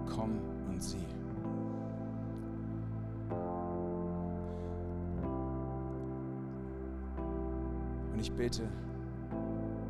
Komm 0.07 0.39
und 0.68 0.82
sieh. 0.82 1.05
Und 8.11 8.20
ich 8.20 8.32
bete, 8.32 8.68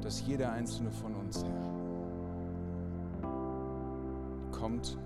dass 0.02 0.28
jeder 0.28 0.52
einzelne 0.52 0.92
von 0.92 1.16
uns, 1.16 1.46
Herr, 1.46 1.72
kommt 4.52 4.98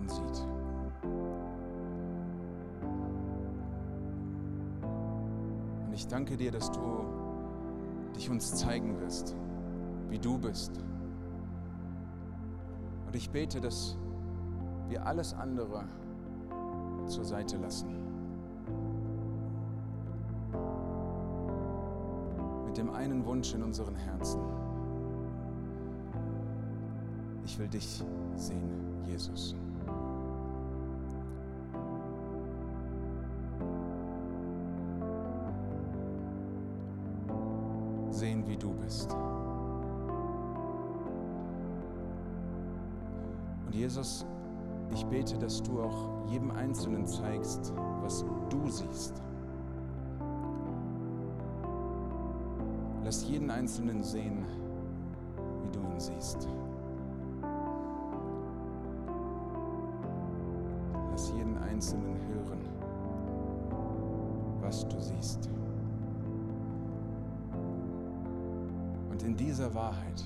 und 0.00 0.10
sieht. 0.10 0.44
Und 5.86 5.92
ich 5.94 6.08
danke 6.08 6.36
dir, 6.36 6.50
dass 6.50 6.68
du 6.72 7.21
dich 8.12 8.30
uns 8.30 8.54
zeigen 8.54 9.00
wirst, 9.00 9.36
wie 10.08 10.18
du 10.18 10.38
bist. 10.38 10.72
Und 13.06 13.16
ich 13.16 13.30
bete, 13.30 13.60
dass 13.60 13.96
wir 14.88 15.06
alles 15.06 15.34
andere 15.34 15.84
zur 17.06 17.24
Seite 17.24 17.56
lassen. 17.56 17.88
Mit 22.66 22.76
dem 22.76 22.90
einen 22.90 23.24
Wunsch 23.26 23.54
in 23.54 23.62
unseren 23.62 23.96
Herzen. 23.96 24.40
Ich 27.44 27.58
will 27.58 27.68
dich 27.68 28.02
sehen, 28.36 28.70
Jesus. 29.06 29.54
Dass 45.42 45.60
du 45.60 45.82
auch 45.82 46.08
jedem 46.28 46.52
Einzelnen 46.52 47.04
zeigst, 47.04 47.74
was 48.00 48.24
du 48.48 48.70
siehst. 48.70 49.20
Lass 53.02 53.28
jeden 53.28 53.50
Einzelnen 53.50 54.04
sehen, 54.04 54.46
wie 55.62 55.70
du 55.72 55.80
ihn 55.80 55.98
siehst. 55.98 56.48
Lass 61.10 61.32
jeden 61.36 61.58
Einzelnen 61.58 62.16
hören, 62.28 62.60
was 64.60 64.86
du 64.86 65.00
siehst. 65.00 65.50
Und 69.10 69.22
in 69.24 69.36
dieser 69.36 69.74
Wahrheit, 69.74 70.24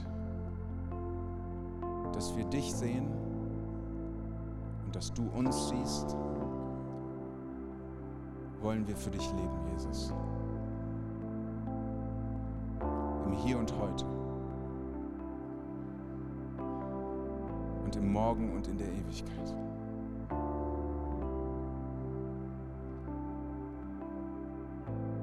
dass 2.12 2.36
wir 2.36 2.44
dich 2.44 2.74
sehen 2.74 3.25
dass 4.96 5.12
du 5.12 5.28
uns 5.34 5.68
siehst, 5.68 6.16
wollen 8.62 8.88
wir 8.88 8.96
für 8.96 9.10
dich 9.10 9.30
leben, 9.32 9.60
Jesus. 9.74 10.10
Im 13.26 13.32
Hier 13.34 13.58
und 13.58 13.70
heute. 13.78 14.06
Und 17.84 17.94
im 17.94 18.10
Morgen 18.10 18.54
und 18.54 18.68
in 18.68 18.78
der 18.78 18.88
Ewigkeit. 18.88 19.54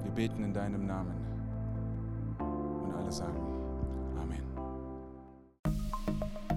Wir 0.03 0.11
beten 0.11 0.43
in 0.43 0.53
deinem 0.53 0.85
Namen. 0.85 1.15
Und 2.37 2.93
alle 2.93 3.11
sagen 3.11 3.62